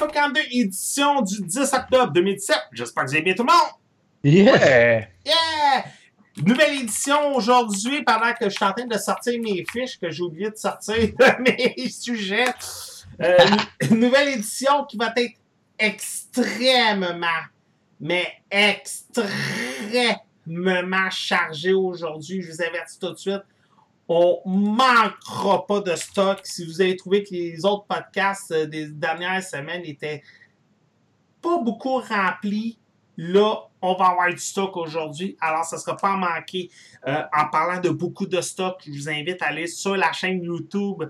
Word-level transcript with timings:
52, 0.00 0.40
édition 0.52 1.20
du 1.20 1.42
10 1.42 1.74
octobre 1.74 2.12
2017. 2.12 2.56
J'espère 2.72 3.04
que 3.04 3.10
vous 3.10 3.16
allez 3.16 3.22
bien 3.22 3.34
tout 3.34 3.42
le 3.42 3.52
monde. 3.52 3.70
Yeah! 4.24 5.08
Yeah! 5.26 5.84
Nouvelle 6.42 6.80
édition 6.80 7.34
aujourd'hui, 7.34 8.02
pendant 8.02 8.32
que 8.32 8.48
je 8.48 8.54
suis 8.54 8.64
en 8.64 8.72
train 8.72 8.86
de 8.86 8.96
sortir 8.96 9.38
mes 9.42 9.62
fiches, 9.70 9.98
que 10.00 10.10
j'ai 10.10 10.22
oublié 10.22 10.48
de 10.48 10.56
sortir 10.56 10.96
mes 11.40 11.74
sujets. 11.90 12.46
Euh, 13.20 13.36
nouvelle 13.90 14.28
édition 14.28 14.86
qui 14.86 14.96
va 14.96 15.12
être 15.16 15.34
extrêmement, 15.78 17.26
mais 18.00 18.26
extrêmement 18.50 19.28
chargée 21.10 21.74
aujourd'hui. 21.74 22.40
Je 22.40 22.52
vous 22.52 22.62
avertis 22.62 22.98
tout 22.98 23.10
de 23.10 23.18
suite. 23.18 23.42
On 24.12 24.40
manquera 24.44 25.64
pas 25.68 25.82
de 25.82 25.94
stock. 25.94 26.40
Si 26.42 26.66
vous 26.66 26.80
avez 26.80 26.96
trouvé 26.96 27.22
que 27.22 27.30
les 27.30 27.64
autres 27.64 27.84
podcasts 27.84 28.50
euh, 28.50 28.66
des 28.66 28.88
dernières 28.88 29.40
semaines 29.40 29.82
étaient 29.84 30.24
pas 31.40 31.58
beaucoup 31.58 31.98
remplis, 31.98 32.80
là, 33.16 33.68
on 33.80 33.94
va 33.94 34.06
avoir 34.06 34.28
du 34.30 34.38
stock 34.38 34.76
aujourd'hui. 34.76 35.36
Alors, 35.40 35.64
ça 35.64 35.76
ne 35.76 35.80
sera 35.80 35.96
pas 35.96 36.14
à 36.14 36.16
manquer. 36.16 36.70
Euh, 37.06 37.22
en 37.32 37.46
parlant 37.50 37.80
de 37.80 37.90
beaucoup 37.90 38.26
de 38.26 38.40
stock, 38.40 38.82
je 38.84 38.90
vous 38.90 39.08
invite 39.08 39.40
à 39.42 39.46
aller 39.46 39.68
sur 39.68 39.96
la 39.96 40.10
chaîne 40.10 40.42
YouTube 40.42 41.04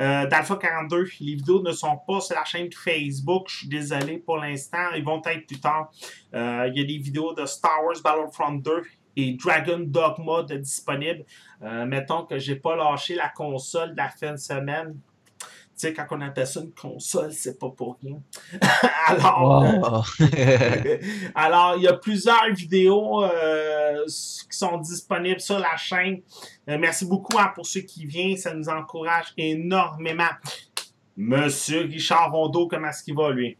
euh, 0.00 0.26
d'Alpha 0.26 0.56
42. 0.56 1.06
Les 1.20 1.34
vidéos 1.34 1.62
ne 1.62 1.72
sont 1.72 1.98
pas 2.06 2.22
sur 2.22 2.34
la 2.34 2.46
chaîne 2.46 2.72
Facebook. 2.72 3.50
Je 3.50 3.56
suis 3.58 3.68
désolé 3.68 4.16
pour 4.16 4.38
l'instant. 4.38 4.92
Ils 4.96 5.04
vont 5.04 5.20
être 5.26 5.46
plus 5.46 5.60
tard. 5.60 5.90
Il 6.32 6.72
y 6.74 6.80
a 6.80 6.84
des 6.84 6.98
vidéos 6.98 7.34
de 7.34 7.44
Star 7.44 7.84
Wars 7.84 8.00
Battlefront 8.02 8.52
2 8.52 8.84
et 9.16 9.32
Dragon 9.32 9.80
Dogma 9.80 10.44
disponibles. 10.44 11.26
Euh, 11.62 11.86
mettons 11.86 12.24
que 12.24 12.38
j'ai 12.38 12.56
pas 12.56 12.76
lâché 12.76 13.14
la 13.14 13.28
console 13.28 13.92
de 13.92 13.96
la 13.96 14.08
fin 14.08 14.32
de 14.32 14.36
semaine. 14.36 14.96
Tu 15.40 15.86
sais, 15.86 15.92
quand 15.92 16.06
on 16.10 16.20
appelle 16.20 16.46
ça 16.46 16.60
une 16.60 16.72
console, 16.72 17.32
c'est 17.32 17.58
pas 17.58 17.70
pour 17.70 17.98
rien. 18.02 18.20
Alors, 19.06 19.62
Wow. 19.62 20.02
alors, 21.34 21.74
il 21.76 21.84
y 21.84 21.88
a 21.88 21.92
plusieurs 21.92 22.52
vidéos 22.52 23.22
euh, 23.24 24.04
qui 24.04 24.58
sont 24.58 24.78
disponibles 24.78 25.40
sur 25.40 25.58
la 25.58 25.76
chaîne. 25.76 26.20
Euh, 26.68 26.78
merci 26.78 27.06
beaucoup 27.06 27.38
hein, 27.38 27.52
pour 27.54 27.64
ceux 27.64 27.82
qui 27.82 28.06
viennent. 28.06 28.36
Ça 28.36 28.54
nous 28.54 28.68
encourage 28.68 29.32
énormément. 29.36 30.24
Monsieur 31.16 31.82
Richard 31.82 32.32
Rondeau, 32.32 32.66
comment 32.68 32.88
est-ce 32.88 33.04
qu'il 33.04 33.14
va, 33.14 33.30
lui? 33.30 33.56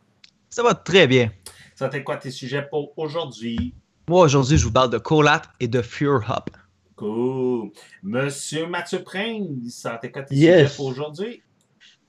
Ça 0.50 0.62
va 0.62 0.74
très 0.74 1.06
bien. 1.06 1.30
Ça 1.74 1.88
t'es 1.88 2.02
quoi 2.02 2.16
tes 2.16 2.32
sujets 2.32 2.62
pour 2.68 2.92
aujourd'hui? 2.98 3.74
Moi, 4.08 4.24
aujourd'hui, 4.24 4.58
je 4.58 4.64
vous 4.64 4.72
parle 4.72 4.90
de 4.90 4.98
Colap 4.98 5.46
et 5.60 5.68
de 5.68 5.82
Fear 5.82 6.20
Hop. 6.28 6.50
Cool. 6.98 7.70
Monsieur 8.02 8.66
Mathieu 8.66 9.04
Prince, 9.04 9.46
ça 9.68 9.98
t'es 10.02 10.10
quoi 10.10 10.22
tes 10.22 10.34
Yes. 10.34 10.80
aujourd'hui? 10.80 11.40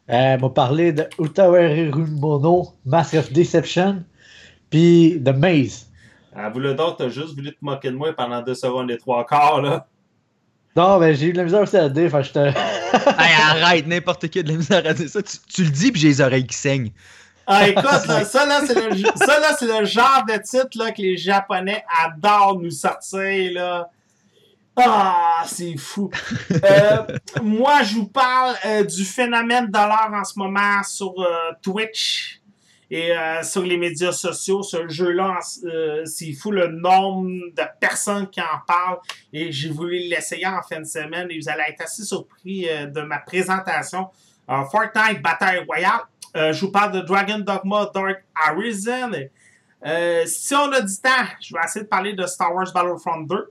Euh, 0.10 0.38
m'a 0.40 0.50
parlé 0.50 0.92
de 0.92 1.08
Utawari 1.20 1.92
Mono, 1.92 2.70
Mask 2.84 3.14
of 3.14 3.32
Deception, 3.32 4.04
puis 4.72 5.20
de 5.20 5.32
Maze. 5.32 5.88
À 6.36 6.50
vous 6.50 6.60
le 6.60 6.74
d'autre, 6.74 6.98
t'as 6.98 7.10
juste 7.10 7.36
voulu 7.36 7.52
te 7.52 7.58
moquer 7.62 7.92
de 7.92 7.96
moi 7.96 8.14
pendant 8.14 8.42
deux 8.42 8.56
secondes 8.56 8.90
et 8.90 8.98
trois 8.98 9.24
quarts, 9.28 9.62
là. 9.62 9.86
Non, 10.76 10.98
mais 10.98 11.14
j'ai 11.14 11.28
eu 11.28 11.34
de 11.34 11.38
la 11.38 11.44
misère 11.44 11.62
aussi 11.62 11.78
à 11.78 11.84
le 11.84 11.90
dire, 11.92 12.24
je 12.24 12.32
te... 12.32 12.40
hey, 12.40 12.54
arrête, 13.64 13.86
n'importe 13.86 14.28
qui 14.28 14.40
a 14.40 14.44
de 14.44 14.50
la 14.50 14.58
misère 14.58 14.84
à 14.88 14.94
dire 14.94 15.10
ça. 15.10 15.22
Tu, 15.22 15.38
tu 15.54 15.64
le 15.66 15.70
dis, 15.70 15.92
puis 15.92 16.02
j'ai 16.02 16.08
les 16.08 16.22
oreilles 16.22 16.48
qui 16.48 16.58
saignent. 16.58 16.92
Ah, 17.46 17.68
écoute, 17.70 17.84
là, 17.84 18.26
ça, 18.26 18.46
là, 18.48 18.62
c'est 18.66 18.74
le, 18.74 18.96
ça, 19.16 19.40
là, 19.40 19.56
c'est 19.58 19.80
le 19.80 19.86
genre 19.86 20.24
de 20.28 20.38
titre 20.38 20.78
là, 20.84 20.92
que 20.92 21.02
les 21.02 21.18
Japonais 21.18 21.84
adorent 22.04 22.60
nous 22.60 22.72
sortir. 22.72 23.52
Là. 23.54 23.90
Ah, 24.86 25.44
c'est 25.46 25.78
fou. 25.78 26.10
Euh, 26.52 27.18
moi, 27.42 27.84
je 27.84 27.96
vous 27.96 28.08
parle 28.08 28.56
euh, 28.66 28.84
du 28.84 29.06
phénomène 29.06 29.68
de 29.68 29.78
l'heure 29.78 30.12
en 30.14 30.24
ce 30.24 30.38
moment 30.38 30.84
sur 30.84 31.14
euh, 31.20 31.52
Twitch 31.62 32.42
et 32.92 33.12
sur 33.44 33.62
les 33.62 33.78
médias 33.78 34.12
sociaux. 34.12 34.64
Ce 34.64 34.88
jeu-là, 34.88 35.38
c'est 36.06 36.34
fou 36.34 36.50
le 36.50 36.70
nombre 36.70 37.30
de 37.56 37.64
personnes 37.80 38.28
qui 38.32 38.42
en 38.42 38.60
parlent. 38.66 38.98
Et 39.32 39.52
j'ai 39.52 39.70
voulu 39.70 40.00
l'essayer 40.10 40.48
en 40.48 40.64
fin 40.64 40.80
de 40.80 40.86
semaine 40.86 41.28
et 41.30 41.38
vous 41.40 41.48
allez 41.48 41.66
être 41.70 41.84
assez 41.84 42.04
surpris 42.04 42.68
de 42.68 43.02
ma 43.02 43.20
présentation. 43.20 44.08
Fortnite 44.48 45.22
Bataille 45.22 45.64
Royale. 45.68 46.02
Je 46.34 46.60
vous 46.66 46.72
parle 46.72 46.94
de 46.94 47.02
Dragon 47.02 47.38
Dogma 47.38 47.92
Dark 47.94 48.24
Arisen. 48.48 49.30
Euh, 49.86 50.24
si 50.26 50.54
on 50.56 50.72
a 50.72 50.82
du 50.82 50.98
temps, 50.98 51.10
je 51.40 51.54
vais 51.54 51.62
essayer 51.64 51.84
de 51.84 51.90
parler 51.90 52.14
de 52.14 52.26
Star 52.26 52.54
Wars 52.54 52.72
Battlefront 52.74 53.22
2. 53.22 53.50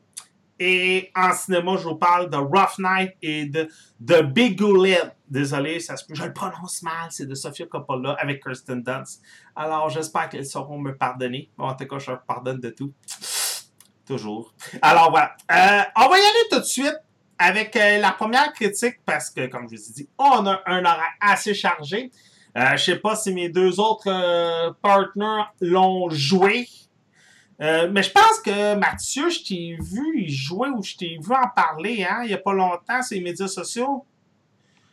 Et 0.58 1.10
en 1.14 1.32
cinéma, 1.32 1.76
je 1.76 1.84
vous 1.84 1.96
parle 1.96 2.30
de 2.30 2.36
Rough 2.36 2.78
Night 2.78 3.12
et 3.22 3.46
de 3.46 3.68
The 4.04 4.22
Big 4.22 4.58
Goulet. 4.58 5.00
Désolé, 5.28 5.78
ça 5.78 5.96
se 5.96 6.04
je 6.12 6.24
le 6.24 6.32
prononce 6.32 6.82
mal, 6.82 7.08
c'est 7.10 7.26
de 7.26 7.34
Sofia 7.34 7.66
Coppola 7.66 8.12
avec 8.18 8.42
Kirsten 8.42 8.82
Dunst. 8.82 9.22
Alors, 9.54 9.88
j'espère 9.90 10.28
qu'elles 10.28 10.46
sauront 10.46 10.78
me 10.78 10.96
pardonner. 10.96 11.50
Bon, 11.56 11.66
en 11.66 11.74
tout 11.74 11.86
cas, 11.86 11.98
je 11.98 12.10
leur 12.10 12.22
pardonne 12.22 12.60
de 12.60 12.70
tout. 12.70 12.92
Toujours. 14.06 14.54
Alors, 14.82 15.10
voilà. 15.10 15.36
Euh, 15.52 15.82
on 15.96 16.08
va 16.08 16.18
y 16.18 16.20
aller 16.20 16.48
tout 16.50 16.60
de 16.60 16.64
suite 16.64 16.98
avec 17.38 17.76
euh, 17.76 17.98
la 17.98 18.12
première 18.12 18.52
critique 18.52 18.96
parce 19.04 19.30
que, 19.30 19.46
comme 19.46 19.68
je 19.70 19.76
vous 19.76 19.90
ai 19.90 19.92
dit, 19.92 20.08
on 20.18 20.46
a 20.46 20.60
un 20.66 20.84
horaire 20.84 21.12
assez 21.20 21.54
chargé. 21.54 22.10
Euh, 22.56 22.76
je 22.76 22.84
sais 22.84 22.96
pas 22.96 23.14
si 23.14 23.32
mes 23.32 23.48
deux 23.48 23.78
autres 23.78 24.08
euh, 24.08 24.72
partners 24.82 25.44
l'ont 25.60 26.10
joué. 26.10 26.66
Euh, 27.60 27.88
mais 27.90 28.02
je 28.04 28.10
pense 28.12 28.38
que 28.44 28.74
Mathieu, 28.76 29.28
je 29.30 29.42
t'ai 29.44 29.76
vu 29.80 30.28
jouer 30.28 30.68
ou 30.68 30.82
je 30.82 30.94
t'ai 30.94 31.18
vu 31.20 31.32
en 31.34 31.48
parler 31.54 32.06
hein, 32.08 32.20
il 32.22 32.28
n'y 32.28 32.34
a 32.34 32.38
pas 32.38 32.52
longtemps 32.52 33.02
sur 33.02 33.16
les 33.16 33.20
médias 33.20 33.48
sociaux. 33.48 34.04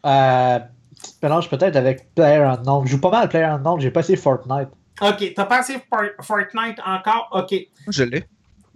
Euh, 0.06 0.60
petit 1.00 1.14
mélange 1.22 1.50
peut-être 1.50 1.76
avec 1.76 2.14
PlayerUnknown. 2.16 2.86
Je 2.86 2.92
joue 2.92 3.02
pas 3.02 3.12
mal 3.12 3.24
à 3.24 3.28
PlayerUnknown, 3.28 3.80
j'ai 3.80 3.92
pas 3.92 4.00
essayé 4.02 4.18
Fortnite. 4.18 4.70
Ok, 5.02 5.34
t'as 5.36 5.46
passé 5.46 5.76
For- 5.90 6.24
Fortnite 6.26 6.80
encore? 6.86 7.28
Ok. 7.32 7.54
Je 7.90 8.04
l'ai. 8.04 8.24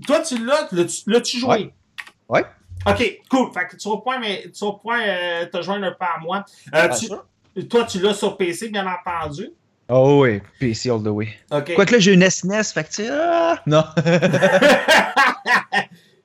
Toi, 0.06 0.20
tu 0.22 0.44
l'as, 0.46 0.68
l'as-tu 1.08 1.40
joué? 1.40 1.50
Ouais. 1.50 1.74
Ouais. 2.30 2.46
Ok, 2.88 3.22
cool. 3.30 3.52
Fait 3.54 3.68
que 3.68 3.76
tu 3.76 3.90
vas 3.90 3.98
point, 3.98 4.20
mais 4.20 4.44
tu 4.54 4.66
vas 4.66 4.74
point 4.74 5.02
euh, 5.02 5.46
te 5.48 5.62
joindre 5.62 5.86
un 5.88 5.92
peu 5.92 6.06
à 6.06 6.20
moi. 6.22 6.46
Euh, 6.76 6.88
tu- 7.56 7.68
toi, 7.68 7.84
tu 7.86 8.00
l'as 8.00 8.14
sur 8.14 8.38
PC, 8.38 8.70
bien 8.70 8.86
entendu. 8.88 9.50
Oh 9.92 10.22
oui, 10.24 10.40
PC 10.60 10.90
all 10.92 11.02
the 11.02 11.08
way. 11.08 11.30
Ok. 11.52 11.74
Quoique 11.74 11.92
là, 11.94 12.00
j'ai 12.00 12.14
une 12.14 12.30
SNES, 12.30 12.64
fait 12.74 12.84
que 12.84 12.90
tu 12.90 12.96
sais, 13.06 13.10
ah, 13.12 13.58
Non. 13.66 13.84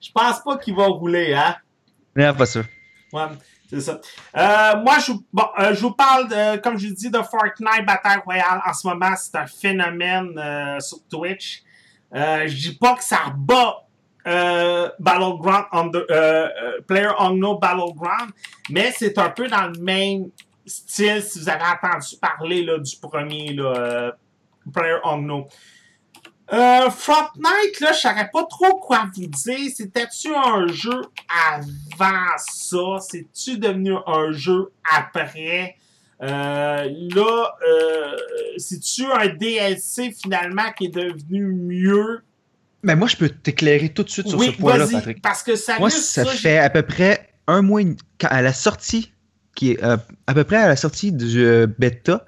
je 0.00 0.10
pense 0.12 0.42
pas 0.44 0.58
qu'il 0.58 0.74
va 0.74 0.86
rouler, 0.86 1.32
hein? 1.34 1.56
non, 2.16 2.34
pas 2.34 2.46
sûr. 2.46 2.64
Ouais, 3.12 3.22
c'est 3.70 3.80
ça. 3.80 4.00
Euh, 4.36 4.76
moi, 4.82 4.98
je, 4.98 5.12
vous- 5.12 5.24
bon, 5.32 5.46
euh, 5.58 5.74
je 5.74 5.80
vous 5.80 5.92
parle, 5.92 6.28
de, 6.28 6.56
comme 6.58 6.78
je 6.78 6.88
dis, 6.88 7.10
de 7.10 7.18
Fortnite 7.22 7.86
Battle 7.86 8.20
Royale. 8.24 8.60
En 8.66 8.72
ce 8.74 8.86
moment, 8.86 9.14
c'est 9.16 9.36
un 9.36 9.46
phénomène 9.46 10.36
euh, 10.38 10.78
sur 10.80 10.98
Twitch. 11.10 11.62
Euh, 12.14 12.46
je 12.46 12.54
dis 12.70 12.76
pas 12.78 12.94
que 12.94 13.02
ça 13.04 13.32
bat 13.36 13.76
euh, 14.26 14.88
Battleground, 14.98 15.64
Under, 15.72 16.02
euh, 16.10 16.48
euh, 16.62 16.80
Player 16.86 17.10
Unknown 17.18 17.58
Battleground, 17.60 18.30
mais 18.70 18.92
c'est 18.96 19.16
un 19.18 19.30
peu 19.30 19.48
dans 19.48 19.66
le 19.68 19.78
même 19.80 20.28
style, 20.66 21.22
si 21.22 21.38
vous 21.40 21.48
avez 21.48 21.64
entendu 21.64 22.16
parler 22.20 22.64
là, 22.64 22.78
du 22.78 22.96
premier 22.96 23.52
là, 23.52 23.64
euh, 23.64 24.12
Player 24.72 24.98
Unknown. 25.04 25.44
Euh, 26.52 26.90
Fortnite, 26.90 27.80
là, 27.80 27.92
je 27.92 28.00
savais 28.00 28.28
pas 28.32 28.44
trop 28.44 28.78
quoi 28.78 29.08
vous 29.16 29.26
dire. 29.26 29.70
C'était-tu 29.74 30.34
un 30.34 30.66
jeu 30.66 31.02
avant 31.50 32.36
ça? 32.36 32.98
C'est-tu 33.00 33.58
devenu 33.58 33.94
un 34.06 34.30
jeu 34.32 34.70
après? 34.94 35.76
Euh, 36.22 36.88
là, 37.14 37.54
euh, 37.66 38.16
c'est-tu 38.58 39.04
un 39.06 39.28
DLC 39.28 40.12
finalement 40.12 40.70
qui 40.76 40.86
est 40.86 40.94
devenu 40.94 41.46
mieux? 41.46 42.22
Mais 42.82 42.94
moi, 42.94 43.08
je 43.08 43.16
peux 43.16 43.30
t'éclairer 43.30 43.88
tout 43.88 44.02
de 44.02 44.10
suite 44.10 44.28
sur 44.28 44.42
ce 44.42 44.50
point-là, 44.50 44.86
Patrick. 44.86 45.22
parce 45.22 45.42
que 45.42 45.56
ça 45.56 45.78
Moi, 45.78 45.88
ça 45.88 46.26
fait 46.26 46.58
à 46.58 46.68
peu 46.68 46.82
près 46.82 47.30
un 47.46 47.62
mois, 47.62 47.80
à 48.22 48.42
la 48.42 48.52
sortie, 48.52 49.13
qui 49.54 49.72
est 49.72 49.82
euh, 49.84 49.96
à 50.26 50.34
peu 50.34 50.44
près 50.44 50.56
à 50.56 50.68
la 50.68 50.76
sortie 50.76 51.12
du 51.12 51.44
euh, 51.44 51.66
bêta, 51.78 52.24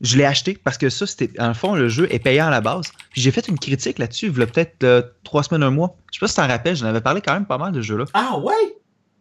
je 0.00 0.16
l'ai 0.16 0.24
acheté 0.24 0.58
parce 0.62 0.78
que 0.78 0.88
ça, 0.88 1.06
c'était, 1.06 1.30
en 1.40 1.52
fond, 1.52 1.74
le 1.74 1.88
jeu 1.88 2.06
est 2.10 2.18
payant 2.20 2.46
à 2.46 2.50
la 2.50 2.60
base. 2.60 2.86
Puis 3.10 3.20
j'ai 3.20 3.30
fait 3.30 3.46
une 3.48 3.58
critique 3.58 3.98
là-dessus, 3.98 4.26
il 4.34 4.38
y 4.38 4.42
a 4.42 4.46
peut-être 4.46 4.82
euh, 4.84 5.02
trois 5.24 5.42
semaines, 5.42 5.62
un 5.62 5.70
mois. 5.70 5.96
Je 6.12 6.16
sais 6.18 6.20
pas 6.20 6.28
si 6.28 6.34
tu 6.34 6.40
t'en 6.40 6.46
rappelles, 6.48 6.76
j'en 6.76 6.86
avais 6.86 7.00
parlé 7.02 7.20
quand 7.20 7.34
même 7.34 7.46
pas 7.46 7.58
mal 7.58 7.72
de 7.72 7.82
jeu-là. 7.82 8.04
Ah 8.14 8.38
ouais? 8.38 8.54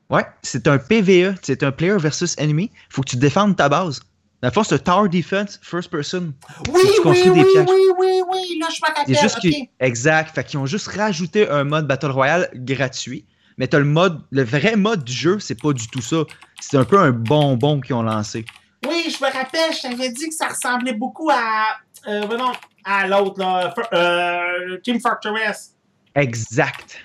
Ouais, 0.09 0.25
c'est 0.41 0.67
un 0.67 0.77
PVE, 0.77 1.35
c'est 1.41 1.61
un 1.63 1.71
player 1.71 1.97
versus 1.97 2.35
enemy. 2.39 2.71
Faut 2.89 3.01
que 3.03 3.09
tu 3.09 3.17
défendes 3.17 3.55
ta 3.55 3.69
base. 3.69 3.99
Dans 4.41 4.47
le 4.47 4.53
fond, 4.53 4.63
c'est 4.63 4.75
un 4.75 4.77
tower 4.77 5.09
defense 5.09 5.59
first 5.61 5.91
person. 5.91 6.33
Oui, 6.73 6.81
tu 6.95 7.07
oui, 7.07 7.23
des 7.23 7.29
oui, 7.29 7.45
pièges. 7.51 7.65
oui, 7.67 7.81
oui, 7.99 8.21
oui, 8.31 8.57
là, 8.59 8.67
je 8.73 8.79
me 8.81 8.87
rappelle. 8.87 9.03
C'est 9.15 9.21
juste 9.21 9.35
ok. 9.35 9.41
qu'ils- 9.41 9.67
exact. 9.81 10.33
Fait 10.33 10.43
qu'ils 10.45 10.57
ont 10.59 10.65
juste 10.65 10.87
rajouté 10.87 11.49
un 11.49 11.65
mode 11.65 11.87
Battle 11.87 12.07
Royale 12.11 12.49
gratuit. 12.55 13.25
Mais 13.59 13.67
t'as 13.67 13.77
le 13.77 13.85
mode, 13.85 14.21
le 14.31 14.43
vrai 14.43 14.75
mode 14.77 15.03
du 15.03 15.13
jeu, 15.13 15.39
c'est 15.39 15.61
pas 15.61 15.73
du 15.73 15.87
tout 15.89 16.01
ça. 16.01 16.23
C'est 16.61 16.77
un 16.77 16.85
peu 16.85 16.97
un 16.97 17.11
bonbon 17.11 17.81
qu'ils 17.81 17.93
ont 17.93 18.01
lancé. 18.01 18.45
Oui, 18.87 19.03
je 19.13 19.23
me 19.23 19.31
rappelle, 19.31 19.73
je 19.75 19.81
t'avais 19.81 20.09
dit 20.09 20.29
que 20.29 20.33
ça 20.33 20.47
ressemblait 20.47 20.93
beaucoup 20.93 21.29
à. 21.29 21.77
Euh, 22.07 22.25
non, 22.37 22.53
à 22.85 23.05
l'autre, 23.05 23.37
là. 23.39 23.73
For- 23.75 23.89
euh, 23.93 24.77
Team 24.81 25.01
Fortress. 25.01 25.75
Exact. 26.15 26.97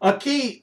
OK. 0.00 0.24
Fait 0.24 0.62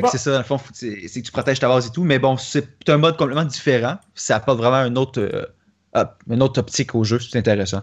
que 0.00 0.08
c'est 0.10 0.18
ça, 0.18 0.32
dans 0.32 0.38
le 0.38 0.44
fond, 0.44 0.58
c'est 0.72 0.96
que 1.00 1.20
tu 1.20 1.30
protèges 1.32 1.60
ta 1.60 1.68
base 1.68 1.86
et 1.86 1.90
tout. 1.90 2.02
Mais 2.02 2.18
bon, 2.18 2.36
c'est 2.36 2.66
un 2.88 2.96
mode 2.96 3.16
complètement 3.16 3.44
différent. 3.44 3.98
Ça 4.14 4.36
apporte 4.36 4.58
vraiment 4.58 4.76
un 4.76 4.96
autre, 4.96 5.20
euh, 5.20 6.04
une 6.28 6.42
autre 6.42 6.58
optique 6.58 6.94
au 6.94 7.04
jeu. 7.04 7.20
C'est 7.20 7.38
intéressant. 7.38 7.82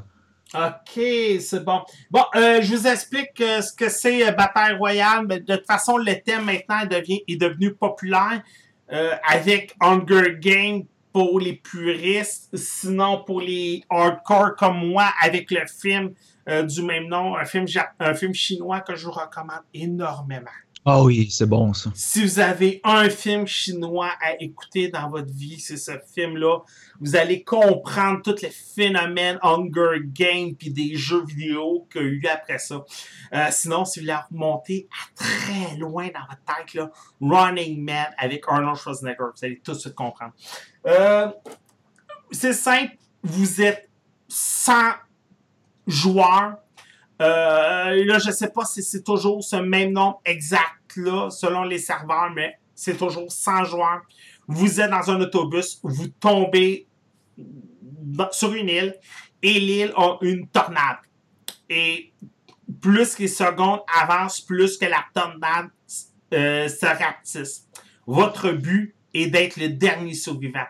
OK, 0.54 1.00
c'est 1.40 1.64
bon. 1.64 1.82
Bon, 2.10 2.24
euh, 2.36 2.62
je 2.62 2.76
vous 2.76 2.88
explique 2.88 3.40
euh, 3.40 3.62
ce 3.62 3.72
que 3.72 3.88
c'est 3.88 4.32
Bataille 4.32 4.76
Royale. 4.76 5.26
Mais 5.28 5.40
de 5.40 5.56
toute 5.56 5.68
façon, 5.68 5.98
le 5.98 6.20
thème 6.22 6.46
maintenant 6.46 6.82
est 7.28 7.36
devenu 7.36 7.74
populaire 7.74 8.42
avec 9.28 9.76
Hunger 9.80 10.38
Games 10.40 10.82
pour 11.14 11.40
les 11.40 11.54
puristes, 11.54 12.50
sinon 12.56 13.24
pour 13.24 13.40
les 13.40 13.84
hardcore 13.88 14.56
comme 14.56 14.88
moi, 14.88 15.12
avec 15.22 15.52
le 15.52 15.62
film 15.68 16.14
du 16.48 16.82
même 16.82 17.08
nom, 17.08 17.36
un 17.36 17.46
film, 17.46 17.68
un 18.00 18.16
film 18.16 18.34
chinois 18.34 18.82
que 18.82 18.96
je 18.96 19.06
vous 19.06 19.12
recommande 19.12 19.62
énormément. 19.76 20.50
Ah 20.86 21.04
oui, 21.04 21.30
c'est 21.30 21.46
bon 21.46 21.74
ça. 21.74 21.92
Si 21.94 22.24
vous 22.24 22.40
avez 22.40 22.80
un 22.86 23.10
film 23.10 23.46
chinois 23.46 24.12
à 24.22 24.42
écouter 24.42 24.88
dans 24.88 25.10
votre 25.10 25.32
vie, 25.32 25.60
c'est 25.60 25.78
ce 25.78 25.92
film-là. 26.14 26.60
Vous 27.02 27.18
allez 27.18 27.44
comprendre 27.44 28.22
tous 28.24 28.42
les 28.42 28.50
phénomènes 28.50 29.38
Hunger 29.42 30.00
Games 30.06 30.56
puis 30.56 30.72
des 30.72 30.96
jeux 30.96 31.26
vidéo 31.26 31.86
qu'il 31.92 32.02
y 32.02 32.06
a 32.06 32.08
eu 32.08 32.28
après 32.28 32.60
ça. 32.60 32.86
Euh, 33.34 33.48
sinon, 33.52 33.84
si 33.84 34.00
vous 34.00 34.06
voulez 34.06 34.18
remonter 34.32 34.88
à 34.92 35.24
très 35.24 35.78
loin 35.78 36.08
dans 36.08 36.22
votre 36.30 36.44
tête, 36.46 36.82
Running 37.22 37.84
Man 37.84 38.08
avec 38.18 38.44
Arnold 38.48 38.78
Schwarzenegger, 38.78 39.18
vous 39.36 39.46
allez 39.46 39.60
tout 39.60 39.74
de 39.74 39.78
suite 39.78 39.96
comprendre. 39.96 40.34
Euh, 40.88 41.28
c'est 42.32 42.54
simple, 42.54 42.96
vous 43.22 43.62
êtes 43.62 43.90
100 44.30 44.74
joueurs 45.88 46.58
euh, 47.22 48.06
là, 48.06 48.20
je 48.20 48.32
sais 48.32 48.50
pas 48.50 48.66
si 48.66 48.82
c'est 48.82 49.04
toujours 49.04 49.44
ce 49.44 49.58
même 49.58 49.92
nombre 49.92 50.22
exact 50.24 50.96
là, 50.96 51.30
selon 51.30 51.64
les 51.64 51.78
serveurs, 51.78 52.32
mais 52.34 52.58
c'est 52.74 52.98
toujours 52.98 53.32
100 53.32 53.66
joueurs. 53.66 54.02
Vous 54.48 54.80
êtes 54.80 54.90
dans 54.90 55.12
un 55.12 55.20
autobus, 55.22 55.80
vous 55.84 56.08
tombez 56.08 56.88
sur 58.32 58.54
une 58.54 58.70
île 58.70 58.96
et 59.42 59.60
l'île 59.60 59.94
a 59.96 60.18
une 60.22 60.48
tornade. 60.48 60.98
Et 61.70 62.14
plus 62.82 63.20
les 63.20 63.28
secondes 63.28 63.82
avancent, 64.02 64.42
plus 64.42 64.78
que 64.78 64.86
la 64.86 65.04
tornade 65.14 65.70
euh, 66.34 66.68
se 66.68 66.86
rapetisse. 66.86 67.68
Votre 68.08 68.52
but 68.52 68.96
est 69.14 69.28
d'être 69.28 69.58
le 69.58 69.70
dernier 69.70 70.14
survivant. 70.14 70.66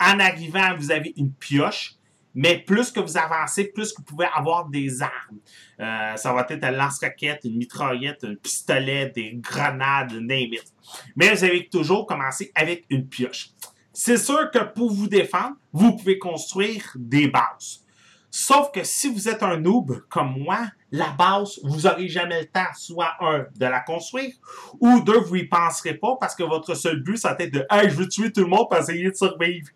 En 0.00 0.18
arrivant, 0.18 0.76
vous 0.76 0.90
avez 0.90 1.12
une 1.16 1.32
pioche 1.32 1.96
mais 2.34 2.58
plus 2.58 2.90
que 2.90 3.00
vous 3.00 3.16
avancez, 3.16 3.64
plus 3.64 3.92
que 3.92 3.98
vous 3.98 4.04
pouvez 4.04 4.26
avoir 4.34 4.68
des 4.68 5.02
armes. 5.02 5.38
Euh, 5.80 6.16
ça 6.16 6.32
va 6.32 6.46
être 6.48 6.64
un 6.64 6.70
lance-roquette, 6.70 7.40
une 7.44 7.56
mitraillette, 7.56 8.24
un 8.24 8.34
pistolet, 8.34 9.10
des 9.14 9.32
grenades, 9.34 10.12
name 10.12 10.52
it. 10.52 10.72
Mais 11.16 11.34
vous 11.34 11.44
avez 11.44 11.68
toujours 11.68 12.06
commencé 12.06 12.52
avec 12.54 12.84
une 12.90 13.06
pioche. 13.06 13.50
C'est 13.92 14.18
sûr 14.18 14.50
que 14.50 14.60
pour 14.60 14.92
vous 14.92 15.08
défendre, 15.08 15.56
vous 15.72 15.96
pouvez 15.96 16.18
construire 16.18 16.92
des 16.94 17.28
bases. 17.28 17.84
Sauf 18.30 18.70
que 18.70 18.84
si 18.84 19.12
vous 19.12 19.28
êtes 19.28 19.42
un 19.42 19.58
noob 19.58 20.04
comme 20.08 20.38
moi, 20.38 20.68
la 20.92 21.08
base, 21.08 21.58
vous 21.64 21.80
n'aurez 21.80 22.08
jamais 22.08 22.40
le 22.42 22.46
temps, 22.46 22.72
soit 22.76 23.12
un, 23.20 23.46
de 23.56 23.66
la 23.66 23.80
construire, 23.80 24.32
ou 24.80 25.00
deux, 25.00 25.18
vous 25.18 25.36
y 25.36 25.44
penserez 25.44 25.94
pas 25.94 26.16
parce 26.20 26.36
que 26.36 26.44
votre 26.44 26.74
seul 26.74 27.02
but, 27.02 27.16
ça 27.16 27.34
va 27.34 27.44
être 27.44 27.52
de 27.52 27.66
Hey, 27.68 27.90
je 27.90 27.96
veux 27.96 28.08
tuer 28.08 28.32
tout 28.32 28.42
le 28.42 28.46
monde 28.46 28.68
pour 28.68 28.78
essayer 28.78 29.10
de 29.10 29.16
survivre. 29.16 29.68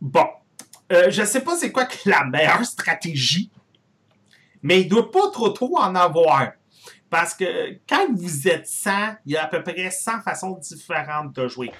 Bon, 0.00 0.26
euh, 0.92 1.10
je 1.10 1.22
ne 1.22 1.26
sais 1.26 1.40
pas 1.40 1.56
c'est 1.56 1.72
quoi 1.72 1.88
la 2.06 2.24
meilleure 2.24 2.64
stratégie, 2.64 3.50
mais 4.62 4.82
il 4.82 4.84
ne 4.84 4.90
doit 4.90 5.10
pas 5.10 5.30
trop 5.30 5.48
trop 5.48 5.78
en 5.78 5.94
avoir. 5.94 6.52
Parce 7.08 7.34
que 7.34 7.78
quand 7.88 8.08
vous 8.14 8.48
êtes 8.48 8.66
100, 8.66 8.90
il 9.26 9.32
y 9.32 9.36
a 9.36 9.44
à 9.44 9.46
peu 9.46 9.62
près 9.62 9.90
100 9.90 10.22
façons 10.22 10.58
différentes 10.58 11.34
de 11.34 11.48
jouer. 11.48 11.70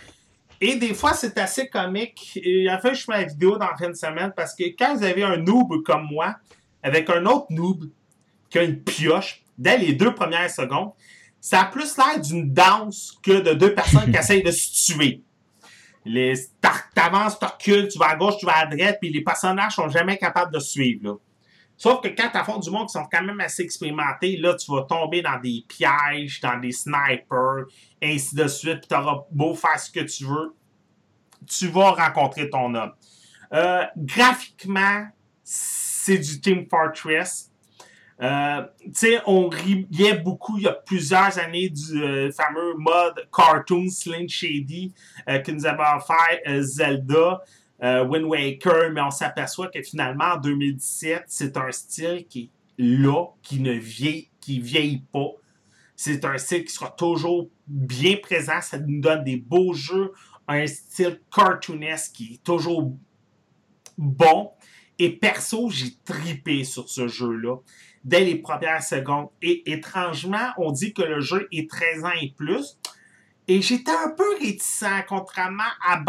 Et 0.60 0.76
des 0.76 0.94
fois, 0.94 1.14
c'est 1.14 1.36
assez 1.38 1.68
comique. 1.68 2.38
Et 2.42 2.70
en 2.70 2.78
fait, 2.78 2.94
je 2.94 3.04
fais 3.04 3.22
une 3.22 3.28
vidéo 3.28 3.56
dans 3.56 3.66
la 3.66 3.76
fin 3.76 3.88
de 3.88 3.94
semaine 3.94 4.32
parce 4.36 4.54
que 4.54 4.64
quand 4.78 4.94
vous 4.94 5.04
avez 5.04 5.24
un 5.24 5.38
noob 5.38 5.82
comme 5.84 6.06
moi, 6.10 6.36
avec 6.82 7.08
un 7.10 7.24
autre 7.26 7.46
noob 7.50 7.90
qui 8.50 8.58
a 8.58 8.62
une 8.62 8.82
pioche, 8.82 9.42
dès 9.58 9.78
les 9.78 9.94
deux 9.94 10.14
premières 10.14 10.50
secondes, 10.50 10.92
ça 11.40 11.62
a 11.62 11.64
plus 11.64 11.96
l'air 11.96 12.20
d'une 12.20 12.52
danse 12.52 13.18
que 13.22 13.40
de 13.40 13.54
deux 13.54 13.74
personnes 13.74 14.10
qui 14.12 14.18
essayent 14.18 14.42
de 14.42 14.50
se 14.50 14.92
tuer 14.92 15.22
les 16.04 16.34
t'avances, 16.94 17.38
recules, 17.40 17.88
tu 17.88 17.98
vas 17.98 18.10
à 18.10 18.16
gauche, 18.16 18.36
tu 18.38 18.46
vas 18.46 18.58
à 18.58 18.66
droite, 18.66 18.98
puis 19.00 19.12
les 19.12 19.22
personnages 19.22 19.74
sont 19.74 19.88
jamais 19.88 20.18
capables 20.18 20.52
de 20.52 20.58
suivre. 20.58 21.20
Sauf 21.76 22.00
que 22.00 22.08
quand 22.08 22.28
t'as 22.32 22.44
fond 22.44 22.58
du 22.58 22.70
monde 22.70 22.86
qui 22.86 22.92
sont 22.92 23.06
quand 23.10 23.22
même 23.22 23.40
assez 23.40 23.62
expérimentés, 23.62 24.36
là, 24.36 24.54
tu 24.54 24.70
vas 24.70 24.82
tomber 24.82 25.22
dans 25.22 25.38
des 25.40 25.64
pièges, 25.66 26.40
dans 26.40 26.58
des 26.58 26.72
snipers, 26.72 27.66
ainsi 28.02 28.34
de 28.34 28.46
suite, 28.46 28.80
puis 28.80 28.88
t'auras 28.88 29.24
beau 29.30 29.54
faire 29.54 29.78
ce 29.78 29.90
que 29.90 30.00
tu 30.00 30.24
veux, 30.24 30.54
tu 31.48 31.68
vas 31.68 31.92
rencontrer 31.92 32.48
ton 32.50 32.74
homme. 32.74 32.92
Euh, 33.52 33.84
graphiquement, 33.96 35.06
c'est 35.42 36.18
du 36.18 36.40
Team 36.40 36.66
Fortress. 36.68 37.51
Euh, 38.22 38.62
tu 38.84 38.90
sais, 38.94 39.20
on 39.26 39.48
riait 39.48 40.18
beaucoup 40.22 40.56
il 40.56 40.64
y 40.64 40.68
a 40.68 40.72
plusieurs 40.72 41.38
années 41.40 41.70
du 41.70 42.00
euh, 42.00 42.30
fameux 42.30 42.74
mode 42.76 43.26
cartoon 43.34 43.88
Slim 43.88 44.28
Shady 44.28 44.92
euh, 45.28 45.40
que 45.40 45.50
nous 45.50 45.66
avons 45.66 46.00
fait 46.00 46.62
Zelda, 46.62 47.42
Wind 47.80 48.24
Waker, 48.26 48.92
mais 48.92 49.00
on 49.00 49.10
s'aperçoit 49.10 49.66
que 49.66 49.82
finalement 49.82 50.34
en 50.34 50.36
2017, 50.36 51.24
c'est 51.26 51.56
un 51.56 51.72
style 51.72 52.24
qui 52.28 52.52
est 52.78 52.82
là, 52.82 53.26
qui 53.42 53.58
ne 53.58 53.72
vieillit, 53.72 54.30
qui 54.40 54.60
vieillit 54.60 55.04
pas. 55.12 55.32
C'est 55.96 56.24
un 56.24 56.38
style 56.38 56.64
qui 56.64 56.72
sera 56.72 56.90
toujours 56.90 57.48
bien 57.66 58.18
présent. 58.22 58.60
Ça 58.60 58.78
nous 58.78 59.00
donne 59.00 59.24
des 59.24 59.36
beaux 59.36 59.72
jeux, 59.72 60.12
un 60.46 60.64
style 60.68 61.20
cartoonesque 61.34 62.12
qui 62.12 62.34
est 62.34 62.44
toujours 62.44 62.92
bon. 63.98 64.52
Et 65.00 65.10
perso, 65.10 65.68
j'ai 65.68 65.96
tripé 66.04 66.62
sur 66.62 66.88
ce 66.88 67.08
jeu-là 67.08 67.56
dès 68.04 68.24
les 68.24 68.36
premières 68.36 68.82
secondes. 68.82 69.28
Et 69.40 69.70
étrangement, 69.72 70.50
on 70.56 70.72
dit 70.72 70.92
que 70.92 71.02
le 71.02 71.20
jeu 71.20 71.48
est 71.52 71.70
13 71.70 72.04
ans 72.04 72.12
et 72.20 72.34
plus. 72.36 72.78
Et 73.48 73.60
j'étais 73.60 73.90
un 73.90 74.10
peu 74.10 74.36
réticent, 74.40 74.84
contrairement 75.08 75.62
à, 75.84 76.00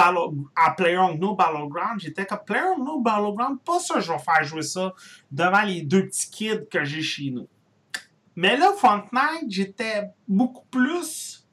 à 0.56 0.72
PlayerUnknown 0.72 1.36
Battleground. 1.36 2.00
J'étais 2.00 2.26
comme 2.26 2.44
PlayerUnknown 2.46 3.02
Battleground, 3.02 3.60
pas 3.66 3.80
ça, 3.80 4.00
je 4.00 4.12
vais 4.12 4.20
faire 4.20 4.44
jouer 4.44 4.62
ça 4.62 4.94
devant 5.32 5.64
les 5.64 5.82
deux 5.82 6.06
petits 6.06 6.30
kids 6.30 6.68
que 6.70 6.84
j'ai 6.84 7.02
chez 7.02 7.32
nous. 7.32 7.48
Mais 8.36 8.56
là, 8.58 8.72
Fortnite, 8.78 9.50
j'étais 9.50 10.04
beaucoup 10.28 10.66
plus, 10.70 11.48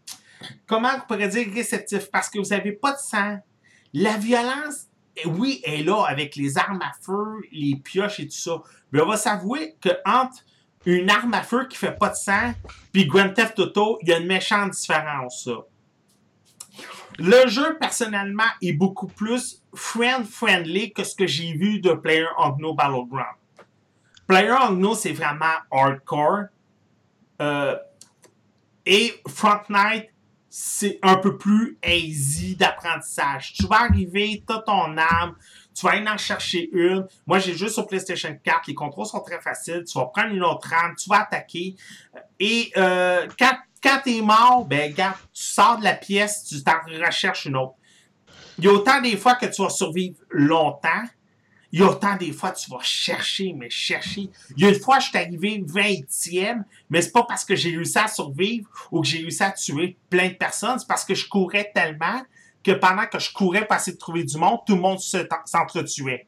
comment 0.67 0.91
on 0.97 1.07
pourrait 1.07 1.29
dire, 1.29 1.47
réceptif, 1.53 2.11
parce 2.11 2.29
que 2.29 2.39
vous 2.39 2.51
n'avez 2.51 2.73
pas 2.73 2.93
de 2.93 2.99
sang. 2.99 3.39
La 3.93 4.17
violence 4.17 4.87
oui, 5.27 5.61
elle 5.65 5.81
est 5.81 5.83
là 5.85 6.05
avec 6.07 6.37
les 6.37 6.59
armes 6.59 6.83
à 6.83 6.93
feu, 7.01 7.41
les 7.53 7.77
pioches 7.77 8.21
et 8.21 8.27
tout 8.27 8.37
ça. 8.37 8.63
Mais 8.93 9.01
on 9.01 9.07
va 9.07 9.17
s'avouer 9.17 9.77
que 9.81 9.91
entre 10.05 10.45
une 10.87 11.11
arme 11.11 11.35
à 11.35 11.43
feu 11.43 11.67
qui 11.69 11.77
fait 11.77 11.97
pas 11.97 12.09
de 12.09 12.15
sang 12.15 12.53
puis 12.93 13.07
Grand 13.07 13.33
Theft 13.33 13.59
Auto, 13.59 13.99
il 14.03 14.09
y 14.09 14.13
a 14.13 14.19
une 14.19 14.27
méchante 14.27 14.71
différence. 14.71 15.49
Le 17.19 17.49
jeu, 17.49 17.77
personnellement, 17.79 18.45
est 18.63 18.73
beaucoup 18.73 19.09
plus 19.09 19.63
friend-friendly 19.75 20.93
que 20.93 21.05
ce 21.05 21.15
que 21.15 21.27
j'ai 21.27 21.53
vu 21.53 21.81
de 21.81 21.93
Player 21.93 22.27
No 22.59 22.75
Battleground. 22.75 23.37
Player 24.27 24.73
No, 24.73 24.95
c'est 24.95 25.13
vraiment 25.13 25.57
hardcore. 25.71 26.45
Euh, 27.43 27.77
et 28.87 29.21
Fortnite, 29.29 30.10
c'est 30.53 30.99
un 31.03 31.17
peu 31.17 31.39
plus 31.39 31.79
easy 31.87 32.57
d'apprentissage. 32.57 33.53
Tu 33.53 33.67
vas 33.67 33.83
arriver, 33.83 34.43
tu 34.45 34.53
as 34.53 34.59
ton 34.59 34.97
arme, 34.99 35.37
tu 35.73 35.87
vas 35.87 35.93
aller 35.93 36.09
en 36.09 36.19
chercher 36.19 36.69
une. 36.73 37.07
Moi, 37.25 37.39
j'ai 37.39 37.55
juste 37.55 37.75
sur 37.75 37.87
PlayStation 37.87 38.37
4, 38.43 38.67
les 38.67 38.75
contrôles 38.75 39.07
sont 39.07 39.21
très 39.21 39.41
faciles. 39.41 39.85
Tu 39.85 39.97
vas 39.97 40.07
prendre 40.07 40.35
une 40.35 40.43
autre 40.43 40.73
arme, 40.75 40.97
tu 40.97 41.09
vas 41.09 41.21
attaquer. 41.21 41.77
Et 42.41 42.73
euh, 42.77 43.29
quand, 43.39 43.57
quand 43.81 44.01
tu 44.03 44.17
es 44.17 44.23
mort, 44.23 44.65
ben, 44.67 44.93
gars, 44.93 45.17
tu 45.33 45.45
sors 45.45 45.79
de 45.79 45.85
la 45.85 45.95
pièce, 45.95 46.45
tu 46.45 46.61
t'en 46.65 46.81
recherches 47.07 47.47
une 47.47 47.57
autre. 47.57 47.75
Il 48.59 48.65
y 48.65 48.69
a 48.69 48.73
autant 48.73 49.01
des 49.01 49.17
fois 49.17 49.37
que 49.37 49.47
tu 49.47 49.63
vas 49.63 49.71
survivre 49.71 50.17
longtemps, 50.31 51.05
il 51.73 51.81
y 51.81 51.83
a 51.83 51.87
autant 51.89 52.17
des 52.17 52.33
fois, 52.33 52.51
tu 52.51 52.71
vas 52.71 52.81
chercher, 52.83 53.53
mais 53.53 53.71
chercher. 53.71 54.29
Il 54.57 54.63
y 54.63 54.67
a 54.67 54.71
une 54.71 54.81
fois, 54.81 54.99
je 54.99 55.09
suis 55.09 55.19
arrivé 55.19 55.59
20e, 55.59 56.65
mais 56.89 57.01
c'est 57.01 57.13
pas 57.13 57.23
parce 57.23 57.45
que 57.45 57.55
j'ai 57.55 57.71
réussi 57.71 57.99
à 57.99 58.09
survivre 58.09 58.69
ou 58.91 59.03
que 59.03 59.07
j'ai 59.07 59.19
réussi 59.19 59.43
à 59.43 59.53
tuer 59.53 59.97
plein 60.09 60.29
de 60.29 60.35
personnes, 60.35 60.79
c'est 60.79 60.89
parce 60.89 61.05
que 61.05 61.15
je 61.15 61.29
courais 61.29 61.71
tellement 61.73 62.23
que 62.65 62.73
pendant 62.73 63.07
que 63.07 63.19
je 63.19 63.33
courais 63.33 63.67
pour 63.67 63.77
essayer 63.77 63.93
de 63.93 63.99
trouver 63.99 64.25
du 64.25 64.37
monde, 64.37 64.59
tout 64.67 64.75
le 64.75 64.81
monde 64.81 64.99
s'entretuait. 64.99 66.27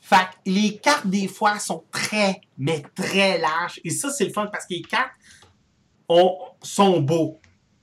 Fait 0.00 0.16
que 0.16 0.36
les 0.46 0.78
cartes, 0.78 1.06
des 1.06 1.28
fois, 1.28 1.58
sont 1.58 1.84
très, 1.90 2.40
mais 2.56 2.82
très 2.94 3.38
larges. 3.38 3.78
Et 3.84 3.90
ça, 3.90 4.10
c'est 4.10 4.24
le 4.24 4.32
fun 4.32 4.46
parce 4.46 4.64
que 4.64 4.74
les 4.74 4.82
cartes 4.82 5.12
sont 6.62 7.00
beaux 7.00 7.40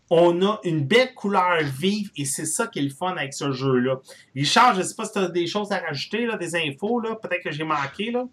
on 0.09 0.41
a 0.45 0.59
une 0.63 0.85
belle 0.85 1.13
couleur 1.15 1.59
vive 1.63 2.11
et 2.15 2.25
c'est 2.25 2.45
ça 2.45 2.67
qui 2.67 2.79
est 2.79 2.83
le 2.83 2.89
fun 2.89 3.15
avec 3.17 3.33
ce 3.33 3.51
jeu-là. 3.51 3.99
Richard, 4.35 4.75
je 4.75 4.83
sais 4.83 4.95
pas 4.95 5.05
si 5.05 5.13
tu 5.13 5.19
as 5.19 5.27
des 5.29 5.47
choses 5.47 5.71
à 5.71 5.79
rajouter, 5.79 6.25
là, 6.25 6.37
des 6.37 6.55
infos, 6.55 6.99
là, 6.99 7.15
peut-être 7.15 7.43
que 7.43 7.51
j'ai 7.51 7.63
manqué. 7.63 8.11
Là. 8.11 8.25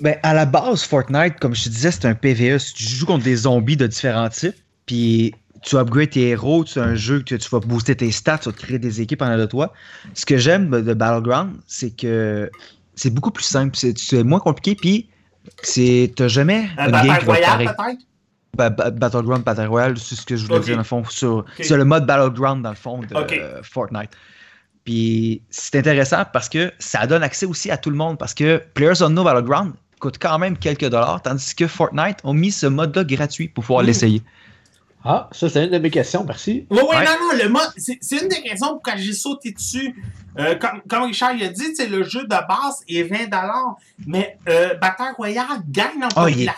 Ben, 0.00 0.16
à 0.22 0.34
la 0.34 0.44
base, 0.44 0.82
Fortnite, 0.82 1.38
comme 1.40 1.54
je 1.54 1.64
te 1.64 1.68
disais, 1.70 1.90
c'est 1.90 2.06
un 2.06 2.14
PVE. 2.14 2.58
Tu 2.74 2.84
joues 2.84 3.06
contre 3.06 3.24
des 3.24 3.36
zombies 3.36 3.76
de 3.76 3.86
différents 3.86 4.28
types. 4.28 4.56
Puis 4.86 5.34
tu 5.62 5.76
upgrades 5.76 6.10
tes 6.10 6.28
héros, 6.28 6.64
c'est 6.66 6.80
un 6.80 6.94
jeu 6.94 7.20
que 7.20 7.34
tu 7.34 7.48
vas 7.48 7.60
booster 7.60 7.96
tes 7.96 8.10
stats, 8.10 8.38
tu 8.38 8.48
vas 8.48 8.54
créer 8.54 8.78
des 8.78 9.00
équipes 9.00 9.22
en 9.22 9.36
de 9.36 9.46
toi. 9.46 9.72
Ce 10.14 10.24
que 10.24 10.36
j'aime 10.36 10.70
de 10.70 10.94
Battleground, 10.94 11.56
c'est 11.66 11.94
que 11.94 12.50
c'est 12.94 13.10
beaucoup 13.10 13.30
plus 13.30 13.44
simple, 13.44 13.76
c'est 13.76 14.22
moins 14.22 14.40
compliqué, 14.40 14.74
puis 14.74 15.08
c'est 15.62 16.12
t'as 16.16 16.28
jamais 16.28 16.68
Un 16.76 16.86
une 16.86 16.92
game 16.92 17.18
qui 17.18 17.24
va 17.24 17.36
te? 17.36 18.07
Ba- 18.56 18.70
ba- 18.70 18.90
Battleground, 18.90 19.44
Battle 19.44 19.66
Royale, 19.66 19.98
c'est 19.98 20.14
ce 20.14 20.24
que 20.26 20.34
je 20.36 20.46
voulais 20.46 20.60
dire 20.60 20.74
dans 20.74 20.78
le 20.80 20.84
fond. 20.84 21.04
sur- 21.04 21.44
C'est 21.60 21.76
le 21.76 21.84
mode 21.84 22.06
Battleground 22.06 22.62
dans 22.62 22.70
le 22.70 22.76
fond 22.76 22.98
de 22.98 23.14
euh, 23.14 23.62
Fortnite. 23.62 24.10
Puis 24.84 25.42
c'est 25.50 25.76
intéressant 25.76 26.24
parce 26.32 26.48
que 26.48 26.72
ça 26.78 27.06
donne 27.06 27.22
accès 27.22 27.46
aussi 27.46 27.70
à 27.70 27.76
tout 27.76 27.90
le 27.90 27.96
monde 27.96 28.18
parce 28.18 28.34
que 28.34 28.62
Players 28.74 29.02
Unknown 29.02 29.24
Battleground 29.24 29.72
coûte 30.00 30.16
quand 30.20 30.38
même 30.38 30.56
quelques 30.56 30.88
dollars, 30.88 31.20
tandis 31.22 31.54
que 31.54 31.66
Fortnite 31.66 32.18
ont 32.24 32.32
mis 32.32 32.50
ce 32.52 32.66
mode-là 32.66 33.04
gratuit 33.04 33.48
pour 33.48 33.64
pouvoir 33.64 33.82
Mm. 33.82 33.86
l'essayer. 33.86 34.22
Ah, 35.04 35.28
ça, 35.30 35.48
c'est 35.48 35.64
une 35.64 35.70
de 35.70 35.78
mes 35.78 35.90
questions, 35.90 36.24
merci. 36.24 36.66
Oui, 36.70 36.78
oui, 36.82 36.96
Ouais. 36.96 37.04
non, 37.04 37.10
non, 37.20 37.42
le 37.44 37.48
mode, 37.48 37.70
c'est 37.76 38.20
une 38.20 38.28
des 38.28 38.48
raisons 38.50 38.68
pourquoi 38.74 38.96
j'ai 38.96 39.12
sauté 39.12 39.52
dessus. 39.52 39.94
Euh, 40.38 40.56
comme, 40.56 40.80
comme 40.88 41.02
Richard 41.04 41.32
il 41.34 41.44
a 41.44 41.48
dit, 41.48 41.74
c'est 41.76 41.86
le 41.88 42.02
jeu 42.02 42.22
de 42.24 42.28
base 42.28 42.82
est 42.88 43.04
20$, 43.04 43.76
mais 44.06 44.36
euh, 44.48 44.74
Battle 44.74 45.14
Royale 45.16 45.46
gagne 45.68 46.02
en 46.04 46.08
popula- 46.08 46.52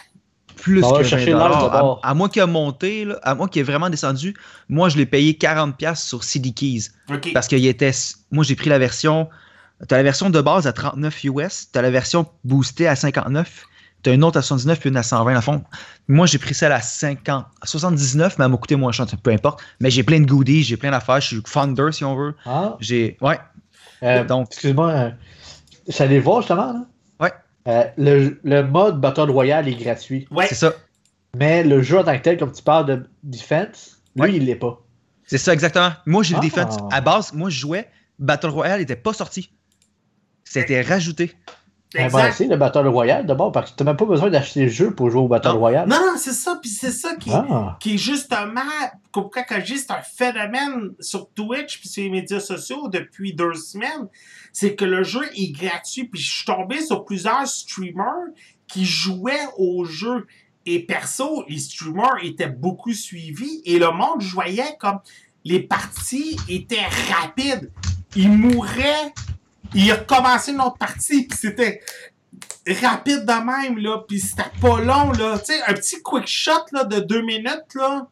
Plus 0.60 0.80
va 0.80 0.98
que 0.98 1.02
chercher 1.04 1.32
20 1.32 1.38
l'âge 1.38 1.58
dollars. 1.62 1.98
à, 2.02 2.10
à 2.10 2.14
moins 2.14 2.28
qu'il 2.28 2.42
a 2.42 2.46
monté, 2.46 3.04
là, 3.04 3.18
à 3.22 3.34
moins 3.34 3.48
qu'il 3.48 3.60
ait 3.60 3.64
vraiment 3.64 3.90
descendu, 3.90 4.34
moi 4.68 4.88
je 4.88 4.96
l'ai 4.96 5.06
payé 5.06 5.32
40$ 5.32 5.96
sur 5.96 6.22
CD 6.24 6.52
Keys. 6.52 6.88
Parce 7.32 7.48
qu'il 7.48 7.64
était. 7.66 7.92
Moi, 8.30 8.44
j'ai 8.44 8.54
pris 8.56 8.68
la 8.70 8.78
version. 8.78 9.28
T'as 9.88 9.96
la 9.96 10.02
version 10.02 10.28
de 10.28 10.40
base 10.40 10.66
à 10.66 10.72
39 10.74 11.24
US, 11.24 11.68
t'as 11.72 11.80
la 11.80 11.90
version 11.90 12.26
boostée 12.44 12.86
à 12.86 12.94
59, 12.96 13.64
t'as 14.02 14.12
une 14.12 14.22
autre 14.24 14.38
à 14.38 14.42
79 14.42 14.78
puis 14.78 14.90
une 14.90 14.96
à 14.98 15.02
120 15.02 15.34
à 15.34 15.40
fond. 15.40 15.64
Moi, 16.06 16.26
j'ai 16.26 16.36
pris 16.36 16.52
celle 16.52 16.72
à 16.72 16.82
50, 16.82 17.46
à 17.62 17.66
79, 17.66 18.36
mais 18.38 18.44
elle 18.44 18.50
m'a 18.50 18.56
coûté 18.58 18.76
moins 18.76 18.92
cher, 18.92 19.06
peu 19.22 19.30
importe. 19.30 19.62
Mais 19.80 19.90
j'ai 19.90 20.02
plein 20.02 20.20
de 20.20 20.26
goodies, 20.26 20.64
j'ai 20.64 20.76
plein 20.76 20.90
d'affaires, 20.90 21.20
je 21.22 21.28
suis 21.28 21.42
founder 21.46 21.92
si 21.92 22.04
on 22.04 22.14
veut. 22.14 22.34
Ah, 22.44 22.76
J'ai. 22.80 23.16
Ouais. 23.22 23.38
euh, 24.02 24.22
Donc- 24.24 24.48
excuse-moi, 24.50 24.90
euh, 24.90 25.10
j'allais 25.88 26.18
voir 26.20 26.42
justement, 26.42 26.72
là. 26.74 26.84
Euh, 27.68 27.84
le, 27.98 28.40
le 28.42 28.62
mode 28.62 29.00
Battle 29.00 29.30
Royale 29.30 29.68
est 29.68 29.74
gratuit. 29.74 30.26
Ouais. 30.30 30.46
C'est 30.48 30.54
ça. 30.54 30.72
Mais 31.36 31.62
le 31.62 31.82
jeu 31.82 31.98
en 31.98 32.04
tant 32.04 32.16
que 32.16 32.22
tel, 32.22 32.38
comme 32.38 32.52
tu 32.52 32.62
parles 32.62 32.86
de 32.86 33.08
Defense, 33.22 34.00
lui, 34.16 34.22
Ouais. 34.22 34.34
il 34.34 34.44
l'est 34.46 34.56
pas. 34.56 34.80
C'est 35.26 35.38
ça, 35.38 35.52
exactement. 35.52 35.92
Moi, 36.06 36.22
j'ai 36.22 36.34
le 36.34 36.40
Ah. 36.42 36.44
Defense. 36.44 36.76
À 36.90 37.00
base, 37.00 37.32
moi, 37.32 37.50
je 37.50 37.58
jouais. 37.60 37.88
Battle 38.18 38.48
Royale 38.48 38.80
n'était 38.80 38.96
pas 38.96 39.12
sorti. 39.12 39.50
C'était 40.44 40.82
rajouté. 40.82 41.32
Va 41.94 42.04
Exact. 42.04 42.28
essayer 42.28 42.48
le 42.50 42.56
Battle 42.56 42.86
Royale 42.86 43.26
d'abord, 43.26 43.50
parce 43.50 43.72
que 43.72 43.76
tu 43.76 43.82
n'as 43.82 43.90
même 43.90 43.96
pas 43.96 44.04
besoin 44.04 44.30
d'acheter 44.30 44.62
le 44.62 44.68
jeu 44.68 44.94
pour 44.94 45.10
jouer 45.10 45.22
au 45.22 45.28
Battle 45.28 45.48
Non. 45.48 45.58
Royale. 45.58 45.88
Non, 45.88 45.96
non, 45.96 46.12
c'est 46.16 46.32
ça, 46.32 46.56
puis 46.62 46.70
c'est 46.70 46.92
ça 46.92 47.16
qui, 47.16 47.30
Ah, 47.32 47.76
qui 47.80 47.94
est 47.94 47.98
justement, 47.98 48.60
pourquoi 49.10 49.42
c'est 49.48 49.90
un 49.90 50.02
phénomène 50.02 50.92
sur 51.00 51.28
Twitch 51.30 51.80
puis 51.80 51.88
sur 51.88 52.04
les 52.04 52.10
médias 52.10 52.38
sociaux 52.38 52.88
depuis 52.88 53.34
deux 53.34 53.54
semaines, 53.54 54.06
c'est 54.52 54.76
que 54.76 54.84
le 54.84 55.02
jeu 55.02 55.22
est 55.36 55.50
gratuit, 55.50 56.04
puis 56.04 56.20
je 56.20 56.30
suis 56.30 56.44
tombé 56.44 56.80
sur 56.80 57.04
plusieurs 57.04 57.46
streamers 57.48 58.28
qui 58.68 58.84
jouaient 58.84 59.48
au 59.58 59.84
jeu. 59.84 60.26
Et 60.66 60.80
perso, 60.86 61.44
les 61.48 61.58
streamers 61.58 62.18
étaient 62.22 62.46
beaucoup 62.46 62.92
suivis 62.92 63.62
et 63.64 63.78
le 63.80 63.90
monde 63.90 64.20
jouait 64.20 64.76
comme 64.78 65.00
les 65.44 65.58
parties 65.60 66.36
étaient 66.48 66.86
rapides. 67.10 67.72
Ils 68.14 68.30
mouraient, 68.30 69.12
ils 69.74 69.92
recommençaient 69.92 70.52
une 70.52 70.60
autre 70.60 70.78
partie, 70.78 71.26
puis 71.26 71.38
c'était 71.38 71.80
rapide 72.82 73.24
de 73.24 73.44
même, 73.44 73.78
là, 73.78 73.98
puis 74.06 74.20
c'était 74.20 74.50
pas 74.60 74.80
long, 74.80 75.12
là. 75.12 75.38
Tu 75.38 75.52
sais, 75.52 75.62
un 75.66 75.74
petit 75.74 76.02
quick 76.02 76.26
shot, 76.26 76.66
là, 76.72 76.84
de 76.84 77.00
deux 77.00 77.22
minutes, 77.22 77.74
là. 77.74 78.06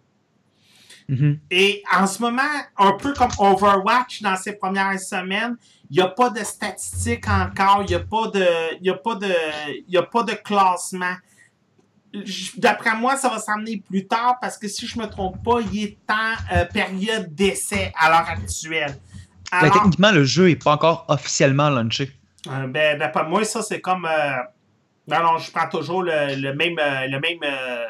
Mhm. 1.09 1.41
Et 1.51 1.83
en 1.97 2.07
ce 2.07 2.21
moment, 2.21 2.43
un 2.77 2.93
peu 2.93 3.15
comme 3.15 3.31
Overwatch 3.39 4.23
dans 4.23 4.37
ses 4.37 4.53
premières 4.53 5.01
semaines, 5.01 5.57
il 5.91 5.97
n'y 5.97 6.03
a 6.03 6.09
pas 6.09 6.29
de 6.29 6.45
statistiques 6.45 7.29
encore, 7.29 7.83
il 7.83 7.89
n'y 7.89 7.95
a 7.95 8.01
pas 8.01 8.29
de, 8.29 8.77
il 8.81 8.87
y 8.87 8.91
a 8.91 8.95
pas 8.95 9.15
de, 9.15 9.33
il 9.87 9.95
y 9.95 9.97
a 9.97 10.03
pas 10.03 10.23
de 10.23 10.35
classement. 10.35 11.15
D'après 12.57 12.95
moi, 12.97 13.17
ça 13.17 13.29
va 13.29 13.39
s'amener 13.39 13.79
plus 13.79 14.07
tard 14.07 14.39
parce 14.41 14.59
que 14.59 14.69
si 14.69 14.87
je 14.87 14.99
me 14.99 15.07
trompe 15.07 15.43
pas, 15.43 15.61
il 15.61 15.83
est 15.83 15.99
en 16.11 16.57
euh, 16.57 16.65
période 16.67 17.35
d'essai 17.35 17.93
à 17.99 18.11
l'heure 18.11 18.29
actuelle. 18.29 18.99
Alors, 19.53 19.73
techniquement, 19.75 20.13
le 20.13 20.25
jeu 20.25 20.47
n'est 20.49 20.57
pas 20.57 20.73
encore 20.73 21.05
officiellement 21.09 21.71
launché. 21.71 22.13
euh, 22.49 22.67
ben, 22.67 22.99
d'après 22.99 23.25
moi, 23.25 23.45
ça, 23.45 23.63
c'est 23.63 23.81
comme. 23.81 24.05
euh, 24.05 24.33
non, 25.09 25.23
non, 25.23 25.39
je 25.39 25.51
prends 25.51 25.69
toujours 25.69 26.03
le, 26.03 26.35
le 26.35 26.55
même. 26.55 26.79
euh, 26.79 27.07
le 27.07 27.19
même. 27.21 27.39
euh, 27.43 27.85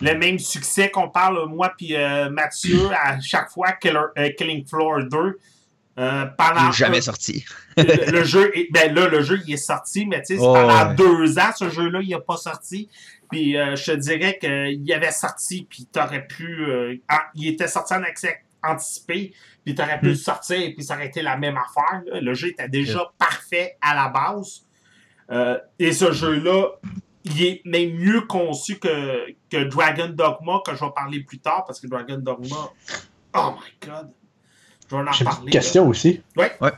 le 0.00 0.14
même 0.18 0.36
succès 0.40 0.90
qu'on 0.90 1.08
parle, 1.10 1.46
moi 1.48 1.72
puis 1.78 1.94
euh, 1.94 2.28
Mathieu, 2.28 2.90
à 3.04 3.20
chaque 3.20 3.50
fois 3.50 3.70
Killer- 3.80 4.10
euh, 4.18 4.30
Killing 4.36 4.66
Floor 4.66 5.04
2. 5.04 5.38
Euh, 5.98 6.24
Il 6.56 6.66
n'est 6.66 6.72
jamais 6.72 7.00
sorti. 7.02 7.44
le, 7.76 8.10
le 8.10 8.24
jeu 8.24 8.50
est, 8.58 8.66
ben 8.72 8.92
là, 8.94 9.06
le 9.06 9.22
jeu 9.22 9.38
il 9.46 9.54
est 9.54 9.56
sorti, 9.58 10.06
mais 10.06 10.22
tu 10.22 10.34
sais, 10.36 10.42
Oh, 10.42 10.52
pendant 10.52 10.88
ouais. 10.88 10.94
deux 10.96 11.38
ans, 11.38 11.52
ce 11.56 11.68
jeu-là, 11.70 12.00
il 12.02 12.08
n'a 12.08 12.18
pas 12.18 12.36
sorti. 12.38 12.88
Puis 13.30 13.56
euh, 13.56 13.76
je 13.76 13.92
te 13.92 13.96
dirais 13.96 14.38
qu'il 14.40 14.92
avait 14.92 15.12
sorti, 15.12 15.66
puis 15.70 15.86
t'aurais 15.92 16.26
pu. 16.26 16.64
euh, 16.64 16.96
ah, 17.08 17.26
il 17.36 17.46
était 17.46 17.68
sorti 17.68 17.94
en 17.94 18.02
accès 18.02 18.40
anticipé, 18.62 19.32
puis 19.64 19.74
t'aurais 19.74 19.98
pu 20.00 20.06
Hmm. 20.06 20.10
le 20.10 20.14
sortir, 20.14 20.70
puis 20.74 20.82
ça 20.84 20.94
aurait 20.94 21.06
été 21.06 21.22
la 21.22 21.36
même 21.36 21.56
affaire. 21.56 22.02
là. 22.06 22.20
Le 22.20 22.34
jeu 22.34 22.48
était 22.48 22.68
déjà 22.68 23.10
parfait 23.18 23.76
à 23.80 23.94
la 23.94 24.08
base. 24.08 24.62
Euh, 25.30 25.58
et 25.78 25.92
ce 25.92 26.12
jeu-là, 26.12 26.68
il 27.24 27.42
est 27.42 27.62
même 27.64 27.92
mieux 27.94 28.22
conçu 28.22 28.78
que, 28.78 29.26
que 29.50 29.64
Dragon 29.64 30.08
Dogma, 30.08 30.60
que 30.66 30.74
je 30.74 30.84
vais 30.84 30.90
parler 30.94 31.20
plus 31.20 31.38
tard, 31.38 31.64
parce 31.66 31.80
que 31.80 31.86
Dragon 31.86 32.18
Dogma. 32.18 32.70
Oh 33.34 33.54
my 33.56 33.88
god! 33.88 34.10
Je 34.90 34.96
vais 34.96 35.02
en 35.02 35.12
j'ai 35.12 35.20
une 35.20 35.30
parler. 35.30 35.40
petite 35.46 35.52
question 35.52 35.88
aussi. 35.88 36.22
Ouais. 36.36 36.52
Ouais. 36.60 36.72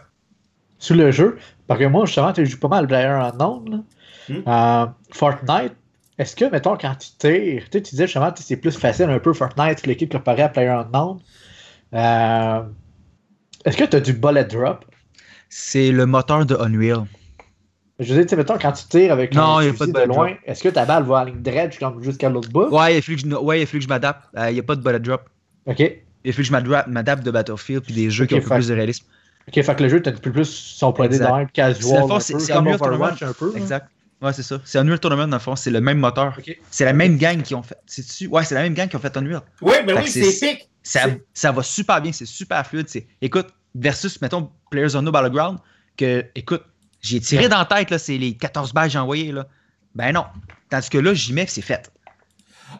Sur 0.78 0.96
le 0.96 1.10
jeu, 1.10 1.38
parce 1.66 1.80
que 1.80 1.86
moi, 1.86 2.04
justement, 2.06 2.32
tu 2.32 2.44
joues 2.46 2.58
pas 2.60 2.68
mal 2.68 2.86
Player 2.86 3.06
Unknown. 3.06 3.84
Hmm. 4.28 4.42
Euh, 4.46 4.86
Fortnite, 5.12 5.72
est-ce 6.18 6.36
que, 6.36 6.44
mettons, 6.44 6.76
quand 6.76 6.94
tu 6.94 7.08
tires, 7.18 7.64
tu 7.64 7.70
sais, 7.72 7.82
tu 7.82 7.90
disais 7.90 8.06
justement, 8.06 8.30
tu 8.30 8.42
sais, 8.42 8.48
c'est 8.48 8.56
plus 8.56 8.78
facile 8.78 9.06
un 9.10 9.18
peu 9.18 9.32
Fortnite 9.32 9.82
que 9.82 9.88
l'équipe 9.88 10.12
comparée 10.12 10.42
à 10.42 10.48
Player 10.48 10.68
Unknown. 10.68 11.20
Euh, 11.94 12.62
est-ce 13.64 13.76
que 13.76 13.84
tu 13.84 13.96
as 13.96 14.00
du 14.00 14.12
bullet 14.12 14.44
drop? 14.44 14.84
C'est 15.48 15.92
le 15.92 16.06
moteur 16.06 16.44
de 16.46 16.56
Unreal. 16.56 17.04
Je 18.00 18.08
veux 18.12 18.14
dire, 18.16 18.22
tu 18.24 18.30
sais, 18.30 18.36
mettons, 18.36 18.58
quand 18.58 18.72
tu 18.72 18.84
tires 18.88 19.12
avec 19.12 19.32
Non, 19.34 19.58
un 19.58 19.62
y 19.64 19.68
a 19.68 19.72
fusil 19.72 19.78
pas 19.78 19.86
de 19.86 19.90
de 19.92 19.92
bullet 19.94 20.06
loin, 20.06 20.30
est-ce 20.44 20.62
que 20.64 20.68
ta 20.68 20.84
balle 20.84 21.04
va 21.04 21.24
droite 21.26 21.78
comme 21.78 22.02
jusqu'à 22.02 22.28
l'autre 22.28 22.48
bout? 22.50 22.68
Ouais, 22.70 22.94
il 22.94 22.98
a 22.98 23.02
fallu 23.02 23.16
que 23.22 23.28
je, 23.30 23.34
ouais, 23.36 23.60
il 23.60 23.62
a 23.62 23.66
fallu 23.66 23.78
que 23.78 23.84
je 23.84 23.88
m'adapte. 23.88 24.24
Euh, 24.36 24.50
Il 24.50 24.54
n'y 24.54 24.60
a 24.60 24.62
pas 24.64 24.74
de 24.74 24.82
bullet 24.82 24.98
drop. 24.98 25.22
Ok. 25.66 25.78
Il 25.78 26.30
a 26.30 26.32
fallu 26.32 26.48
que 26.48 26.54
je 26.54 26.90
m'adapte 26.90 27.22
de 27.24 27.30
Battlefield 27.30 27.84
puis 27.84 27.94
des 27.94 28.10
jeux 28.10 28.26
qui 28.26 28.34
ont 28.34 28.38
un 28.38 28.40
peu 28.40 28.48
fait- 28.48 28.54
plus 28.56 28.68
de 28.68 28.74
réalisme. 28.74 29.06
Ok, 29.46 29.62
fait 29.62 29.76
que 29.76 29.82
le 29.82 29.88
jeu, 29.90 30.02
t'as 30.02 30.10
un 30.10 30.14
peu 30.14 30.32
plus 30.32 30.46
son 30.46 30.92
Exact. 30.94 31.28
dans 31.28 31.46
casual. 31.52 32.02
c'est- 32.20 32.32
peu, 32.32 32.38
c'est 32.40 32.52
comme 32.52 32.66
Unreal 32.66 32.78
Tournament. 32.78 33.04
un 33.20 33.32
peu. 33.34 33.52
Exact. 33.56 33.86
Ouais, 34.22 34.32
c'est 34.32 34.42
ça. 34.42 34.58
C'est 34.64 34.78
Unreal 34.78 34.98
Tournament, 34.98 35.28
dans 35.28 35.36
le 35.36 35.40
fond. 35.42 35.54
C'est 35.54 35.70
le 35.70 35.80
même 35.82 35.98
moteur. 35.98 36.34
Ok. 36.38 36.58
C'est 36.70 36.86
la 36.86 36.94
même 36.94 37.18
gang 37.18 37.42
qui 37.42 37.54
ont 37.54 37.62
fait. 37.62 37.76
C'est-tu? 37.86 38.26
Ouais, 38.28 38.42
c'est 38.44 38.54
la 38.54 38.62
même 38.62 38.74
gang 38.74 38.88
qui 38.88 38.96
ont 38.96 39.00
fait 39.00 39.16
Unreal. 39.16 39.42
Oui, 39.60 39.72
Fait 39.86 39.94
oui, 39.94 40.08
c'est- 40.08 40.46
épique. 40.46 40.68
Ça, 40.84 41.06
ça 41.32 41.50
va 41.50 41.62
super 41.64 42.00
bien, 42.00 42.12
c'est 42.12 42.26
super 42.26 42.64
fluide. 42.66 42.88
c'est- 42.88 43.08
Écoute, 43.20 43.48
versus, 43.74 44.20
mettons, 44.20 44.50
Players 44.70 44.94
Unknown 44.94 45.10
Battleground, 45.12 45.58
que, 45.96 46.24
écoute, 46.36 46.62
j'ai 47.00 47.18
tiré 47.20 47.48
dans 47.48 47.58
la 47.58 47.64
tête, 47.64 47.90
là, 47.90 47.98
c'est 47.98 48.16
les 48.18 48.36
14 48.36 48.72
balles 48.72 48.86
que 48.86 48.92
j'ai 48.92 48.98
envoyées, 48.98 49.32
là. 49.32 49.46
Ben 49.94 50.12
non. 50.12 50.26
Tandis 50.70 50.88
que 50.90 50.98
là, 50.98 51.12
j'y 51.14 51.32
mets, 51.32 51.46
c'est 51.46 51.62
fait. 51.62 51.90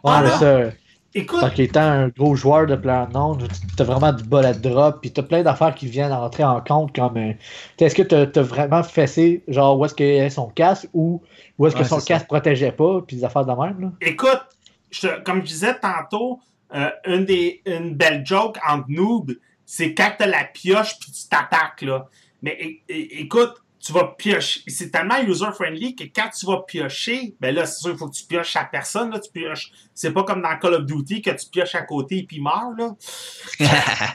Ouais, 0.05 0.13
Ah, 0.13 0.23
mais 0.23 0.31
ça, 0.31 0.73
Écoute, 1.17 1.41
Fait 1.43 1.55
qu'étant 1.55 1.81
un 1.81 2.09
gros 2.09 2.35
joueur 2.35 2.67
de 2.67 2.75
PlayerUnknown, 2.75 3.47
t'as 3.77 3.85
vraiment 3.85 4.13
du 4.13 4.25
bullet 4.25 4.53
drop, 4.55 5.01
puis 5.01 5.13
t'as 5.13 5.23
plein 5.23 5.45
d'affaires 5.45 5.73
qui 5.73 5.87
viennent 5.87 6.13
entrer 6.13 6.43
en 6.43 6.61
compte 6.61 6.93
comme. 6.93 7.17
euh, 7.17 7.33
Est-ce 7.79 7.95
que 7.95 8.03
t'as 8.03 8.27
t'as 8.27 8.43
vraiment 8.43 8.83
fessé, 8.83 9.45
genre, 9.47 9.79
où 9.79 9.85
est-ce 9.85 9.95
qu'il 9.95 10.13
y 10.13 10.19
avait 10.19 10.29
son 10.29 10.49
casque 10.49 10.89
ou 10.93 11.23
où 11.57 11.67
est-ce 11.69 11.77
que 11.77 11.83
Ouais, 11.83 11.89
son 11.89 12.01
casque 12.01 12.27
protégeait 12.27 12.73
pas, 12.73 13.01
puis 13.07 13.17
des 13.19 13.25
affaires 13.25 13.47
de 13.47 13.53
même, 13.53 13.81
là? 13.81 13.93
écoute, 14.01 14.41
je 14.91 15.23
comme 15.23 15.41
je 15.43 15.47
disais 15.47 15.79
tantôt, 15.79 16.41
euh, 16.75 16.91
une, 17.07 17.25
des, 17.25 17.63
une 17.67 17.95
belle 17.95 18.25
joke 18.27 18.59
entre 18.67 18.87
noobs, 18.89 19.37
c'est 19.65 19.95
quand 19.95 20.13
t'as 20.19 20.27
la 20.27 20.45
pioche 20.45 20.99
puis 20.99 21.13
tu 21.13 21.29
t'attaques, 21.29 21.83
là. 21.83 22.09
Mais 22.43 22.83
écoute, 22.89 23.55
tu 23.85 23.93
vas 23.93 24.15
piocher. 24.19 24.63
C'est 24.67 24.91
tellement 24.91 25.21
user-friendly 25.23 25.95
que 25.95 26.05
quand 26.05 26.31
tu 26.31 26.47
vas 26.47 26.63
piocher, 26.67 27.37
ben 27.39 27.55
là, 27.55 27.67
c'est 27.67 27.81
sûr, 27.81 27.91
il 27.91 27.99
faut 27.99 28.09
que 28.09 28.15
tu 28.15 28.25
pioches 28.25 28.57
à 28.57 28.65
personne, 28.65 29.11
là. 29.11 29.19
Tu 29.19 29.31
pioches. 29.31 29.73
C'est 29.95 30.13
pas 30.13 30.25
comme 30.25 30.41
dans 30.41 30.59
Call 30.59 30.75
of 30.75 30.87
Duty 30.87 31.21
que 31.21 31.31
tu 31.31 31.47
pioches 31.51 31.75
à 31.75 31.83
côté 31.83 32.25
puis 32.27 32.39
il 32.39 32.43
meurt, 32.43 32.77
là. 32.79 32.95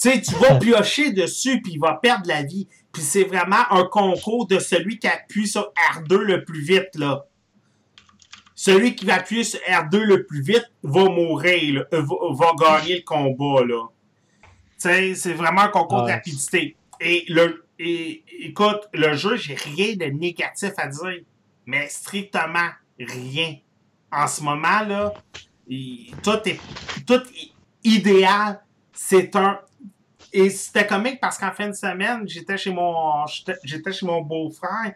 Tu 0.00 0.10
sais, 0.10 0.20
tu 0.22 0.34
vas 0.36 0.54
piocher 0.54 1.12
dessus, 1.12 1.60
puis 1.60 1.72
il 1.74 1.78
va 1.78 1.98
perdre 2.02 2.26
la 2.26 2.42
vie. 2.42 2.66
Puis 2.90 3.02
c'est 3.02 3.24
vraiment 3.24 3.70
un 3.70 3.84
concours 3.84 4.46
de 4.46 4.58
celui 4.58 4.98
qui 4.98 5.06
appuie 5.06 5.46
sur 5.46 5.70
R2 5.94 6.16
le 6.16 6.44
plus 6.44 6.62
vite, 6.62 6.94
là. 6.94 7.26
Celui 8.62 8.94
qui 8.94 9.06
va 9.06 9.14
appuyer 9.14 9.42
sur 9.42 9.58
R2 9.60 9.96
le 10.00 10.26
plus 10.26 10.42
vite 10.42 10.70
va 10.82 11.04
mourir, 11.04 11.74
là, 11.90 11.96
euh, 11.96 12.02
va, 12.02 12.52
va 12.52 12.78
gagner 12.78 12.96
le 12.96 13.02
combat, 13.04 13.64
là. 13.64 13.86
C'est 14.76 15.32
vraiment 15.32 15.62
un 15.62 15.68
concours 15.68 16.02
de 16.04 16.10
rapidité. 16.12 16.76
Et, 17.00 17.24
le, 17.28 17.64
et 17.78 18.22
écoute, 18.40 18.80
le 18.92 19.14
jeu, 19.14 19.36
j'ai 19.36 19.54
rien 19.54 19.96
de 19.96 20.04
négatif 20.04 20.72
à 20.76 20.88
dire, 20.88 21.22
mais 21.64 21.88
strictement 21.88 22.68
rien. 22.98 23.56
En 24.12 24.26
ce 24.26 24.42
moment, 24.42 24.80
là, 24.86 25.14
il- 25.66 26.14
tout 26.22 26.38
est 26.46 26.60
tout 27.06 27.14
est 27.14 27.52
idéal. 27.82 28.60
C'est 28.92 29.34
un 29.36 29.58
et 30.34 30.50
c'était 30.50 30.86
comique 30.86 31.18
parce 31.18 31.38
qu'en 31.38 31.50
fin 31.52 31.68
de 31.68 31.72
semaine, 31.74 32.28
j'étais 32.28 32.58
chez 32.58 32.72
mon 32.74 33.24
j'étais 33.64 33.92
chez 33.92 34.04
mon 34.04 34.20
beau-frère. 34.20 34.92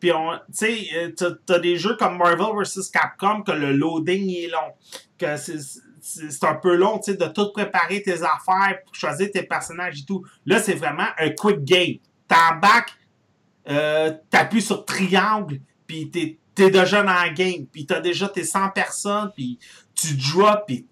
Puis 0.00 0.10
tu 0.10 0.14
sais 0.52 0.78
euh, 0.94 1.34
t'as- 1.46 1.58
des 1.58 1.76
jeux 1.78 1.96
comme 1.96 2.18
Marvel 2.18 2.46
vs 2.62 2.90
Capcom 2.92 3.42
que 3.42 3.52
le 3.52 3.72
loading 3.72 4.28
est 4.30 4.48
long, 4.48 4.72
que 5.18 5.36
c'est 5.38 6.44
un 6.44 6.54
peu 6.54 6.76
long, 6.76 6.98
tu 6.98 7.12
sais, 7.12 7.16
de 7.16 7.26
tout 7.26 7.50
préparer 7.52 8.02
tes 8.02 8.22
affaires 8.22 8.78
pour 8.84 8.94
choisir 8.94 9.30
tes 9.32 9.42
personnages 9.42 10.00
et 10.00 10.04
tout. 10.04 10.24
Là, 10.44 10.60
c'est 10.62 10.74
vraiment 10.74 11.06
un 11.18 11.30
quick 11.30 11.64
game. 11.64 11.96
T'embarques, 12.28 12.94
euh, 13.68 14.12
t'appuies 14.30 14.62
sur 14.62 14.84
triangle, 14.84 15.60
puis 15.86 16.10
t'es 16.10 16.38
t'es 16.54 16.70
déjà 16.70 17.02
dans 17.02 17.12
la 17.12 17.28
game, 17.28 17.66
puis 17.70 17.84
t'as 17.84 18.00
déjà 18.00 18.28
tes 18.30 18.42
100 18.44 18.70
personnes, 18.70 19.30
puis 19.36 19.58
tu 19.94 20.14
drops, 20.14 20.62
puis 20.66 20.86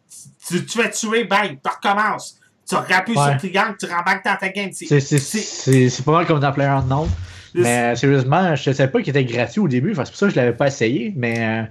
tu, 0.46 0.64
tu 0.66 0.78
fais 0.82 0.90
tuer, 0.90 1.24
bang, 1.24 1.58
tu 1.62 1.70
recommences. 1.70 2.38
Tu 2.68 2.74
rappuies 2.74 3.16
Ouais. 3.16 3.30
sur 3.30 3.36
triangle, 3.38 3.76
tu 3.80 3.86
rembarques 3.86 4.24
dans 4.26 4.36
ta 4.36 4.48
game. 4.50 4.70
C'est 4.72 6.04
pas 6.04 6.12
mal 6.12 6.26
comme 6.26 6.40
dans 6.40 6.52
PlayerUnknown. 6.52 7.08
Mais 7.54 7.94
sérieusement, 7.94 8.56
je 8.56 8.70
ne 8.70 8.74
savais 8.74 8.90
pas 8.90 9.00
qu'il 9.00 9.16
était 9.16 9.24
gratuit 9.24 9.60
au 9.60 9.68
début, 9.68 9.94
c'est 9.94 10.02
pour 10.02 10.16
ça 10.16 10.26
que 10.26 10.32
je 10.32 10.36
l'avais 10.36 10.52
pas 10.56 10.66
essayé, 10.66 11.12
mais 11.16 11.38
euh, 11.38 11.62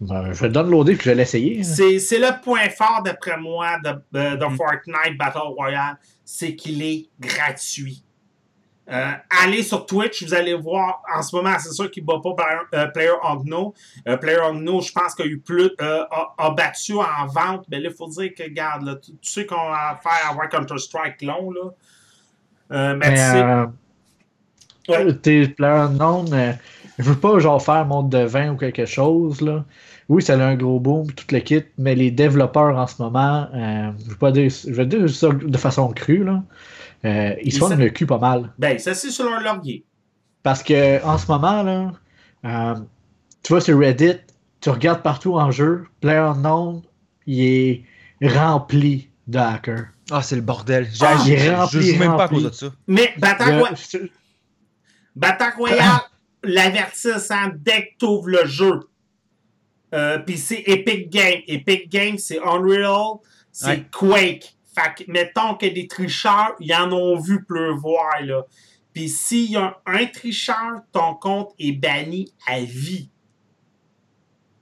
ben, 0.00 0.32
je 0.32 0.40
vais 0.40 0.46
le 0.46 0.52
downloader 0.52 0.94
puis 0.94 1.04
je 1.04 1.10
vais 1.10 1.16
l'essayer. 1.16 1.64
C'est 1.64 1.98
c'est 1.98 2.18
le 2.18 2.40
point 2.42 2.68
fort, 2.70 3.02
d'après 3.04 3.36
moi, 3.38 3.78
de, 3.84 3.90
de, 4.12 4.36
de 4.36 4.44
Mm. 4.44 4.56
Fortnite 4.56 5.18
Battle 5.18 5.38
Royale, 5.56 5.96
c'est 6.24 6.54
qu'il 6.54 6.82
est 6.82 7.08
gratuit. 7.18 8.04
Euh, 8.90 9.12
allez 9.42 9.62
sur 9.62 9.86
Twitch, 9.86 10.24
vous 10.24 10.34
allez 10.34 10.54
voir, 10.54 11.02
en 11.16 11.22
ce 11.22 11.34
moment, 11.34 11.56
c'est 11.58 11.72
sûr 11.72 11.90
qu'il 11.90 12.02
ne 12.02 12.08
bat 12.08 12.20
pas 12.22 12.34
Player, 12.34 12.60
euh, 12.74 12.86
Player 12.88 13.12
Ogno. 13.22 13.74
Euh, 14.08 14.16
Player 14.16 14.38
Ogno, 14.40 14.80
je 14.80 14.92
pense 14.92 15.14
qu'il 15.14 15.24
a 15.24 15.28
eu 15.28 15.38
plus, 15.38 15.70
euh, 15.80 16.04
a, 16.10 16.34
a 16.36 16.50
battu 16.50 16.94
en 16.94 17.26
vente, 17.26 17.64
mais 17.70 17.78
là, 17.78 17.90
il 17.90 17.96
faut 17.96 18.08
dire 18.08 18.30
que, 18.36 18.42
regarde, 18.42 18.82
là, 18.84 18.96
tu, 18.96 19.12
tu 19.12 19.30
sais 19.30 19.46
qu'on 19.46 19.54
va 19.70 19.98
faire 20.02 20.30
avoir 20.30 20.48
Counter-Strike 20.48 21.22
long, 21.22 21.52
là. 21.52 21.70
Euh, 22.72 22.96
mais 22.96 23.10
Mais 23.10 23.10
tu 23.10 23.20
sais, 23.20 23.42
euh, 23.42 23.66
Ouais. 24.88 25.14
tes 25.14 25.48
PlayerUnknown, 25.48 26.32
euh, 26.32 26.52
je 26.98 27.04
veux 27.04 27.16
pas 27.18 27.38
genre 27.38 27.62
faire 27.62 27.84
monde 27.86 28.10
de 28.10 28.18
vin 28.24 28.52
ou 28.52 28.56
quelque 28.56 28.84
chose. 28.86 29.40
Là. 29.40 29.64
Oui, 30.08 30.22
ça 30.22 30.34
a 30.34 30.44
un 30.44 30.56
gros 30.56 30.80
boom, 30.80 31.10
tout 31.12 31.24
le 31.30 31.38
kit, 31.40 31.62
mais 31.78 31.94
les 31.94 32.10
développeurs 32.10 32.76
en 32.76 32.86
ce 32.86 33.00
moment, 33.00 33.46
euh, 33.54 33.90
je, 34.04 34.10
vais 34.10 34.16
pas 34.16 34.32
dire, 34.32 34.50
je 34.50 34.72
vais 34.72 34.86
dire 34.86 35.08
ça 35.08 35.28
de 35.30 35.56
façon 35.56 35.88
crue, 35.88 36.24
là, 36.24 36.42
euh, 37.04 37.34
ils 37.42 37.52
se 37.52 37.58
font 37.58 37.68
le 37.74 37.88
cul 37.90 38.06
pas 38.06 38.18
mal. 38.18 38.52
ben, 38.58 38.78
ça, 38.78 38.94
c'est 38.94 39.10
sur 39.10 39.24
leur 39.30 39.40
laurier. 39.40 39.84
Parce 40.42 40.62
que 40.62 41.02
en 41.04 41.16
ce 41.18 41.30
moment, 41.30 41.62
là, 41.62 41.92
euh, 42.44 42.74
tu 43.44 43.52
vas 43.52 43.60
sur 43.60 43.78
Reddit, 43.78 44.16
tu 44.60 44.70
regardes 44.70 45.02
partout 45.02 45.34
en 45.34 45.50
jeu, 45.52 45.84
PlayerUnknown, 46.00 46.82
il 47.26 47.40
est 47.44 47.84
rempli 48.28 49.08
de 49.28 49.38
hackers. 49.38 49.86
Ah, 50.10 50.20
c'est 50.22 50.36
le 50.36 50.42
bordel. 50.42 50.88
J'ai- 50.92 51.06
Ah, 51.06 51.16
j'ai- 51.24 51.32
il 51.32 51.34
est 51.34 51.38
je 51.46 51.52
rempli, 51.52 51.82
joue 51.92 51.98
même 51.98 52.16
pas 52.16 52.24
à 52.24 52.26
rempli. 52.26 52.42
cause 52.42 52.50
de 52.50 52.54
ça. 52.56 52.66
Mais 52.88 53.14
Battle 53.18 53.44
Le- 53.50 53.58
Royale, 53.58 53.76
Battle 55.14 55.52
Royale 55.56 56.00
l'avertissant 56.42 57.50
dès 57.54 57.88
que 57.88 57.92
tu 57.98 58.04
ouvres 58.06 58.28
le 58.28 58.46
jeu. 58.46 58.80
Euh, 59.94 60.18
Puis 60.18 60.38
c'est 60.38 60.62
Epic 60.66 61.10
Games. 61.10 61.42
Epic 61.46 61.90
Games, 61.90 62.18
c'est 62.18 62.40
Unreal, 62.40 63.18
c'est 63.50 63.66
Ouais. 63.66 63.86
Quake. 63.92 64.54
Fait 64.74 65.04
que, 65.04 65.10
mettons 65.10 65.54
que 65.54 65.66
des 65.66 65.86
tricheurs, 65.86 66.54
ils 66.58 66.74
en 66.74 66.90
ont 66.92 67.20
vu 67.20 67.44
pleuvoir, 67.44 68.22
là. 68.22 68.42
Puis 68.94 69.08
s'il 69.08 69.52
y 69.52 69.56
a 69.56 69.78
un 69.86 70.06
tricheur, 70.06 70.80
ton 70.92 71.14
compte 71.14 71.54
est 71.58 71.72
banni 71.72 72.32
à 72.46 72.60
vie. 72.60 73.10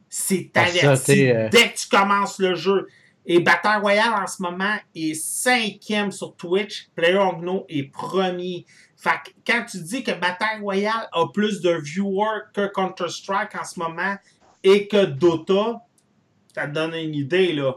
C'est 0.09 0.51
ça, 0.55 0.63
averti 0.63 1.31
euh, 1.31 1.49
dès 1.51 1.71
que 1.71 1.79
tu 1.79 1.89
commences 1.89 2.41
le 2.41 2.55
jeu. 2.57 2.89
Et 3.33 3.39
Battle 3.39 3.79
Royale, 3.81 4.13
en 4.13 4.27
ce 4.27 4.43
moment, 4.43 4.75
est 4.93 5.15
cinquième 5.15 6.11
sur 6.11 6.35
Twitch. 6.35 6.89
PlayerUnknown 6.97 7.63
est 7.69 7.85
premier. 7.85 8.67
Fait 8.97 9.21
que 9.25 9.31
quand 9.47 9.65
tu 9.71 9.79
dis 9.79 10.03
que 10.03 10.11
Battle 10.11 10.61
Royale 10.61 11.09
a 11.13 11.27
plus 11.33 11.61
de 11.61 11.71
viewers 11.71 12.41
que 12.53 12.67
Counter-Strike 12.67 13.55
en 13.55 13.65
ce 13.65 13.79
moment 13.79 14.17
et 14.65 14.89
que 14.89 15.05
Dota, 15.05 15.81
ça 16.53 16.67
te 16.67 16.73
donne 16.73 16.93
une 16.95 17.15
idée, 17.15 17.53
là. 17.53 17.77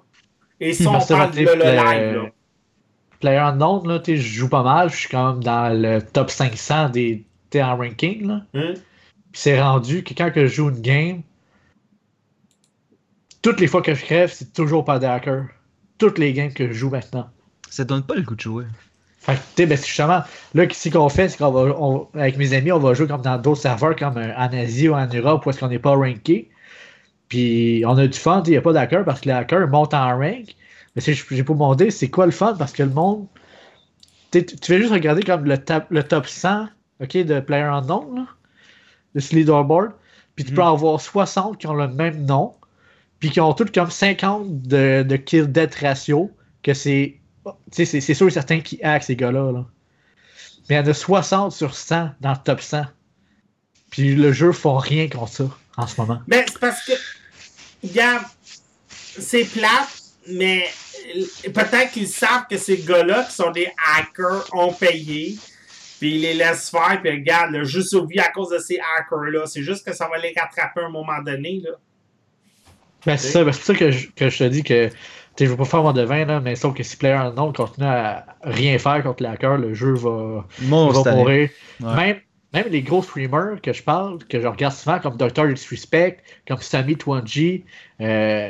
Et 0.59 0.73
si 0.73 0.87
on 0.87 0.93
Parce 0.93 1.09
parle 1.09 1.35
de 1.35 1.41
le 1.41 1.53
live, 1.53 2.15
là. 2.15 2.29
PlayerUnknown, 3.19 3.87
là, 3.87 3.99
tu 3.99 4.15
sais, 4.15 4.17
je 4.17 4.33
joue 4.39 4.49
pas 4.49 4.63
mal, 4.63 4.89
je 4.89 4.95
suis 4.95 5.09
quand 5.09 5.33
même 5.33 5.43
dans 5.43 5.69
le 5.69 6.01
top 6.01 6.31
500 6.31 6.89
des 6.89 7.23
en 7.57 7.77
ranking. 7.77 8.25
Là. 8.27 8.41
Hein? 8.55 8.73
Puis 9.31 9.41
c'est 9.41 9.61
rendu 9.61 10.03
que 10.03 10.15
quand 10.15 10.31
que 10.31 10.47
je 10.47 10.55
joue 10.55 10.69
une 10.69 10.81
game, 10.81 11.21
toutes 13.43 13.59
les 13.59 13.67
fois 13.67 13.83
que 13.83 13.93
je 13.93 14.03
crève, 14.03 14.31
c'est 14.33 14.51
toujours 14.53 14.83
pas 14.85 14.97
de 14.97 15.05
hacker. 15.05 15.45
Toutes 15.99 16.17
les 16.17 16.33
games 16.33 16.51
que 16.51 16.67
je 16.69 16.73
joue 16.73 16.89
maintenant. 16.89 17.29
Ça 17.69 17.83
donne 17.83 18.01
pas 18.03 18.15
le 18.15 18.23
goût 18.23 18.35
de 18.35 18.41
jouer. 18.41 18.65
Fait 19.19 19.35
que, 19.35 19.37
tu 19.39 19.43
sais, 19.57 19.65
ben, 19.67 19.77
justement, 19.77 20.23
là, 20.53 20.65
ce 20.71 20.89
qu'on 20.89 21.07
fait, 21.09 21.29
c'est 21.29 21.37
qu'on 21.37 21.51
va, 21.51 21.61
on- 21.79 22.07
avec 22.15 22.37
mes 22.37 22.53
amis, 22.53 22.71
on 22.71 22.79
va 22.79 22.93
jouer 22.93 23.07
comme 23.07 23.21
dans 23.21 23.37
d'autres 23.37 23.61
serveurs, 23.61 23.95
comme 23.95 24.17
euh, 24.17 24.35
en 24.35 24.51
Asie 24.51 24.89
ou 24.89 24.95
en 24.95 25.05
Europe, 25.07 25.45
où 25.45 25.49
est-ce 25.49 25.59
qu'on 25.59 25.67
n'est 25.69 25.79
pas 25.79 25.95
ranké. 25.95 26.49
Puis 27.29 27.83
on 27.87 27.97
a 27.97 28.07
du 28.07 28.17
fun, 28.17 28.43
il 28.45 28.51
n'y 28.51 28.57
a 28.57 28.61
pas 28.61 28.73
d'hacker 28.73 29.05
parce 29.05 29.21
que 29.21 29.25
les 29.25 29.31
hackers 29.35 29.67
montent 29.69 29.93
en 29.93 30.17
rank. 30.17 30.55
Mais 30.95 31.01
si 31.01 31.13
je- 31.13 31.23
j'ai 31.31 31.43
pas 31.43 31.53
demandé, 31.53 31.89
c'est 31.91 32.09
quoi 32.09 32.25
le 32.25 32.31
fun? 32.31 32.55
Parce 32.57 32.73
que 32.73 32.83
le 32.83 32.89
monde. 32.89 33.27
tu 34.31 34.43
fais 34.63 34.79
juste 34.79 34.91
regarder 34.91 35.21
comme 35.23 35.45
le, 35.45 35.57
top- 35.57 35.85
le 35.89 36.03
top 36.03 36.27
100 36.27 36.67
ok, 37.01 37.17
de 37.17 37.39
Player 37.39 37.63
Unknown, 37.63 38.15
là, 38.15 38.25
de 39.15 39.19
ce 39.19 39.35
leaderboard. 39.35 39.91
Puis 40.35 40.43
tu 40.45 40.53
peux 40.55 40.63
en 40.63 40.73
avoir 40.73 40.99
60 40.99 41.57
qui 41.59 41.67
ont 41.67 41.73
le 41.75 41.87
même 41.87 42.25
nom. 42.25 42.53
Puis 43.23 43.31
qui 43.31 43.39
ont 43.39 43.53
tous 43.53 43.71
comme 43.73 43.89
50 43.89 44.63
de, 44.63 45.01
de 45.07 45.15
kill 45.15 45.49
death 45.49 45.75
ratio. 45.75 46.29
Que 46.61 46.73
c'est. 46.73 47.21
C'est 47.71 48.13
sûr 48.13 48.27
et 48.27 48.31
certain 48.31 48.59
qui 48.59 48.83
hack 48.83 49.01
ces 49.01 49.15
gars-là. 49.15 49.49
Là. 49.49 49.65
Mais 50.67 50.75
il 50.75 50.79
y 50.79 50.81
en 50.81 50.91
a 50.91 50.93
60 50.93 51.53
sur 51.53 51.73
100 51.73 52.09
dans 52.19 52.31
le 52.31 52.37
top 52.43 52.59
100. 52.59 52.83
Puis 53.91 54.15
le 54.15 54.33
jeu 54.33 54.51
font 54.51 54.75
rien 54.75 55.07
contre 55.07 55.31
ça 55.31 55.45
en 55.77 55.87
ce 55.87 56.01
moment. 56.01 56.19
Mais 56.27 56.43
c'est 56.49 56.59
parce 56.59 56.85
que, 56.85 56.91
regarde, 57.81 58.25
c'est 58.89 59.45
plate, 59.45 60.03
mais 60.27 60.67
peut-être 61.45 61.91
qu'ils 61.93 62.09
savent 62.09 62.47
que 62.49 62.57
ces 62.57 62.79
gars-là, 62.79 63.23
qui 63.23 63.35
sont 63.35 63.51
des 63.51 63.71
hackers, 63.95 64.49
ont 64.51 64.73
payé, 64.73 65.37
puis 66.01 66.15
ils 66.15 66.21
les 66.23 66.33
laissent 66.33 66.69
faire, 66.69 66.99
puis 67.01 67.11
regarde, 67.11 67.51
le 67.51 67.63
jeu 67.63 67.83
survit 67.83 68.19
à 68.19 68.31
cause 68.31 68.49
de 68.49 68.59
ces 68.59 68.81
hackers-là. 68.97 69.45
C'est 69.45 69.63
juste 69.63 69.85
que 69.87 69.95
ça 69.95 70.09
va 70.09 70.17
les 70.17 70.33
rattraper 70.37 70.81
à 70.81 70.87
un 70.87 70.89
moment 70.89 71.21
donné, 71.21 71.61
là. 71.63 71.71
Ben, 73.05 73.17
c'est 73.17 73.29
ça, 73.29 73.43
ben, 73.43 73.51
c'est 73.51 73.59
pour 73.59 73.65
ça 73.67 73.75
que 73.75 73.91
je, 73.91 74.09
que 74.11 74.29
je 74.29 74.37
te 74.37 74.43
dis 74.45 74.63
que 74.63 74.89
je 75.39 75.45
veux 75.45 75.57
pas 75.57 75.65
faire 75.65 75.81
moins 75.81 75.93
de 75.93 76.03
20, 76.03 76.25
là, 76.25 76.39
mais 76.39 76.55
sauf 76.55 76.73
que 76.73 76.83
si 76.83 76.95
Player 76.95 77.15
Unknown 77.15 77.51
continue 77.53 77.87
à 77.87 78.25
rien 78.43 78.77
faire 78.77 79.01
contre 79.03 79.23
les 79.23 79.29
hackers, 79.29 79.57
le 79.57 79.73
jeu 79.73 79.93
va, 79.93 80.45
Mon 80.61 80.91
mourir. 80.93 81.49
Ouais. 81.81 81.95
Même, 81.95 82.17
même 82.53 82.65
les 82.69 82.81
gros 82.83 83.01
streamers 83.01 83.59
que 83.61 83.73
je 83.73 83.81
parle, 83.83 84.19
que 84.25 84.39
je 84.39 84.47
regarde 84.47 84.73
souvent, 84.73 84.99
comme 84.99 85.17
Dr. 85.17 85.47
Disrespect, 85.53 86.17
comme 86.47 86.59
Sammy2G, 86.59 87.63
euh, 88.01 88.49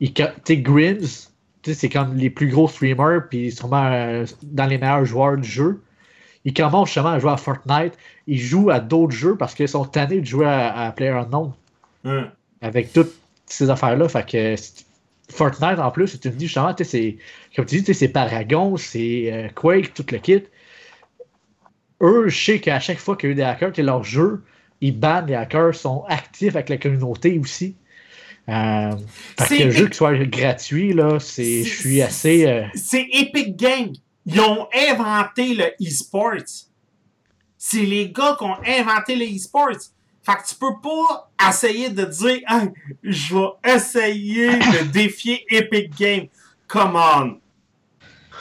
ils 0.00 0.12
ca- 0.16 0.34
tu 0.44 0.54
sais, 0.54 0.56
Grims, 0.58 1.28
c'est 1.64 1.88
comme 1.88 2.14
les 2.16 2.30
plus 2.30 2.48
gros 2.48 2.68
streamers, 2.68 3.22
puis 3.28 3.50
sûrement 3.50 3.86
euh, 3.90 4.24
dans 4.42 4.66
les 4.66 4.78
meilleurs 4.78 5.04
joueurs 5.04 5.36
du 5.38 5.48
jeu. 5.48 5.82
Ils 6.44 6.54
commencent 6.54 6.88
justement 6.88 7.08
à 7.10 7.18
jouer 7.18 7.32
à 7.32 7.36
Fortnite. 7.36 7.94
Ils 8.26 8.38
jouent 8.38 8.70
à 8.70 8.80
d'autres 8.80 9.12
jeux 9.12 9.36
parce 9.36 9.54
qu'ils 9.54 9.68
sont 9.68 9.84
tannés 9.84 10.20
de 10.20 10.26
jouer 10.26 10.46
à, 10.46 10.86
à 10.86 10.92
Player 10.92 11.10
Unknown 11.12 11.52
Hum. 12.04 12.30
avec 12.62 12.92
toutes 12.92 13.12
ces 13.48 13.70
affaires-là. 13.70 14.08
Fait 14.08 14.26
que 14.28 14.56
c'est- 14.56 14.84
Fortnite, 15.30 15.78
en 15.78 15.90
plus, 15.90 16.18
tu 16.18 16.28
me 16.30 16.34
dis 16.34 16.46
justement, 16.46 16.72
tu 16.72 16.84
sais, 16.84 16.90
c'est, 16.90 17.16
comme 17.54 17.66
tu 17.66 17.76
dis, 17.76 17.82
tu 17.84 17.92
sais, 17.92 17.98
c'est 18.06 18.08
Paragon, 18.08 18.76
c'est 18.78 19.30
euh, 19.30 19.48
Quake, 19.54 19.92
tout 19.92 20.06
le 20.10 20.18
kit. 20.18 20.42
Eux, 22.00 22.28
je 22.28 22.44
sais 22.44 22.60
qu'à 22.60 22.80
chaque 22.80 22.98
fois 22.98 23.16
qu'il 23.16 23.28
y 23.28 23.30
a 23.30 23.32
eu 23.32 23.36
des 23.36 23.42
hackers, 23.42 23.72
que 23.72 23.82
leur 23.82 24.04
jeu, 24.04 24.42
ils 24.80 24.98
bannent 24.98 25.26
les 25.26 25.34
hackers, 25.34 25.74
sont 25.74 26.04
actifs 26.08 26.54
avec 26.54 26.68
la 26.68 26.78
communauté 26.78 27.38
aussi. 27.38 27.76
Euh, 28.48 28.92
C'est- 29.38 29.58
que 29.58 29.64
le 29.64 29.70
jeu 29.70 29.88
qui 29.88 29.96
soit 29.98 30.14
gratuit, 30.24 30.94
là, 30.94 31.18
c'est, 31.20 31.64
je 31.64 31.74
suis 31.80 32.00
assez. 32.00 32.46
euh, 32.46 32.62
C'est 32.74 33.06
Epic 33.12 33.54
Games. 33.56 33.92
Ils 34.24 34.40
ont 34.40 34.66
inventé 34.74 35.54
le 35.54 35.64
e-sports. 35.86 36.64
C'est 37.58 37.82
les 37.82 38.10
gars 38.10 38.36
qui 38.38 38.44
ont 38.44 38.56
inventé 38.66 39.16
le 39.16 39.24
e-sports. 39.26 39.76
Fait 40.28 40.36
que 40.36 40.46
tu 40.48 40.54
peux 40.56 40.74
pas 40.82 41.30
essayer 41.48 41.88
de 41.88 42.04
dire 42.04 42.40
Hey, 42.48 42.68
je 43.02 43.34
vais 43.34 43.74
essayer 43.74 44.50
de 44.58 44.90
défier 44.92 45.44
Epic 45.48 45.96
Games. 45.98 46.26
Come 46.66 46.96
on. 46.96 47.38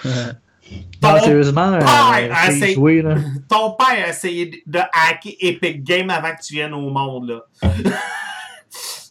Non, 1.02 1.13
Ton, 1.13 1.19
sérieusement, 1.23 1.71
euh, 1.73 1.80
père 1.80 2.50
essayé- 2.50 2.73
joué, 2.73 3.02
là. 3.02 3.15
ton 3.47 3.71
père 3.71 4.06
a 4.06 4.10
essayé 4.10 4.63
de- 4.65 4.80
hacker 4.91 5.32
Epic 5.39 5.82
Games 5.82 6.10
avant 6.10 6.36
que 6.36 6.41
tu 6.43 6.56
viennes 6.56 6.73
au 6.73 6.89
monde, 6.89 7.30
là. 7.30 7.69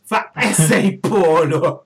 fait 0.06 0.50
essaye 0.50 0.98
pas, 0.98 1.46
là. 1.46 1.78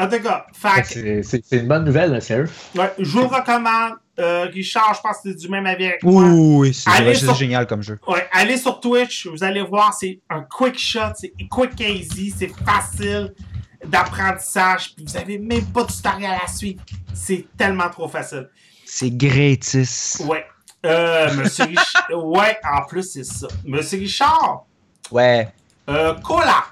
En 0.00 0.08
tout 0.08 0.20
cas, 0.22 0.46
fait 0.52 0.82
que 0.82 1.22
C'est, 1.22 1.42
une 1.52 1.68
bonne 1.68 1.84
nouvelle, 1.84 2.12
là, 2.12 2.20
sérieux. 2.20 2.48
Ouais, 2.74 2.92
je 2.98 3.10
vous 3.18 3.28
recommande. 3.28 3.94
Euh, 4.18 4.46
Richard, 4.52 4.94
je 4.94 5.00
pense 5.00 5.16
que 5.18 5.30
c'est 5.30 5.34
du 5.36 5.48
même 5.48 5.66
avis 5.66 5.86
avec 5.86 6.02
moi. 6.02 6.24
Oui, 6.24 6.74
c'est 6.74 6.90
Allez 6.90 7.14
c'est 7.14 7.24
sur- 7.26 7.34
génial 7.34 7.66
comme 7.66 7.82
jeu. 7.82 7.98
Ouais, 8.06 8.28
allez 8.32 8.56
sur 8.58 8.78
Twitch, 8.80 9.26
vous 9.26 9.42
allez 9.42 9.62
voir, 9.62 9.94
c'est 9.94 10.20
un 10.28 10.42
quick 10.42 10.78
shot, 10.78 11.12
c'est 11.16 11.32
quick 11.50 11.78
easy, 11.80 12.34
c'est 12.36 12.50
facile. 12.64 13.34
d'apprentissage, 13.82 14.94
puis 14.94 15.04
vous 15.06 15.16
avez 15.16 15.38
même 15.38 15.64
pas 15.72 15.84
de 15.84 15.90
tutoriel 15.90 16.36
à 16.44 16.46
suivre. 16.48 16.82
C'est 17.14 17.46
tellement 17.56 17.88
trop 17.88 18.08
facile. 18.08 18.48
C'est 18.84 19.10
gratis. 19.10 20.22
Ouais. 20.28 20.44
Euh, 20.84 21.32
Monsieur 21.34 21.64
Richard. 21.64 22.08
ouais, 22.24 22.58
en 22.70 22.82
plus, 22.86 23.04
c'est 23.10 23.24
ça. 23.24 23.48
Monsieur 23.64 23.98
Richard? 23.98 24.64
Ouais. 25.10 25.48
Euh, 25.88 26.12
Cola. 26.22 26.64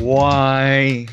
Ouais. 0.00 1.06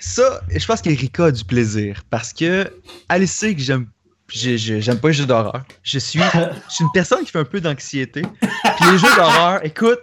Ça, 0.00 0.40
je 0.54 0.64
pense 0.66 0.80
qu'Erika 0.80 1.26
a 1.26 1.30
du 1.30 1.44
plaisir 1.44 2.02
parce 2.10 2.32
que 2.32 2.72
elle 3.08 3.28
sait 3.28 3.54
que 3.54 3.60
j'aime 3.60 3.86
j'aime 4.32 4.98
pas 4.98 5.08
les 5.08 5.14
jeux 5.14 5.26
d'horreur. 5.26 5.64
Je 5.82 5.98
suis, 5.98 6.20
je 6.68 6.74
suis 6.74 6.84
une 6.84 6.92
personne 6.92 7.24
qui 7.24 7.30
fait 7.30 7.38
un 7.38 7.44
peu 7.44 7.60
d'anxiété. 7.60 8.22
Puis 8.22 8.90
les 8.90 8.98
jeux 8.98 9.14
d'horreur, 9.16 9.64
écoute, 9.64 10.00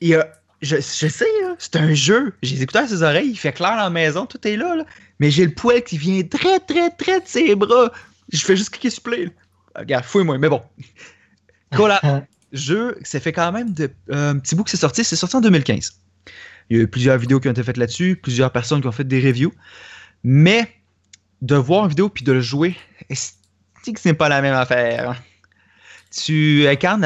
il 0.00 0.08
y 0.08 0.14
a, 0.14 0.28
je, 0.62 0.76
je 0.76 1.08
sais, 1.08 1.26
c'est 1.58 1.76
un 1.76 1.94
jeu. 1.94 2.34
J'ai 2.42 2.56
les 2.56 2.62
écouteurs 2.62 2.84
à 2.84 2.88
ses 2.88 3.02
oreilles, 3.02 3.30
il 3.30 3.36
fait 3.36 3.52
clair 3.52 3.70
dans 3.70 3.84
la 3.84 3.90
maison, 3.90 4.26
tout 4.26 4.46
est 4.46 4.56
là, 4.56 4.76
là. 4.76 4.84
Mais 5.18 5.30
j'ai 5.30 5.44
le 5.46 5.52
poil 5.52 5.82
qui 5.82 5.98
vient 5.98 6.22
très, 6.22 6.60
très, 6.60 6.90
très 6.90 7.20
de 7.20 7.26
ses 7.26 7.54
bras. 7.54 7.90
Je 8.32 8.44
fais 8.44 8.56
juste 8.56 8.70
cliquer 8.70 8.90
sur 8.90 9.02
play. 9.02 9.32
Regarde, 9.74 10.04
fouille-moi, 10.04 10.38
mais 10.38 10.48
bon. 10.48 10.62
Cola, 11.74 12.00
jeu, 12.52 12.98
ça 13.02 13.20
fait 13.20 13.32
quand 13.32 13.52
même 13.52 13.72
de, 13.72 13.90
euh, 14.10 14.30
un 14.32 14.38
petit 14.38 14.54
bout 14.54 14.64
que 14.64 14.70
c'est 14.70 14.76
sorti. 14.76 15.04
C'est 15.04 15.16
sorti 15.16 15.36
en 15.36 15.40
2015. 15.40 16.00
Il 16.68 16.76
y 16.76 16.80
a 16.80 16.82
eu 16.82 16.88
plusieurs 16.88 17.18
vidéos 17.18 17.40
qui 17.40 17.48
ont 17.48 17.52
été 17.52 17.62
faites 17.62 17.76
là-dessus, 17.76 18.16
plusieurs 18.16 18.50
personnes 18.50 18.80
qui 18.80 18.86
ont 18.86 18.92
fait 18.92 19.06
des 19.06 19.20
reviews. 19.20 19.52
Mais 20.24 20.68
de 21.42 21.54
voir 21.54 21.84
une 21.84 21.90
vidéo 21.90 22.08
puis 22.08 22.24
de 22.24 22.32
le 22.32 22.40
jouer, 22.40 22.76
c'est 23.10 23.92
que 23.92 24.00
c'est 24.00 24.14
pas 24.14 24.28
la 24.28 24.42
même 24.42 24.54
affaire? 24.54 25.20
Tu 26.10 26.66
incarnes 26.66 27.04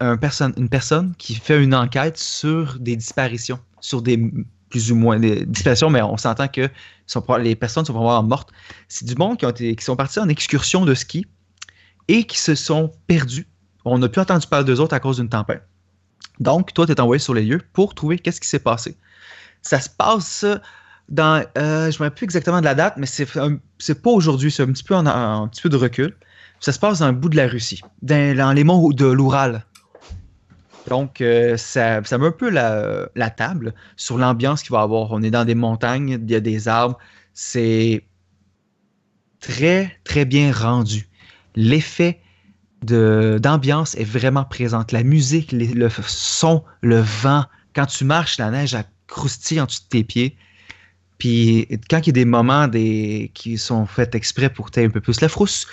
un 0.00 0.18
une 0.56 0.68
personne 0.68 1.14
qui 1.18 1.34
fait 1.34 1.62
une 1.62 1.74
enquête 1.74 2.16
sur 2.16 2.78
des 2.78 2.96
disparitions, 2.96 3.58
sur 3.80 4.00
des 4.00 4.32
plus 4.70 4.92
ou 4.92 4.94
moins 4.94 5.18
des 5.18 5.44
disparitions, 5.44 5.90
mais 5.90 6.00
on 6.00 6.16
s'entend 6.16 6.48
que 6.48 6.70
les 7.40 7.56
personnes 7.56 7.84
sont 7.84 7.92
probablement 7.92 8.22
mortes. 8.22 8.50
C'est 8.88 9.04
du 9.04 9.16
monde 9.16 9.36
qui, 9.36 9.44
ont 9.44 9.52
qui 9.52 9.76
sont 9.80 9.96
partis 9.96 10.20
en 10.20 10.28
excursion 10.28 10.84
de 10.84 10.94
ski 10.94 11.26
et 12.08 12.24
qui 12.24 12.38
se 12.38 12.54
sont 12.54 12.92
perdus. 13.06 13.46
On 13.84 13.98
n'a 13.98 14.08
plus 14.08 14.20
entendu 14.20 14.46
parler 14.46 14.64
d'eux 14.64 14.80
autres 14.80 14.94
à 14.94 15.00
cause 15.00 15.16
d'une 15.16 15.28
tempête. 15.28 15.62
Donc, 16.40 16.72
toi, 16.72 16.86
tu 16.86 16.92
es 16.92 17.00
envoyé 17.00 17.20
sur 17.20 17.34
les 17.34 17.44
lieux 17.44 17.60
pour 17.72 17.94
trouver 17.94 18.18
qu'est-ce 18.18 18.40
qui 18.40 18.48
s'est 18.48 18.58
passé. 18.58 18.96
Ça 19.62 19.78
se 19.78 19.90
passe 19.90 20.46
dans. 21.10 21.44
Euh, 21.58 21.90
je 21.90 21.96
ne 21.96 21.98
me 21.98 22.04
rappelle 22.04 22.14
plus 22.14 22.24
exactement 22.24 22.60
de 22.60 22.64
la 22.64 22.74
date, 22.74 22.94
mais 22.96 23.06
c'est, 23.06 23.26
pas 23.26 24.10
aujourd'hui, 24.10 24.50
c'est 24.50 24.62
un 24.62 24.72
petit, 24.72 24.82
peu 24.82 24.94
en, 24.96 25.06
un 25.06 25.46
de 25.46 25.76
recul. 25.76 26.16
Ça 26.60 26.72
se 26.72 26.78
passe 26.78 26.98
dans 26.98 27.08
le 27.08 27.14
bout 27.14 27.28
de 27.28 27.36
la 27.36 27.46
Russie, 27.46 27.82
dans, 28.02 28.54
les 28.54 28.64
monts 28.64 28.90
de 28.90 29.06
l'Oural. 29.06 29.64
Donc, 30.88 31.20
euh, 31.20 31.56
ça, 31.56 32.02
ça, 32.04 32.18
met 32.18 32.26
un 32.26 32.32
peu 32.32 32.48
la, 32.50 33.08
la 33.14 33.30
table 33.30 33.74
sur 33.96 34.18
l'ambiance 34.18 34.62
qu'il 34.62 34.72
va 34.72 34.80
y 34.80 34.82
avoir. 34.82 35.12
On 35.12 35.22
est 35.22 35.30
dans 35.30 35.44
des 35.44 35.54
montagnes, 35.54 36.18
il 36.22 36.30
y 36.30 36.34
a 36.34 36.40
des 36.40 36.68
arbres. 36.68 36.98
C'est 37.34 38.04
très, 39.40 39.98
très 40.04 40.24
bien 40.24 40.52
rendu. 40.52 41.08
L'effet 41.54 42.20
d'ambiance 42.82 43.94
est 43.96 44.04
vraiment 44.04 44.44
présente. 44.44 44.92
La 44.92 45.02
musique, 45.02 45.52
le 45.52 45.88
son, 46.06 46.64
le 46.80 47.00
vent. 47.00 47.44
Quand 47.74 47.86
tu 47.86 48.04
marches, 48.04 48.38
la 48.38 48.50
neige 48.50 48.74
a 48.74 48.84
croustille 49.06 49.60
en 49.60 49.66
dessous 49.66 49.82
de 49.82 49.88
tes 49.88 50.04
pieds. 50.04 50.36
Puis 51.18 51.68
quand 51.90 51.98
il 51.98 52.06
y 52.06 52.10
a 52.10 52.12
des 52.12 52.24
moments 52.24 52.68
qui 52.70 53.58
sont 53.58 53.84
faits 53.86 54.14
exprès 54.14 54.50
pour 54.50 54.70
t'aider 54.70 54.86
un 54.86 54.90
peu 54.90 55.00
plus 55.00 55.20
la 55.20 55.28
frousse, 55.28 55.66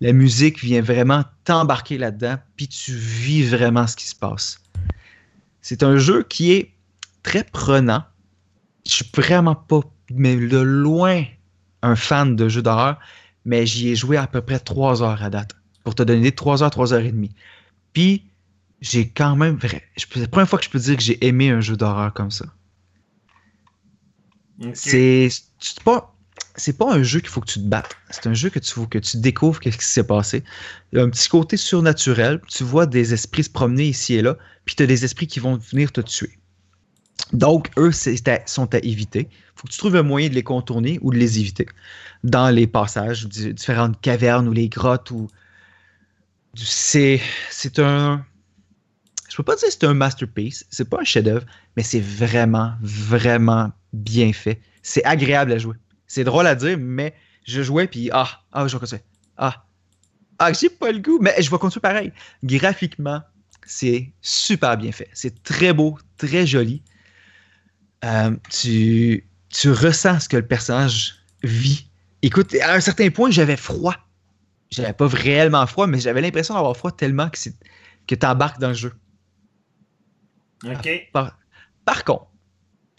la 0.00 0.12
musique 0.12 0.60
vient 0.60 0.80
vraiment 0.80 1.24
t'embarquer 1.44 1.98
là-dedans, 1.98 2.36
puis 2.56 2.68
tu 2.68 2.92
vis 2.92 3.44
vraiment 3.44 3.86
ce 3.86 3.96
qui 3.96 4.06
se 4.06 4.14
passe. 4.14 4.60
C'est 5.60 5.82
un 5.82 5.96
jeu 5.96 6.24
qui 6.24 6.52
est 6.52 6.72
très 7.22 7.44
prenant. 7.44 8.02
Je 8.86 8.92
suis 8.92 9.10
vraiment 9.14 9.54
pas, 9.54 9.80
mais 10.10 10.36
de 10.36 10.58
loin, 10.58 11.24
un 11.82 11.96
fan 11.96 12.34
de 12.36 12.48
jeux 12.48 12.62
d'horreur, 12.62 12.98
mais 13.44 13.66
j'y 13.66 13.90
ai 13.90 13.96
joué 13.96 14.16
à 14.16 14.26
peu 14.26 14.40
près 14.40 14.58
trois 14.58 15.02
heures 15.02 15.22
à 15.22 15.30
date 15.30 15.54
pour 15.84 15.94
te 15.94 16.02
donner 16.02 16.32
3 16.32 16.62
heures, 16.62 16.70
3 16.70 16.94
heures 16.94 17.04
et 17.04 17.12
demie. 17.12 17.34
Puis, 17.92 18.24
j'ai 18.80 19.08
quand 19.08 19.36
même. 19.36 19.58
C'est 19.96 20.16
la 20.16 20.28
première 20.28 20.48
fois 20.48 20.58
que 20.58 20.64
je 20.64 20.70
peux 20.70 20.78
dire 20.78 20.96
que 20.96 21.02
j'ai 21.02 21.24
aimé 21.24 21.50
un 21.50 21.60
jeu 21.60 21.76
d'horreur 21.76 22.12
comme 22.12 22.30
ça. 22.30 22.46
C'est 24.72 25.28
pas. 25.84 26.10
C'est 26.56 26.78
pas 26.78 26.92
un 26.92 27.02
jeu 27.02 27.20
qu'il 27.20 27.28
faut 27.28 27.40
que 27.40 27.50
tu 27.50 27.60
te 27.60 27.66
battes. 27.66 27.96
C'est 28.10 28.26
un 28.28 28.34
jeu 28.34 28.48
que 28.48 28.60
tu 28.60 28.74
que 28.86 28.98
tu 28.98 29.16
découvres 29.18 29.60
ce 29.62 29.68
qui 29.70 29.84
s'est 29.84 30.06
passé. 30.06 30.44
Il 30.92 30.98
y 30.98 31.00
a 31.00 31.04
un 31.04 31.10
petit 31.10 31.28
côté 31.28 31.56
surnaturel. 31.56 32.40
Tu 32.48 32.62
vois 32.62 32.86
des 32.86 33.12
esprits 33.12 33.44
se 33.44 33.50
promener 33.50 33.86
ici 33.88 34.14
et 34.14 34.22
là, 34.22 34.36
puis 34.64 34.76
tu 34.76 34.82
as 34.84 34.86
des 34.86 35.04
esprits 35.04 35.26
qui 35.26 35.40
vont 35.40 35.56
venir 35.56 35.90
te 35.90 36.00
tuer. 36.00 36.38
Donc, 37.32 37.70
eux 37.76 37.90
sont 37.92 38.74
à 38.74 38.78
éviter. 38.78 39.28
Il 39.30 39.52
faut 39.56 39.66
que 39.66 39.72
tu 39.72 39.78
trouves 39.78 39.96
un 39.96 40.02
moyen 40.02 40.28
de 40.28 40.34
les 40.34 40.42
contourner 40.42 40.98
ou 41.02 41.10
de 41.12 41.16
les 41.16 41.40
éviter 41.40 41.66
dans 42.22 42.50
les 42.50 42.66
passages, 42.66 43.26
différentes 43.26 44.00
cavernes 44.00 44.48
ou 44.48 44.52
les 44.52 44.68
grottes 44.68 45.10
ou 45.10 45.28
c'est 46.56 47.20
un 47.78 48.24
je 49.28 49.36
peux 49.36 49.42
pas 49.42 49.56
dire 49.56 49.66
que 49.66 49.72
c'est 49.72 49.84
un 49.84 49.94
masterpiece, 49.94 50.64
c'est 50.70 50.88
pas 50.88 51.00
un 51.00 51.04
chef-d'œuvre, 51.04 51.44
mais 51.76 51.82
c'est 51.82 51.98
vraiment 52.00 52.74
vraiment 52.80 53.72
bien 53.92 54.32
fait. 54.32 54.60
C'est 54.82 55.04
agréable 55.04 55.50
à 55.52 55.58
jouer. 55.58 55.74
C'est 56.06 56.22
drôle 56.22 56.46
à 56.46 56.54
dire, 56.54 56.78
mais 56.78 57.14
je 57.44 57.60
jouais 57.60 57.88
puis 57.88 58.10
ah 58.12 58.28
ah 58.52 58.68
je 58.68 58.76
vais 58.76 58.78
continuer. 58.78 59.02
Ah 59.36 59.66
ah 60.38 60.52
j'ai 60.52 60.68
pas 60.68 60.92
le 60.92 61.00
goût, 61.00 61.18
mais 61.20 61.34
je 61.42 61.50
vais 61.50 61.58
continuer 61.58 61.80
pareil. 61.80 62.12
Graphiquement, 62.44 63.22
c'est 63.66 64.12
super 64.20 64.76
bien 64.76 64.92
fait. 64.92 65.08
C'est 65.14 65.42
très 65.42 65.72
beau, 65.72 65.98
très 66.16 66.46
joli. 66.46 66.82
Euh, 68.04 68.36
tu, 68.50 69.26
tu 69.48 69.70
ressens 69.70 70.20
ce 70.20 70.28
que 70.28 70.36
le 70.36 70.46
personnage 70.46 71.16
vit. 71.42 71.88
Écoute, 72.22 72.54
à 72.62 72.74
un 72.74 72.80
certain 72.80 73.10
point, 73.10 73.30
j'avais 73.30 73.56
froid 73.56 73.96
j'avais 74.74 74.92
pas 74.92 75.06
réellement 75.06 75.66
froid, 75.66 75.86
mais 75.86 76.00
j'avais 76.00 76.20
l'impression 76.20 76.54
d'avoir 76.54 76.76
froid 76.76 76.90
tellement 76.90 77.28
que, 77.30 77.38
que 78.06 78.14
tu 78.14 78.26
embarques 78.26 78.60
dans 78.60 78.68
le 78.68 78.74
jeu. 78.74 78.92
OK. 80.64 81.10
Par, 81.12 82.04
contre, 82.04 82.26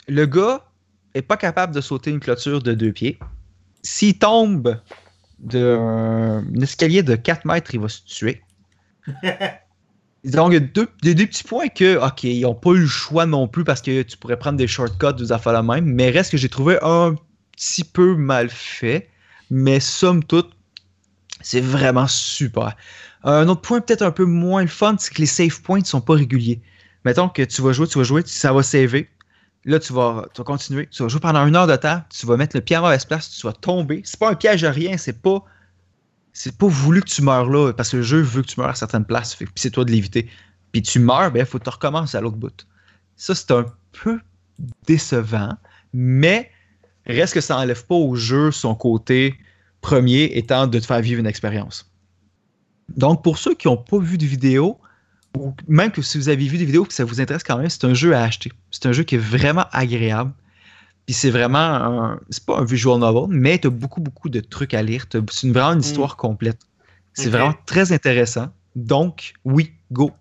le 0.07 0.25
gars 0.25 0.65
est 1.13 1.21
pas 1.21 1.37
capable 1.37 1.73
de 1.73 1.81
sauter 1.81 2.11
une 2.11 2.19
clôture 2.19 2.61
de 2.61 2.73
deux 2.73 2.91
pieds. 2.91 3.19
S'il 3.81 4.17
tombe 4.17 4.79
d'un 5.39 6.45
escalier 6.61 7.03
de 7.03 7.15
4 7.15 7.45
mètres, 7.45 7.73
il 7.73 7.79
va 7.79 7.89
se 7.89 8.03
tuer. 8.03 8.41
Donc, 10.23 10.51
il 10.51 10.53
y 10.53 10.57
a 10.57 10.59
deux, 10.59 10.87
petits 10.87 11.43
points 11.43 11.67
que, 11.67 12.03
OK, 12.03 12.23
ils 12.23 12.41
n'ont 12.41 12.55
pas 12.55 12.71
eu 12.71 12.79
le 12.79 12.87
choix 12.87 13.27
non 13.27 13.47
plus 13.47 13.63
parce 13.63 13.81
que 13.81 14.01
tu 14.01 14.17
pourrais 14.17 14.37
prendre 14.37 14.57
des 14.57 14.65
shortcuts, 14.65 15.13
des 15.17 15.31
affaires 15.31 15.53
la 15.53 15.61
même, 15.61 15.85
mais 15.85 16.09
reste 16.09 16.31
que 16.31 16.37
j'ai 16.37 16.49
trouvé 16.49 16.79
un 16.81 17.15
petit 17.51 17.83
peu 17.83 18.15
mal 18.15 18.49
fait. 18.49 19.09
Mais 19.51 19.79
somme 19.79 20.23
toute, 20.23 20.54
c'est 21.45 21.61
vraiment 21.61 22.07
super. 22.07 22.75
Un 23.23 23.47
autre 23.47 23.61
point 23.61 23.79
peut-être 23.79 24.01
un 24.01 24.09
peu 24.09 24.25
moins 24.25 24.63
le 24.63 24.67
fun, 24.67 24.95
c'est 24.97 25.13
que 25.13 25.21
les 25.21 25.27
save 25.27 25.61
points 25.61 25.79
ne 25.79 25.85
sont 25.85 26.01
pas 26.01 26.15
réguliers. 26.15 26.59
Mettons 27.05 27.29
que 27.29 27.43
tu 27.43 27.61
vas 27.61 27.71
jouer, 27.71 27.87
tu 27.87 27.99
vas 27.99 28.03
jouer, 28.03 28.23
ça 28.25 28.51
va 28.51 28.63
saver. 28.63 29.11
Là, 29.63 29.79
tu 29.79 29.93
vas, 29.93 30.25
continuer. 30.43 30.87
Tu 30.87 31.03
vas 31.03 31.07
jouer 31.07 31.19
pendant 31.19 31.45
une 31.45 31.55
heure 31.55 31.67
de 31.67 31.75
temps. 31.75 32.01
Tu 32.09 32.25
vas 32.25 32.35
mettre 32.35 32.57
le 32.57 32.61
pied 32.61 32.75
à 32.75 32.81
mauvaise 32.81 33.05
place. 33.05 33.29
Tu 33.29 33.45
vas 33.45 33.53
tomber. 33.53 34.01
C'est 34.05 34.19
pas 34.19 34.31
un 34.31 34.35
piège 34.35 34.63
à 34.63 34.71
rien. 34.71 34.97
C'est 34.97 35.21
pas, 35.21 35.43
c'est 36.33 36.57
pas 36.57 36.67
voulu 36.67 37.01
que 37.01 37.09
tu 37.09 37.21
meurs 37.21 37.47
là 37.47 37.71
parce 37.73 37.91
que 37.91 37.97
le 37.97 38.03
jeu 38.03 38.21
veut 38.21 38.41
que 38.41 38.47
tu 38.47 38.59
meurs 38.59 38.69
à 38.69 38.75
certaines 38.75 39.05
places. 39.05 39.35
Puis 39.35 39.47
c'est 39.55 39.69
toi 39.69 39.85
de 39.85 39.91
l'éviter. 39.91 40.27
Puis 40.71 40.81
tu 40.81 40.97
meurs, 40.97 41.31
ben, 41.31 41.45
faut 41.45 41.59
que 41.59 41.63
tu 41.63 41.69
recommences 41.69 42.15
à 42.15 42.21
l'autre 42.21 42.37
bout. 42.37 42.65
Ça, 43.17 43.35
c'est 43.35 43.51
un 43.51 43.65
peu 43.91 44.19
décevant. 44.87 45.55
Mais 45.93 46.49
reste 47.05 47.35
que 47.35 47.41
ça 47.41 47.55
n'enlève 47.55 47.85
pas 47.85 47.95
au 47.95 48.15
jeu 48.15 48.51
son 48.51 48.73
côté 48.73 49.37
premier 49.85 50.23
étant 50.33 50.65
de 50.65 50.79
te 50.79 50.85
faire 50.85 50.99
vivre 50.99 51.19
une 51.19 51.27
expérience. 51.27 51.91
Donc, 52.95 53.23
pour 53.23 53.37
ceux 53.37 53.53
qui 53.53 53.67
n'ont 53.67 53.77
pas 53.77 53.99
vu 53.99 54.17
de 54.17 54.25
vidéo, 54.25 54.79
ou 55.37 55.53
même 55.67 55.91
que 55.91 56.01
si 56.01 56.17
vous 56.17 56.27
avez 56.27 56.47
vu 56.47 56.57
des 56.57 56.65
vidéos 56.65 56.85
que 56.85 56.93
ça 56.93 57.05
vous 57.05 57.21
intéresse 57.21 57.43
quand 57.43 57.59
même, 57.59 57.69
c'est 57.69 57.85
un 57.85 57.93
jeu 57.93 58.15
à 58.15 58.23
acheter. 58.23 58.51
C'est 58.71 58.87
un 58.87 58.91
jeu 58.93 59.03
qui 59.03 59.13
est 59.13 59.25
vraiment 59.35 59.65
agréable. 59.71 60.31
Puis 61.05 61.13
c'est 61.13 61.29
vraiment 61.29 61.59
un, 61.59 62.19
c'est 62.31 62.43
pas 62.43 62.57
un 62.57 62.65
visual 62.65 62.99
novel, 62.99 63.27
mais 63.29 63.59
tu 63.59 63.67
as 63.67 63.69
beaucoup, 63.69 64.01
beaucoup 64.01 64.29
de 64.29 64.39
trucs 64.39 64.73
à 64.73 64.81
lire. 64.81 65.05
C'est 65.11 65.43
une, 65.43 65.53
vraiment 65.53 65.73
une 65.73 65.77
mm. 65.77 65.81
histoire 65.81 66.17
complète. 66.17 66.61
C'est 67.13 67.29
vraiment 67.29 67.53
très 67.67 67.91
intéressant. 67.91 68.47
Donc, 68.75 69.33
oui, 69.45 69.71
go. 69.91 70.11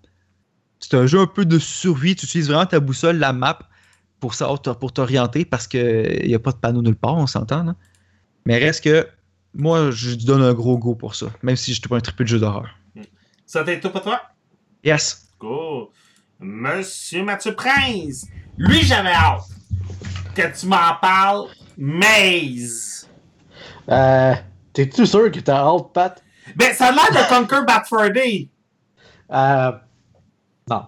C'est 0.79 0.95
un 0.95 1.07
jeu 1.07 1.21
un 1.21 1.27
peu 1.27 1.47
de 1.47 1.59
survie. 1.59 2.15
Tu 2.17 2.27
utilises 2.27 2.49
vraiment 2.49 2.67
ta 2.67 2.81
boussole, 2.81 3.17
la 3.17 3.33
map, 3.33 3.61
pour 4.21 4.35
ça, 4.35 4.47
pour 4.79 4.93
t'orienter 4.93 5.47
parce 5.47 5.67
qu'il 5.67 6.27
n'y 6.27 6.35
a 6.35 6.39
pas 6.39 6.53
de 6.53 6.59
panneau 6.59 6.83
nulle 6.83 6.97
part, 6.97 7.17
on 7.17 7.27
s'entend. 7.27 7.75
Mais 8.45 8.59
reste 8.59 8.85
que 8.85 9.09
moi, 9.55 9.91
je 9.91 10.15
donne 10.15 10.43
un 10.43 10.53
gros 10.53 10.79
go 10.79 10.95
pour 10.95 11.15
ça, 11.15 11.27
même 11.43 11.57
si 11.57 11.73
je 11.73 11.81
suis 11.81 11.89
pas 11.89 11.97
un 11.97 12.01
triple 12.01 12.25
de 12.25 12.29
jeu 12.29 12.39
d'horreur. 12.39 12.69
Ça 13.47 13.63
t'est 13.63 13.81
tout 13.81 13.91
pour 13.91 14.03
toi? 14.03 14.21
Yes. 14.83 15.29
Go. 15.39 15.93
Monsieur 16.41 17.23
Mathieu 17.23 17.55
Prince, 17.55 18.27
lui, 18.57 18.83
j'avais 18.83 19.13
hâte 19.13 19.45
que 20.35 20.59
tu 20.59 20.67
m'en 20.67 20.97
parles. 21.01 21.49
Maze. 21.77 23.09
Euh, 23.89 24.35
T'es-tu 24.73 25.07
sûr 25.07 25.31
que 25.31 25.41
t'as 25.41 25.59
hâte, 25.59 25.93
Pat? 25.93 26.23
Ben, 26.57 26.75
ça 26.75 26.87
a 26.87 26.93
l'air 26.93 27.11
de 27.11 27.29
Conquer 27.29 27.65
Bad 27.65 27.87
Friday. 27.87 28.49
Euh. 29.31 29.73
Non. 30.69 30.87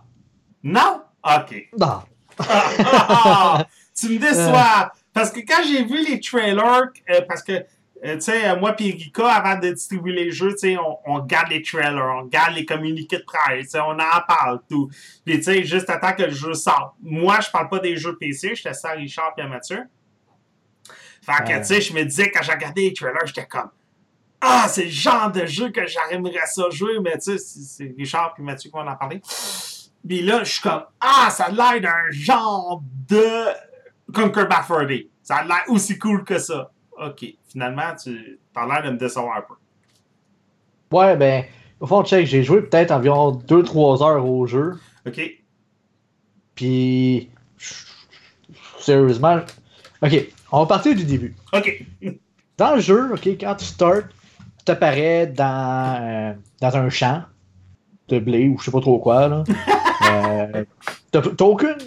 Non? 0.63 1.03
Ok. 1.25 1.69
Non. 1.79 2.03
tu 3.99 4.09
me 4.11 4.19
déçois. 4.19 4.93
Parce 5.13 5.31
que 5.31 5.41
quand 5.41 5.63
j'ai 5.67 5.85
vu 5.85 6.05
les 6.05 6.21
trailers, 6.21 6.91
euh, 7.11 7.21
parce 7.27 7.43
que, 7.43 7.53
euh, 7.53 7.63
tu 8.03 8.21
sais, 8.21 8.49
euh, 8.49 8.57
moi 8.59 8.75
et 8.79 8.91
Rika, 8.93 9.27
avant 9.29 9.59
de 9.59 9.71
distribuer 9.71 10.13
les 10.13 10.31
jeux, 10.31 10.53
tu 10.53 10.59
sais, 10.59 10.77
on, 10.79 10.99
on 11.07 11.19
garde 11.21 11.49
les 11.51 11.63
trailers, 11.63 12.15
on 12.23 12.25
garde 12.27 12.55
les 12.55 12.65
communiqués 12.67 13.19
de 13.19 13.25
presse, 13.25 13.65
tu 13.65 13.69
sais, 13.71 13.81
on 13.81 13.91
en 13.99 14.21
parle, 14.29 14.61
tout. 14.69 14.89
Puis, 15.25 15.37
tu 15.39 15.43
sais, 15.45 15.65
juste 15.65 15.89
attends 15.91 16.13
que 16.13 16.23
le 16.25 16.31
jeu 16.31 16.55
sorte. 16.55 16.95
Moi, 17.03 17.41
je 17.41 17.51
parle 17.51 17.69
pas 17.69 17.79
des 17.79 17.97
jeux 17.97 18.17
PC, 18.17 18.55
je 18.55 18.73
ça 18.73 18.91
à 18.91 18.93
Richard 18.93 19.33
et 19.39 19.43
à 19.43 19.47
Mathieu. 19.49 19.85
Fait 21.23 21.43
que, 21.45 21.49
Ouais. 21.53 21.61
tu 21.61 21.67
sais, 21.67 21.81
je 21.81 21.93
me 21.93 22.05
disais, 22.05 22.31
quand 22.31 22.43
j'ai 22.43 22.53
regardé 22.53 22.83
les 22.83 22.93
trailers, 22.93 23.27
j'étais 23.27 23.47
comme, 23.47 23.71
ah, 24.41 24.67
c'est 24.69 24.85
le 24.85 24.91
genre 24.91 25.33
de 25.33 25.45
jeu 25.47 25.71
que 25.71 25.81
j'aimerais 25.87 26.47
ça 26.47 26.65
jouer, 26.71 27.01
mais 27.03 27.15
tu 27.19 27.37
sais, 27.37 27.39
c'est- 27.39 27.95
Richard 27.97 28.35
et 28.39 28.43
Mathieu 28.43 28.71
qui 28.71 28.77
vont 28.77 28.87
en 28.87 28.95
parler. 28.97 29.21
Puis 30.07 30.23
là, 30.23 30.45
je 30.45 30.53
suis 30.53 30.61
comme, 30.61 30.85
ah, 31.01 31.29
ça 31.31 31.47
a 31.47 31.51
l'air 31.51 31.81
d'un 31.81 32.11
genre 32.11 32.81
de 33.09 33.47
Conquer 34.15 34.47
Day. 34.87 35.09
Ça 35.23 35.37
a 35.39 35.45
l'air 35.45 35.65
aussi 35.69 35.99
cool 35.99 36.23
que 36.23 36.39
ça. 36.39 36.71
Ok, 36.99 37.25
finalement, 37.49 37.95
tu 38.03 38.39
as 38.55 38.67
l'air 38.67 38.83
de 38.85 38.91
me 38.91 38.97
décevoir 38.97 39.37
un 39.39 39.43
peu. 39.43 39.55
Ouais, 40.97 41.17
ben, 41.17 41.45
au 41.81 41.87
fond, 41.87 42.03
check, 42.05 42.27
j'ai 42.27 42.43
joué 42.43 42.63
peut-être 42.63 42.91
environ 42.91 43.33
2-3 43.33 44.03
heures 44.03 44.27
au 44.27 44.47
jeu. 44.47 44.79
Ok, 45.07 45.21
Puis, 46.55 47.31
sérieusement, 48.79 49.41
ok, 50.03 50.27
on 50.53 50.61
va 50.61 50.67
partir 50.67 50.95
du 50.95 51.05
début. 51.05 51.35
ok. 51.53 51.85
Dans 52.59 52.75
le 52.77 52.81
jeu, 52.81 53.13
ok, 53.13 53.27
quand 53.39 53.55
tu 53.57 53.67
starts, 53.67 54.09
tu 54.59 54.65
t'apparais 54.65 55.27
dans, 55.27 55.99
euh, 56.03 56.33
dans 56.63 56.75
un 56.79 56.89
champ 56.89 57.23
de 58.09 58.19
blé 58.19 58.49
ou 58.49 58.59
je 58.59 58.65
sais 58.65 58.71
pas 58.71 58.81
trop 58.81 58.99
quoi. 58.99 59.29
Là. 59.29 59.45
Euh, 60.09 60.65
t'as 61.11 61.21
t'as 61.23 61.45
aucune. 61.45 61.79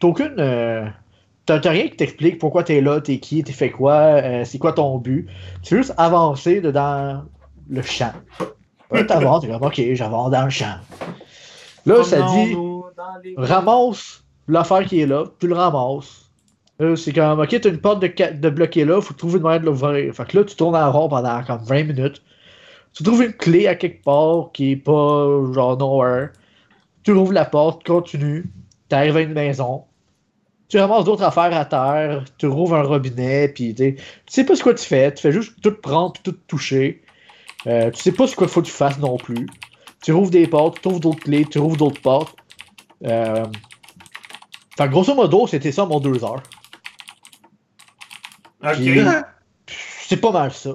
T'as 0.00 0.08
aucune. 0.08 0.34
euh, 0.40 0.86
T'as 1.46 1.60
rien 1.70 1.88
qui 1.88 1.96
t'explique 1.96 2.38
pourquoi 2.38 2.64
t'es 2.64 2.80
là, 2.80 3.00
t'es 3.00 3.18
qui, 3.18 3.44
t'es 3.44 3.52
fait 3.52 3.70
quoi, 3.70 3.94
euh, 3.94 4.44
c'est 4.44 4.58
quoi 4.58 4.72
ton 4.72 4.98
but. 4.98 5.28
Tu 5.62 5.74
veux 5.74 5.82
juste 5.82 5.94
avancer 5.96 6.60
de 6.60 6.72
dans 6.72 7.24
le 7.70 7.82
champ. 7.82 8.12
Là, 8.90 9.04
t'avances, 9.04 9.42
t'es 9.42 9.48
comme, 9.48 9.62
ok, 9.62 9.80
j'avance 9.92 10.30
dans 10.30 10.44
le 10.44 10.50
champ. 10.50 10.76
Là, 11.86 12.02
ça 12.02 12.22
dit 12.22 12.56
ramasse 13.36 14.24
l'affaire 14.48 14.84
qui 14.84 15.00
est 15.00 15.06
là, 15.06 15.24
tu 15.38 15.46
le 15.46 15.54
ramasses. 15.54 16.30
C'est 16.96 17.12
comme, 17.12 17.40
ok, 17.40 17.60
t'as 17.60 17.70
une 17.70 17.80
porte 17.80 18.02
de, 18.02 18.50
bloquer 18.50 18.84
là, 18.84 19.00
faut 19.00 19.14
trouver 19.14 19.38
une 19.38 19.44
manière 19.44 19.60
de 19.60 19.66
l'ouvrir. 19.66 20.14
Fait 20.14 20.26
que 20.26 20.38
là, 20.38 20.44
tu 20.44 20.56
tournes 20.56 20.76
en 20.76 20.92
rond 20.92 21.08
pendant 21.08 21.42
comme 21.44 21.62
20 21.64 21.84
minutes. 21.84 22.22
Tu 22.92 23.02
trouves 23.02 23.22
une 23.22 23.32
clé 23.32 23.66
à 23.66 23.74
quelque 23.74 24.02
part 24.02 24.50
qui 24.52 24.72
est 24.72 24.76
pas 24.76 25.26
genre 25.52 25.76
nowhere. 25.78 26.30
Tu 27.02 27.12
ouvres 27.12 27.32
la 27.32 27.44
porte, 27.44 27.84
tu 27.84 27.92
continues, 27.92 28.50
t'arrives 28.88 29.16
à 29.16 29.20
une 29.20 29.32
maison. 29.32 29.84
Tu 30.68 30.78
ramasses 30.78 31.04
d'autres 31.04 31.22
affaires 31.22 31.56
à 31.56 31.64
terre, 31.64 32.24
tu 32.38 32.46
rouvres 32.46 32.74
un 32.74 32.82
robinet, 32.82 33.48
puis 33.48 33.74
tu 33.74 33.96
sais 34.26 34.44
pas 34.44 34.56
ce 34.56 34.64
que 34.64 34.70
tu 34.70 34.84
fais, 34.84 35.14
tu 35.14 35.22
fais 35.22 35.32
juste 35.32 35.60
tout 35.62 35.72
prendre, 35.72 36.12
puis 36.14 36.22
tout 36.24 36.38
toucher. 36.48 37.02
Euh, 37.66 37.90
tu 37.90 38.02
sais 38.02 38.12
pas 38.12 38.26
ce 38.26 38.34
qu'il 38.34 38.48
faut 38.48 38.62
que 38.62 38.66
tu 38.66 38.72
fasses 38.72 38.98
non 38.98 39.16
plus. 39.16 39.46
Tu 40.02 40.12
rouvres 40.12 40.30
des 40.30 40.46
portes, 40.46 40.80
tu 40.80 40.88
ouvres 40.88 41.00
d'autres 41.00 41.20
clés, 41.20 41.44
tu 41.44 41.58
rouvres 41.58 41.76
d'autres 41.76 42.00
portes. 42.00 42.36
Euh, 43.04 43.46
fait 44.76 44.86
que 44.86 44.90
grosso 44.90 45.14
modo, 45.14 45.46
c'était 45.46 45.72
ça 45.72 45.86
mon 45.86 46.00
deux 46.00 46.24
heures. 46.24 46.42
Ok. 48.64 48.76
C'est 50.08 50.18
pas 50.18 50.32
mal 50.32 50.52
ça. 50.52 50.70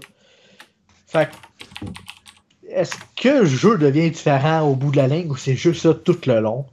Fait 1.08 1.30
que, 1.30 1.88
est-ce 2.70 2.96
que 3.16 3.30
le 3.40 3.46
jeu 3.46 3.78
devient 3.78 4.10
différent 4.10 4.62
au 4.62 4.76
bout 4.76 4.92
de 4.92 4.98
la 4.98 5.08
ligne 5.08 5.30
ou 5.30 5.36
c'est 5.36 5.56
juste 5.56 5.82
ça 5.82 5.94
tout 5.94 6.18
le 6.26 6.40
long? 6.40 6.66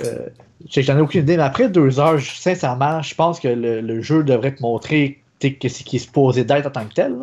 Euh, 0.00 0.28
j'en 0.68 0.98
ai 0.98 1.00
aucune 1.00 1.22
idée, 1.22 1.36
mais 1.36 1.42
après 1.44 1.68
deux 1.68 2.00
heures, 2.00 2.20
sincèrement, 2.20 3.02
je 3.02 3.14
pense 3.14 3.40
que 3.40 3.48
le, 3.48 3.80
le 3.80 4.00
jeu 4.02 4.24
devrait 4.24 4.54
te 4.54 4.62
montrer 4.62 5.22
que 5.40 5.68
c'est 5.68 5.84
qui 5.84 5.96
est 5.96 6.00
supposé 6.00 6.44
d'être 6.44 6.66
en 6.66 6.70
tant 6.70 6.86
que 6.86 6.94
tel. 6.94 7.14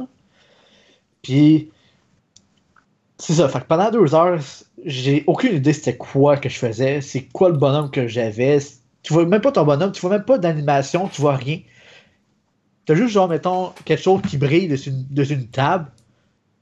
Puis, 1.22 1.72
c'est 3.18 3.34
ça. 3.34 3.48
Fait 3.50 3.60
que 3.62 3.66
pendant 3.66 3.92
deux 3.92 4.14
heures, 4.16 4.40
j'ai 4.86 5.24
aucune 5.28 5.56
idée 5.56 5.74
c'était 5.74 5.98
quoi 5.98 6.38
que 6.38 6.50
je 6.50 6.58
faisais, 6.58 7.02
c'est 7.02 7.24
quoi 7.24 7.50
le 7.50 7.58
bonhomme 7.58 7.92
que 7.92 8.08
j'avais. 8.08 8.60
Tu 9.04 9.14
vois 9.14 9.26
même 9.26 9.42
pas 9.42 9.52
ton 9.52 9.66
bonhomme, 9.66 9.92
tu 9.92 10.02
vois 10.02 10.12
même 10.12 10.26
pas 10.26 10.38
d'animation, 10.38 11.08
tu 11.08 11.22
vois 11.22 11.36
rien. 11.36 11.60
T'as 12.86 12.96
juste 12.96 13.12
genre, 13.14 13.30
mettons, 13.30 13.72
quelque 13.86 14.02
chose 14.02 14.22
qui 14.28 14.38
brille 14.38 14.68
dessus, 14.68 14.90
une- 14.90 15.06
dessus 15.10 15.34
une 15.34 15.48
table. 15.48 15.92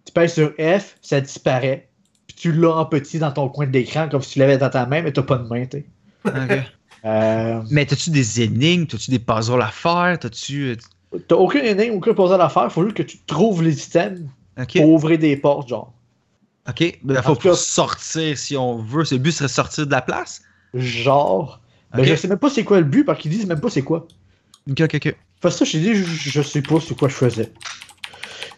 Tu 0.05 0.13
pèses 0.13 0.33
sur 0.35 0.53
F, 0.59 0.97
ça 1.01 1.21
disparaît. 1.21 1.89
Tu 2.41 2.51
l'as 2.51 2.71
en 2.75 2.85
petit 2.85 3.19
dans 3.19 3.31
ton 3.31 3.49
coin 3.49 3.67
de 3.67 3.71
l'écran, 3.71 4.09
comme 4.09 4.23
si 4.23 4.31
tu 4.33 4.39
l'avais 4.39 4.57
dans 4.57 4.69
ta 4.71 4.87
main, 4.87 5.03
mais 5.03 5.11
t'as 5.11 5.21
pas 5.21 5.37
de 5.37 5.47
main, 5.47 5.65
tu. 5.65 5.85
Euh, 7.03 7.63
Mais 7.71 7.85
t'as-tu 7.87 8.11
des 8.11 8.41
énigmes? 8.41 8.85
T'as-tu 8.85 9.09
des 9.09 9.17
puzzles 9.17 9.59
à 9.61 9.67
faire? 9.71 10.19
T'as-tu. 10.19 10.77
euh, 11.13 11.19
t'as 11.27 11.35
aucune 11.35 11.65
énigme, 11.65 11.95
aucun 11.95 12.13
puzzle 12.13 12.39
à 12.39 12.47
faire. 12.47 12.71
Faut 12.71 12.83
juste 12.83 12.95
que 12.95 13.01
tu 13.03 13.17
trouves 13.25 13.63
les 13.63 13.83
items 13.83 14.21
pour 14.75 14.89
ouvrir 14.89 15.17
des 15.17 15.35
portes, 15.35 15.67
genre. 15.69 15.91
Ok. 16.69 16.99
Ben, 17.03 17.17
En 17.17 17.23
faut 17.23 17.35
pour 17.35 17.55
sortir 17.55 18.37
si 18.37 18.55
on 18.55 18.77
veut. 18.83 19.03
Le 19.09 19.17
but 19.17 19.31
serait 19.31 19.45
de 19.45 19.51
sortir 19.51 19.87
de 19.87 19.91
la 19.91 20.01
place? 20.03 20.43
Genre. 20.75 21.59
Mais 21.95 22.01
Ok. 22.03 22.07
je 22.09 22.15
sais 22.15 22.27
même 22.27 22.37
pas 22.37 22.51
c'est 22.51 22.63
quoi 22.63 22.77
le 22.77 22.85
but, 22.85 23.03
parce 23.03 23.19
qu'ils 23.19 23.31
disent 23.31 23.47
même 23.47 23.59
pas 23.59 23.71
c'est 23.71 23.81
quoi. 23.81 24.07
Ok, 24.69 24.81
ok, 24.81 24.93
ok. 24.93 25.01
Fait 25.03 25.15
que 25.41 25.49
ça, 25.49 25.65
je 25.65 25.71
t'ai 25.71 25.79
dit, 25.79 25.95
je, 25.95 26.03
je 26.05 26.41
sais 26.43 26.61
pas 26.61 26.79
c'est 26.79 26.95
quoi 26.95 27.09
je 27.09 27.15
faisais. 27.15 27.51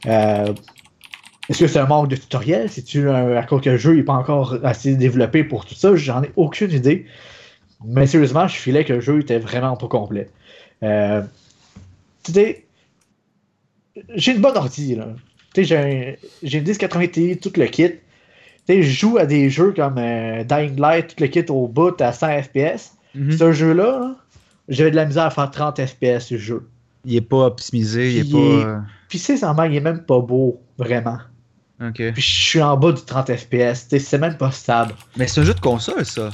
Euh, 0.05 0.53
Est-ce 1.49 1.59
que 1.59 1.67
c'est 1.67 1.79
un 1.79 1.85
manque 1.85 2.07
de 2.09 2.15
tutoriel? 2.15 2.69
C'est-tu 2.69 3.09
un- 3.09 3.35
à 3.35 3.43
cause 3.43 3.61
que 3.61 3.69
le 3.69 3.77
jeu 3.77 3.93
n'est 3.95 4.03
pas 4.03 4.13
encore 4.13 4.57
assez 4.63 4.95
développé 4.95 5.43
pour 5.43 5.65
tout 5.65 5.75
ça? 5.75 5.95
J'en 5.95 6.23
ai 6.23 6.31
aucune 6.35 6.71
idée. 6.71 7.05
Mais 7.85 8.07
sérieusement, 8.07 8.47
je 8.47 8.55
filais 8.55 8.85
que 8.85 8.93
le 8.93 9.01
jeu 9.01 9.19
était 9.19 9.39
vraiment 9.39 9.75
pas 9.75 9.87
complet. 9.87 10.29
Euh, 10.83 11.21
tu 12.23 12.31
sais, 12.31 12.65
j'ai 14.15 14.31
une 14.33 14.41
bonne 14.41 14.55
ordi, 14.57 14.95
là. 14.95 15.07
Tu 15.53 15.61
sais, 15.61 15.63
j'ai 15.65 15.77
un- 15.77 16.13
j'ai 16.43 16.57
une 16.59 16.63
1080 16.63 17.07
Ti, 17.07 17.37
tout 17.37 17.51
le 17.57 17.65
kit. 17.65 17.89
Tu 17.91 17.95
sais, 18.67 18.83
je 18.83 18.89
joue 18.89 19.17
à 19.17 19.25
des 19.25 19.49
jeux 19.49 19.73
comme 19.73 19.97
euh, 19.97 20.43
Dying 20.45 20.79
Light, 20.79 21.09
tout 21.15 21.21
le 21.23 21.27
kit 21.27 21.45
au 21.49 21.67
bout 21.67 21.99
à 22.01 22.13
100 22.13 22.41
FPS. 22.41 22.93
Mhm. 23.15 23.31
Ce 23.37 23.51
jeu-là, 23.51 23.99
là, 23.99 24.15
j'avais 24.69 24.91
de 24.91 24.95
la 24.95 25.05
misère 25.05 25.23
à 25.25 25.29
faire 25.29 25.51
30 25.51 25.85
FPS 25.85 26.19
ce 26.27 26.37
jeu. 26.37 26.67
Il 27.05 27.15
est 27.17 27.21
pas 27.21 27.47
optimisé, 27.47 28.13
il 28.13 28.17
est 28.19 28.23
Puis 28.23 28.31
pas. 28.31 28.37
il 28.37 28.61
est- 28.61 28.65
euh, 28.65 28.79
Puis 29.09 29.19
sincèrement, 29.19 29.63
il 29.63 29.75
est 29.75 29.81
même 29.81 30.03
pas 30.05 30.19
beau, 30.19 30.61
vraiment. 30.77 31.17
Puis 31.91 32.21
je 32.21 32.21
suis 32.49 32.61
en 32.61 32.77
bas 32.77 32.91
du 32.91 33.01
30 33.03 33.35
FPS, 33.35 33.87
c'est 33.99 34.17
même 34.17 34.37
pas 34.37 34.51
stable. 34.51 34.93
Mais 35.17 35.27
c'est 35.27 35.41
un 35.41 35.43
jeu 35.43 35.53
de 35.53 35.59
console, 35.59 36.05
ça. 36.05 36.29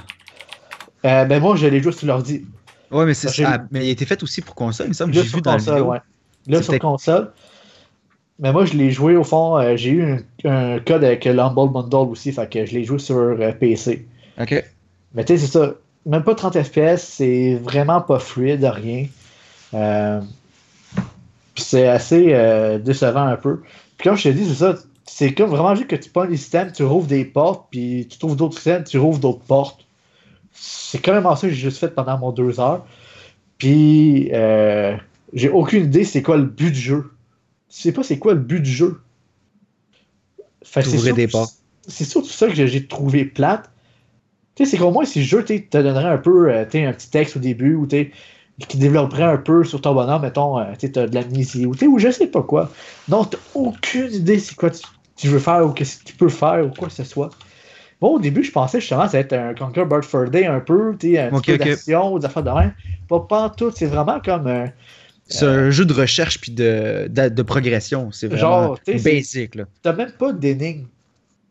Euh, 1.05 1.25
ben 1.25 1.41
moi, 1.41 1.55
je 1.55 1.67
l'ai 1.67 1.81
joué 1.81 1.91
sur 1.91 2.07
l'ordi. 2.07 2.45
Ouais, 2.91 3.05
mais 3.05 3.13
c'est 3.13 3.31
J'ai- 3.33 3.45
ah, 3.45 3.63
mais 3.71 3.85
il 3.85 3.89
a 3.89 3.91
été 3.91 4.05
fait 4.05 4.21
aussi 4.23 4.41
pour 4.41 4.55
console, 4.55 4.87
il 4.87 4.89
me 4.89 4.93
semble. 4.93 5.13
J'ai 5.13 5.21
vu 5.21 5.41
dans 5.41 5.51
le 5.53 5.57
console, 5.57 5.81
ouais. 5.83 5.99
Là 6.47 6.61
sur 6.63 6.77
console. 6.79 7.31
Mais 8.39 8.51
moi, 8.53 8.65
je 8.65 8.73
l'ai 8.73 8.89
joué 8.91 9.15
au 9.17 9.23
fond. 9.23 9.57
euh, 9.57 9.75
j'ai 9.75 9.89
eu 9.91 10.03
un, 10.03 10.19
un 10.75 10.79
code 10.79 11.03
avec 11.03 11.25
l'Humble 11.25 11.71
Bundle 11.71 12.09
aussi, 12.09 12.31
fait 12.31 12.49
que 12.49 12.65
je 12.65 12.73
l'ai 12.73 12.83
joué 12.85 12.97
sur 12.99 13.15
euh, 13.17 13.51
PC. 13.51 14.07
Ok. 14.39 14.63
Mais 15.13 15.25
tu 15.25 15.37
sais, 15.37 15.45
c'est 15.45 15.51
ça. 15.51 15.73
Même 16.05 16.23
pas 16.23 16.33
30 16.35 16.61
FPS, 16.63 16.97
c'est 17.03 17.55
vraiment 17.61 17.99
pas 18.01 18.19
fluide, 18.19 18.63
rien. 18.63 19.07
Euh, 19.73 20.21
Puis 21.53 21.63
c'est 21.63 21.87
assez 21.87 22.33
euh, 22.33 22.79
décevant 22.79 23.27
un 23.27 23.35
peu. 23.35 23.61
Puis 23.97 24.07
comme 24.07 24.17
je 24.17 24.23
te 24.23 24.29
dis, 24.29 24.45
c'est 24.47 24.55
ça. 24.55 24.75
C'est 25.11 25.33
comme 25.33 25.49
vraiment 25.49 25.73
juste 25.75 25.89
que 25.89 25.95
tu 25.95 26.09
prends 26.11 26.25
des 26.25 26.37
systèmes, 26.37 26.71
tu 26.71 26.83
rouvres 26.83 27.07
des 27.07 27.25
portes, 27.25 27.67
puis 27.71 28.07
tu 28.09 28.19
trouves 28.19 28.35
d'autres 28.35 28.53
systèmes, 28.53 28.83
tu 28.83 28.99
rouvres 28.99 29.17
d'autres 29.17 29.43
portes. 29.43 29.85
C'est 30.53 31.01
carrément 31.01 31.35
ça 31.35 31.47
que 31.47 31.53
j'ai 31.53 31.59
juste 31.59 31.79
fait 31.79 31.89
pendant 31.89 32.17
mon 32.19 32.31
deux 32.31 32.59
heures. 32.59 32.85
Puis 33.57 34.29
euh, 34.33 34.95
j'ai 35.33 35.49
aucune 35.49 35.85
idée 35.85 36.03
c'est 36.03 36.21
quoi 36.21 36.37
le 36.37 36.43
but 36.43 36.71
du 36.71 36.79
jeu. 36.79 37.11
Je 37.69 37.75
sais 37.75 37.91
pas 37.91 38.03
c'est 38.03 38.19
quoi 38.19 38.33
le 38.33 38.39
but 38.39 38.61
du 38.61 38.71
jeu. 38.71 39.01
Fait 40.63 40.83
c'est 40.83 41.13
des 41.13 41.27
portes. 41.27 41.55
C'est 41.87 42.05
surtout 42.05 42.29
ça 42.29 42.47
que 42.47 42.53
j'ai- 42.53 42.87
trouvé 42.87 43.25
plate. 43.25 43.69
Tu 44.55 44.63
sais, 44.63 44.71
c'est 44.71 44.77
qu'au 44.77 44.91
moins, 44.91 45.05
si 45.05 45.19
le 45.19 45.25
jeu 45.25 45.43
tu 45.43 45.67
te 45.67 45.77
donnerait 45.77 46.09
un 46.09 46.17
peu 46.19 46.53
euh, 46.53 46.65
tu 46.69 46.77
un 46.77 46.93
petit 46.93 47.09
texte 47.09 47.35
au 47.35 47.39
début 47.39 47.73
ou 47.73 47.87
tu 47.87 48.13
qui 48.67 48.77
développerait 48.77 49.23
un 49.23 49.37
peu 49.37 49.63
sur 49.63 49.81
ton 49.81 49.93
bonhomme, 49.93 50.21
mettons, 50.21 50.59
euh, 50.59 50.65
tu 50.73 50.81
sais, 50.87 50.91
t'as 50.91 51.07
de 51.07 51.15
l'amnésie 51.15 51.65
ou, 51.65 51.75
tu 51.75 51.87
ou 51.87 51.97
je 51.97 52.11
sais 52.11 52.27
pas 52.27 52.43
quoi. 52.43 52.69
Non, 53.07 53.23
t'as 53.25 53.37
aucune 53.55 54.13
idée 54.13 54.37
c'est 54.37 54.55
quoi 54.55 54.69
tu, 54.69 54.81
tu 55.19 55.27
veux 55.29 55.39
faire 55.39 55.65
ou 55.65 55.73
qu'est-ce 55.73 55.99
que 55.99 56.05
tu 56.05 56.15
peux 56.15 56.29
faire 56.29 56.65
ou 56.65 56.71
quoi 56.71 56.87
que 56.89 56.93
ce 56.95 57.03
soit. 57.03 57.29
Bon, 58.01 58.15
au 58.15 58.19
début, 58.19 58.43
je 58.43 58.51
pensais 58.51 58.79
justement 58.81 59.05
que 59.05 59.11
ça 59.11 59.17
allait 59.19 59.25
être 59.27 59.33
un 59.33 59.55
Conquer 59.55 59.85
Bird 59.85 60.03
for 60.05 60.29
Day 60.29 60.45
un 60.47 60.61
peu, 60.61 60.95
tu 60.99 61.13
sais, 61.13 61.19
un 61.19 61.31
Ok, 61.31 61.45
petit 61.45 61.45
peu 61.45 61.55
d'action 61.57 62.17
des 62.19 62.25
affaires 62.25 62.43
de 62.43 62.51
même. 62.51 62.73
Pas, 63.09 63.21
pas 63.21 63.49
tout, 63.51 63.71
c'est 63.75 63.87
vraiment 63.87 64.19
comme. 64.21 64.47
euh, 64.47 64.67
C'est 65.27 65.45
un 65.45 65.69
jeu 65.69 65.85
de 65.85 65.93
recherche 65.93 66.39
puis 66.41 66.51
de, 66.51 67.07
de, 67.09 67.29
de 67.29 67.41
progression. 67.43 68.11
C'est 68.11 68.27
vraiment 68.27 68.71
Genre, 68.71 68.79
basic, 68.91 69.55
là. 69.55 69.65
t'as 69.81 69.93
même 69.93 70.11
pas 70.13 70.33
d'énigmes. 70.33 70.87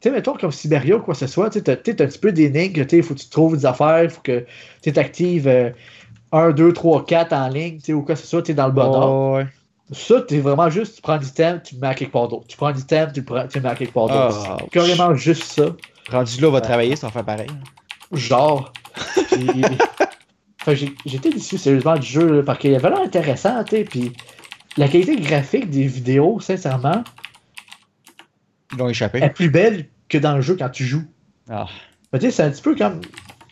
Tu 0.01 0.09
sais, 0.09 0.13
mettons 0.13 0.35
comme 0.37 0.53
Siberia 0.53 0.97
ou 0.97 1.03
quoi 1.03 1.15
que 1.15 1.21
ce 1.21 1.29
soit, 1.29 1.51
tu 1.51 1.59
sais, 1.59 1.65
t'as 1.65 1.77
tu 1.77 1.91
sais, 1.93 1.97
t'as 1.99 2.05
un 2.05 2.09
petit 2.09 2.19
peu 2.21 2.33
d'énigmes, 2.33 2.87
tu 2.87 2.97
sais, 2.99 3.03
faut 3.03 3.15
que 3.15 3.21
tu 3.21 3.29
trouves 3.31 3.57
des 3.59 3.67
affaires, 3.67 4.05
il 4.05 4.11
faut 4.11 4.23
que 4.23 4.47
tu 4.83 4.93
t'actives 4.93 5.49
1, 6.33 6.53
2, 6.53 6.73
3, 6.73 7.07
4 7.07 7.33
en 7.35 7.49
ligne, 7.49 7.79
tu 7.79 7.87
sais, 7.87 7.93
ou 7.95 8.03
quoi 8.05 8.15
que 8.17 8.21
ce 8.23 8.27
soit, 8.29 8.43
tu 8.43 8.53
es 8.53 8.55
dans 8.55 8.67
le 8.69 8.73
bon 8.75 8.95
ordre. 8.95 9.21
Oh, 9.21 9.35
ouais. 9.37 9.47
Ça, 9.93 10.21
t'es 10.21 10.39
vraiment 10.41 10.69
juste, 10.69 10.97
tu 10.97 11.03
prends 11.03 11.17
du 11.17 11.31
thème, 11.33 11.63
tu 11.65 11.75
le 11.75 11.81
mets 11.81 11.87
à 11.89 11.95
quelque 11.95 12.13
part 12.13 12.29
d'autre. 12.29 12.47
Tu 12.47 12.57
prends 12.57 12.73
du 12.73 12.85
thème, 12.85 13.11
tu 13.13 13.21
le, 13.21 13.25
prends, 13.27 13.47
tu 13.49 13.59
le 13.59 13.63
mets 13.65 13.71
à 13.71 13.75
quelque 13.75 13.93
part 13.95 14.07
d'autre. 14.09 14.47
Ah, 14.49 14.57
C'est 14.61 14.71
carrément 14.71 15.15
juste 15.15 15.45
ça. 15.45 15.75
Rendu 16.11 16.41
là, 16.41 16.49
on 16.49 16.53
va 16.53 16.61
travailler, 16.61 16.95
ça 16.97 17.07
va 17.07 17.13
faire 17.13 17.25
pareil. 17.25 17.49
Genre. 18.13 18.73
J'ai 20.67 20.93
été 21.17 21.31
déçu 21.31 21.57
sérieusement 21.57 21.97
du 21.97 22.07
jeu, 22.07 22.37
là, 22.37 22.43
parce 22.43 22.59
qu'il 22.59 22.75
avait 22.75 22.91
l'air 22.91 23.01
intéressant, 23.01 23.65
tu 23.65 23.77
sais, 23.77 23.85
puis 23.85 24.13
la 24.77 24.89
qualité 24.89 25.17
graphique 25.17 25.71
des 25.71 25.87
vidéos, 25.87 26.41
sincèrement, 26.41 27.03
Ils 28.73 28.79
l'ont 28.79 28.89
échappé. 28.91 29.21
est 29.23 29.31
plus 29.31 29.49
belle 29.51 29.89
que 30.11 30.19
dans 30.19 30.35
le 30.37 30.43
jeu 30.43 30.57
quand 30.59 30.69
tu 30.69 30.85
joues. 30.85 31.05
Ah. 31.49 31.67
Mais 32.13 32.19
tu 32.19 32.27
sais, 32.27 32.33
c'est 32.33 32.43
un 32.43 32.51
petit 32.51 32.63
peu 32.63 32.75
comme. 32.75 33.01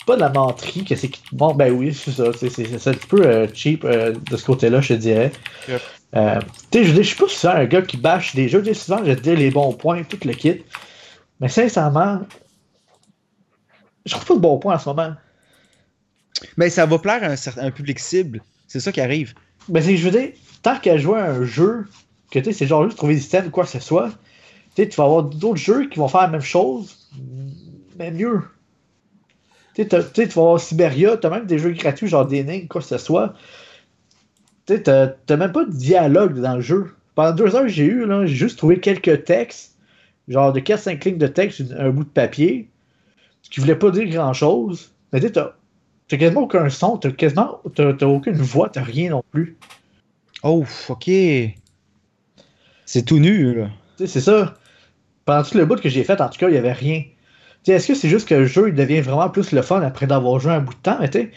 Pas 0.06 0.14
de 0.16 0.20
la 0.20 0.28
menterie, 0.28 0.84
que 0.84 0.94
c'est. 0.94 1.10
Bon, 1.32 1.52
ben 1.54 1.72
oui, 1.72 1.92
c'est 1.94 2.12
ça. 2.12 2.26
C'est 2.38 2.48
c'est- 2.50 2.78
c'est 2.78 2.90
un 2.90 2.92
petit 2.94 3.06
peu 3.08 3.26
euh, 3.26 3.48
cheap 3.52 3.84
euh, 3.84 4.12
de 4.30 4.36
ce 4.36 4.44
côté-là, 4.44 4.80
je 4.80 4.88
te 4.88 4.92
dirais. 4.94 5.32
Yep. 5.68 5.80
Euh, 6.14 6.40
tu 6.70 6.78
sais, 6.78 6.84
je 6.84 6.92
dis, 6.92 7.02
je 7.02 7.08
suis 7.08 7.16
pas 7.16 7.28
souvent 7.28 7.54
un 7.54 7.64
gars 7.64 7.82
qui 7.82 7.96
bâche 7.96 8.34
des 8.34 8.48
jeux. 8.48 8.62
Tu 8.62 8.74
souvent, 8.74 9.04
je 9.04 9.12
dis 9.12 9.36
les 9.36 9.50
bons 9.50 9.72
points, 9.72 10.02
tout 10.04 10.18
le 10.24 10.32
kit. 10.32 10.62
Mais 11.40 11.48
sincèrement, 11.48 12.20
je 14.04 14.12
trouve 14.12 14.26
pas 14.26 14.34
de 14.34 14.40
bons 14.40 14.58
points 14.58 14.76
en 14.76 14.78
ce 14.78 14.88
moment. 14.88 15.14
Mais 16.56 16.70
ça 16.70 16.86
va 16.86 16.98
plaire 16.98 17.22
à 17.22 17.26
un, 17.26 17.36
certain, 17.36 17.62
un 17.62 17.70
public 17.70 17.98
cible. 17.98 18.42
C'est 18.68 18.80
ça 18.80 18.92
qui 18.92 19.00
arrive. 19.00 19.34
Mais 19.68 19.82
c'est 19.82 19.92
que 19.92 19.96
je 19.96 20.08
veux 20.08 20.18
dire, 20.18 20.32
tant 20.62 20.78
qu'à 20.78 20.96
jouer 20.96 21.18
à 21.18 21.32
un 21.32 21.44
jeu, 21.44 21.86
que 22.30 22.38
tu 22.38 22.46
sais, 22.46 22.52
c'est 22.52 22.66
genre 22.66 22.84
juste 22.84 22.96
trouver 22.96 23.14
des 23.14 23.20
systèmes 23.20 23.46
ou 23.46 23.50
quoi 23.50 23.64
que 23.64 23.70
ce 23.70 23.80
soit, 23.80 24.10
tu 24.74 24.82
sais, 24.82 24.88
tu 24.88 24.96
vas 24.96 25.04
avoir 25.04 25.24
d'autres 25.24 25.56
jeux 25.56 25.88
qui 25.88 25.98
vont 25.98 26.08
faire 26.08 26.22
la 26.22 26.28
même 26.28 26.40
chose, 26.40 27.10
mais 27.98 28.10
mieux. 28.10 28.42
Tu 29.74 29.82
sais, 29.82 29.88
tu 29.88 30.12
tu 30.12 30.34
vas 30.34 30.42
avoir 30.42 30.60
Siberia, 30.60 31.16
t'as 31.16 31.30
même 31.30 31.46
des 31.46 31.58
jeux 31.58 31.70
gratuits, 31.72 32.08
genre 32.08 32.26
des 32.26 32.66
quoi 32.66 32.80
que 32.80 32.86
ce 32.86 32.98
soit. 32.98 33.34
Tu 34.66 34.74
sais, 34.74 34.82
t'as 34.82 35.08
t'as 35.08 35.36
même 35.36 35.52
pas 35.52 35.64
de 35.64 35.72
dialogue 35.72 36.40
dans 36.40 36.56
le 36.56 36.60
jeu. 36.60 36.94
Pendant 37.14 37.32
deux 37.32 37.54
heures 37.54 37.62
que 37.62 37.68
j'ai 37.68 37.84
eu, 37.84 38.04
là, 38.04 38.26
j'ai 38.26 38.34
juste 38.34 38.58
trouvé 38.58 38.78
quelques 38.80 39.24
textes, 39.24 39.76
genre 40.28 40.52
de 40.52 40.60
4-5 40.60 41.04
lignes 41.04 41.18
de 41.18 41.26
texte, 41.26 41.62
un 41.78 41.90
bout 41.90 42.04
de 42.04 42.08
papier, 42.08 42.68
qui 43.42 43.60
voulait 43.60 43.76
pas 43.76 43.90
dire 43.90 44.08
grand 44.08 44.32
chose. 44.32 44.92
Mais 45.12 45.20
tu 45.20 45.26
sais, 45.26 45.32
t'as 45.32 45.54
t'as 46.08 46.16
quasiment 46.16 46.42
aucun 46.42 46.68
son, 46.68 46.98
t'as 46.98 47.10
quasiment 47.10 47.60
t'as 47.74 47.92
t'as 47.94 48.06
aucune 48.06 48.34
voix, 48.34 48.68
t'as 48.68 48.82
rien 48.82 49.10
non 49.10 49.22
plus. 49.30 49.56
Oh, 50.42 50.64
ok. 50.88 51.10
C'est 52.84 53.04
tout 53.04 53.18
nu, 53.18 53.54
là. 53.54 53.70
Tu 53.96 54.06
sais, 54.06 54.12
c'est 54.12 54.20
ça. 54.20 54.54
Pendant 55.24 55.42
tout 55.42 55.58
le 55.58 55.64
bout 55.64 55.80
que 55.80 55.88
j'ai 55.88 56.04
fait, 56.04 56.20
en 56.20 56.28
tout 56.28 56.38
cas, 56.38 56.48
il 56.48 56.52
n'y 56.52 56.58
avait 56.58 56.72
rien. 56.72 57.02
Est-ce 57.66 57.88
que 57.88 57.94
c'est 57.94 58.08
juste 58.08 58.28
que 58.28 58.34
le 58.34 58.46
jeu 58.46 58.68
il 58.68 58.74
devient 58.74 59.00
vraiment 59.00 59.28
plus 59.28 59.50
le 59.50 59.60
fun 59.60 59.80
après 59.82 60.06
d'avoir 60.06 60.38
joué 60.38 60.52
un 60.52 60.60
bout 60.60 60.74
de 60.74 60.78
temps? 60.78 60.98
Mais 61.00 61.10
tu 61.10 61.18
sais, 61.18 61.30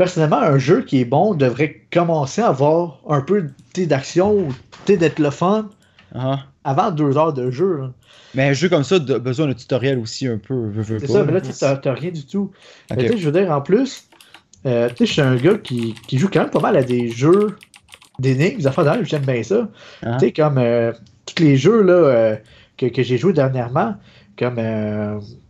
personnellement, 0.00 0.38
un 0.40 0.56
jeu 0.56 0.80
qui 0.80 1.02
est 1.02 1.04
bon 1.04 1.34
devrait 1.34 1.82
commencer 1.92 2.40
à 2.40 2.48
avoir 2.48 3.00
un 3.06 3.20
peu 3.20 3.48
d'action 3.76 4.32
ou 4.34 4.48
d'être 4.86 5.18
le 5.18 5.28
fun 5.28 5.68
Ah. 6.14 6.38
avant 6.64 6.90
deux 6.90 7.18
heures 7.18 7.34
de 7.34 7.50
jeu. 7.50 7.76
là. 7.76 7.92
Mais 8.34 8.48
un 8.48 8.54
jeu 8.54 8.70
comme 8.70 8.82
ça 8.82 8.94
a 8.94 9.18
besoin 9.18 9.48
d'un 9.48 9.52
tutoriel 9.52 9.98
aussi 9.98 10.26
un 10.26 10.38
peu. 10.38 10.72
C'est 10.82 11.06
ça, 11.06 11.22
mais 11.22 11.32
là, 11.32 11.42
tu 11.42 11.50
t'as 11.52 11.92
rien 11.92 12.12
du 12.12 12.24
tout. 12.24 12.50
Ok. 12.90 12.96
Mais 12.96 13.04
tu 13.04 13.08
sais, 13.12 13.18
je 13.18 13.28
veux 13.28 13.38
dire, 13.38 13.52
en 13.52 13.60
plus, 13.60 14.08
euh, 14.64 14.88
je 14.98 15.04
suis 15.04 15.20
un 15.20 15.36
gars 15.36 15.58
qui, 15.58 15.94
qui 16.08 16.16
joue 16.16 16.30
quand 16.32 16.40
même 16.40 16.50
pas 16.50 16.60
mal 16.60 16.78
à 16.78 16.82
des 16.82 17.10
jeux 17.10 17.58
d'énigmes, 18.18 18.56
des 18.56 18.66
affaires 18.66 18.84
d'ailleurs, 18.84 19.04
j'aime 19.04 19.26
bien 19.26 19.42
ça. 19.42 19.68
Ah. 20.02 20.16
Tu 20.18 20.26
sais, 20.26 20.32
comme 20.32 20.56
euh, 20.56 20.94
tous 21.26 21.42
les 21.42 21.58
jeux 21.58 21.82
là, 21.82 21.92
euh, 21.92 22.36
que, 22.78 22.86
que 22.86 23.02
j'ai 23.02 23.18
joué 23.18 23.34
dernièrement, 23.34 23.96
comme 24.38 24.58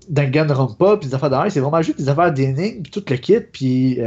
Danganronpa, 0.09 0.97
puis 0.97 1.09
des 1.09 1.15
affaires 1.15 1.31
d'ailleurs, 1.31 1.53
c'est 1.53 1.61
vraiment 1.61 1.83
juste 1.83 1.99
des 1.99 2.09
affaires 2.09 2.33
d'énigmes, 2.33 2.83
puis 2.83 2.91
tout 2.91 3.05
le 3.09 3.17
kit, 3.17 3.39
puis 3.39 4.01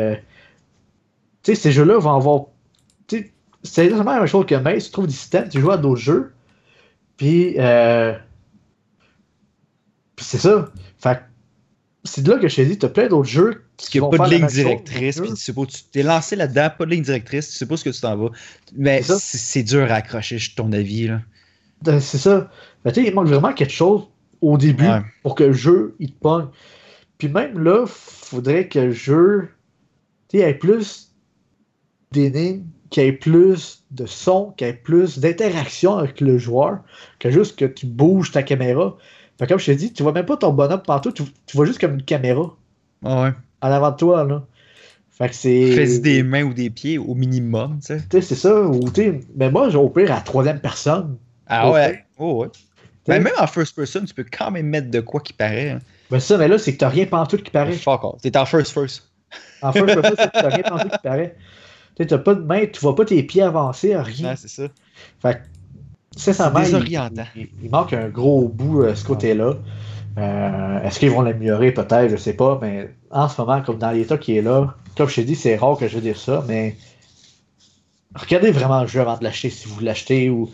sais, 1.44 1.56
ces 1.56 1.72
jeux-là 1.72 1.98
vont 1.98 2.16
avoir. 2.16 2.46
Tu 3.08 3.18
sais, 3.18 3.34
c'est 3.64 3.86
exactement 3.86 4.12
la 4.14 4.20
même 4.20 4.28
chose 4.28 4.46
que 4.46 4.56
Maze, 4.56 4.86
tu 4.86 4.92
trouves 4.92 5.08
des 5.08 5.14
systèmes, 5.14 5.50
tu 5.50 5.60
joues 5.60 5.72
à 5.72 5.78
d'autres 5.78 6.02
jeux, 6.02 6.34
puis. 7.18 7.56
Euh, 7.60 8.14
puis 10.16 10.26
c'est 10.26 10.38
ça. 10.38 10.72
Fait 11.00 11.20
c'est 12.06 12.22
de 12.22 12.32
là 12.32 12.38
que 12.38 12.50
je 12.50 12.56
t'ai 12.58 12.66
dit, 12.66 12.78
t'as 12.78 12.90
plein 12.90 13.08
d'autres 13.08 13.30
jeux 13.30 13.64
Parce 13.78 13.88
qui 13.90 13.92
qu'il 13.94 14.02
n'y 14.02 14.08
a 14.08 14.10
vont 14.10 14.18
pas 14.18 14.28
de 14.28 14.36
ligne 14.36 14.46
directrice, 14.46 15.18
mais 15.22 15.28
puis 15.28 15.36
tu 15.36 15.42
sais 15.42 15.54
pas, 15.54 15.66
tu 15.66 15.84
t'es 15.90 16.04
lancé 16.04 16.36
là-dedans, 16.36 16.70
pas 16.78 16.86
de 16.86 16.92
ligne 16.92 17.04
directrice, 17.04 17.50
tu 17.50 17.56
sais 17.56 17.66
pas 17.66 17.78
ce 17.78 17.84
que 17.86 17.90
tu 17.92 18.02
t'en 18.02 18.18
vas. 18.18 18.30
Mais 18.76 19.02
C'est 19.02 19.14
ça. 19.14 19.20
c'est 19.20 19.38
c'est 19.38 19.64
dur 19.64 19.90
à 19.90 19.96
accrocher, 19.96 20.38
je 20.38 20.54
ton 20.54 20.72
avis, 20.74 21.08
là. 21.08 21.22
Ben, 21.82 22.00
C'est 22.02 22.18
ça. 22.18 22.52
Ben, 22.84 22.92
tu 22.92 23.02
sais, 23.02 23.08
il 23.08 23.14
manque 23.16 23.28
vraiment 23.28 23.54
quelque 23.54 23.72
chose 23.74 24.08
au 24.42 24.58
début 24.58 24.86
Ouais. 24.86 25.02
pour 25.22 25.36
que 25.36 25.46
le 25.46 25.54
jeu 25.54 25.96
il 26.00 26.12
te 26.12 26.20
pogne. 26.20 26.48
Puis 27.18 27.30
même 27.30 27.58
là, 27.60 27.86
faudrait 27.88 28.68
que 28.68 28.80
le 28.80 28.92
jeu 28.92 29.50
tu 30.28 30.40
sais, 30.40 30.50
ait 30.50 30.54
plus 30.54 31.13
d'énigmes, 32.14 32.64
qu'il 32.90 33.04
y 33.04 33.08
ait 33.08 33.12
plus 33.12 33.84
de 33.92 34.06
son, 34.06 34.54
qu'il 34.58 34.68
y 34.68 34.70
ait 34.70 34.74
plus 34.74 35.20
d'interaction 35.20 35.98
avec 35.98 36.22
le 36.22 36.38
joueur, 36.38 36.80
que 37.20 37.30
juste 37.32 37.58
que 37.58 37.66
tu 37.66 37.86
bouges 37.86 38.32
ta 38.32 38.44
caméra. 38.44 38.96
Fait 39.40 39.48
comme 39.48 39.60
je 39.60 39.66
t'ai 39.66 39.76
dit, 39.76 39.92
tu 39.92 40.04
vois 40.04 40.12
même 40.14 40.26
pas 40.26 40.38
ton 40.38 40.54
bonhomme 40.54 40.84
partout, 40.84 41.12
tu, 41.12 41.24
tu 41.46 41.58
vois 41.58 41.66
juste 41.66 41.80
comme 41.80 41.96
une 41.96 42.04
caméra 42.04 42.56
Ah 43.04 43.24
ouais. 43.24 43.32
en 43.62 43.72
avant 43.72 43.92
de 43.92 43.98
toi. 43.98 44.24
Là. 44.24 44.46
Fait 45.10 45.30
que 45.30 45.36
c'est. 45.36 45.72
Fais-y 45.74 46.00
des 46.02 46.24
mains 46.24 46.44
ou 46.44 46.54
des 46.54 46.70
pieds 46.70 46.98
au 46.98 47.14
minimum, 47.16 47.80
tu 47.80 47.88
sais. 47.88 48.00
Tu 48.10 48.18
sais, 48.18 48.22
c'est 48.22 48.36
ça. 48.36 48.62
Ou, 48.62 48.86
mais 49.36 49.50
moi, 49.52 49.70
j'ai 49.70 49.78
au 49.78 49.90
pire 49.90 50.12
à 50.12 50.16
la 50.16 50.22
troisième 50.22 50.60
personne. 50.60 51.18
Ah 51.48 51.72
ouais. 51.72 52.04
Oh 52.18 52.42
ouais. 52.44 52.48
Mais 53.08 53.20
même 53.20 53.34
en 53.38 53.48
first 53.48 53.76
person, 53.76 54.06
tu 54.06 54.14
peux 54.14 54.26
quand 54.32 54.52
même 54.52 54.68
mettre 54.68 54.90
de 54.90 55.02
quoi 55.02 55.20
qui 55.20 55.34
paraît. 55.34 55.72
hein. 55.72 55.80
Mais 56.10 56.20
ça, 56.20 56.38
mais 56.38 56.48
là, 56.48 56.58
c'est 56.58 56.74
que 56.74 56.78
t'as 56.78 56.90
rien 56.90 57.06
pantoute 57.06 57.44
qui 57.44 57.52
paraît. 57.52 57.74
Fuck 57.74 58.04
off. 58.04 58.22
T'es 58.22 58.38
en 58.38 58.46
first 58.46 58.72
first. 58.72 59.10
En 59.62 59.72
peux 59.74 59.86
pas 59.86 60.02
c'est 60.10 60.32
que 60.32 60.32
t'as 60.32 60.50
rien 60.50 60.64
pantoute 60.64 60.92
qui 60.92 60.98
paraît. 61.04 61.36
Tu 61.96 62.08
t'as 62.08 62.18
pas 62.18 62.36
de 62.36 62.42
main, 62.42 62.66
tu 62.66 62.80
vois 62.82 62.96
pas 62.96 63.06
tes 63.06 63.22
pieds 63.24 63.42
avancer, 63.44 63.96
rien. 63.96 64.30
Ouais, 64.30 64.36
c'est 64.36 64.48
ça. 64.48 64.64
Fait 65.22 65.42
C'est 66.16 66.32
il, 66.32 66.62
désorientant. 66.62 67.24
il- 67.36 67.50
il 67.64 67.70
manque 67.70 67.94
un 67.94 68.10
gros 68.10 68.48
bout 68.48 68.82
euh, 68.84 68.96
ce 68.96 69.06
côté-là. 69.06 69.56
Euh, 70.18 70.80
Est-ce 70.84 71.00
qu'ils 71.00 71.10
vont 71.12 71.22
l'améliorer? 71.22 71.72
Peut-être, 71.72 72.10
je 72.10 72.18
sais 72.18 72.34
pas, 72.34 72.60
mais 72.62 72.90
en 73.12 73.28
ce 73.30 73.40
moment, 73.42 73.62
comme 73.62 73.78
dans 73.80 73.92
l'état 73.92 74.18
qui 74.18 74.38
est 74.38 74.42
là, 74.42 74.76
comme 74.98 75.10
je 75.10 75.16
t'ai 75.16 75.24
dit, 75.24 75.36
c'est 75.36 75.56
rare 75.56 75.78
que 75.78 75.88
je 75.88 75.96
veux 75.96 76.02
dire 76.02 76.18
ça, 76.18 76.44
mais 76.48 76.76
regardez 78.16 78.52
vraiment 78.52 78.82
le 78.82 78.88
jeu 78.88 79.02
avant 79.02 79.18
de 79.18 79.24
l'acheter 79.24 79.50
si 79.50 79.68
vous 79.68 79.80
l'achetez 79.80 80.30
ou 80.30 80.50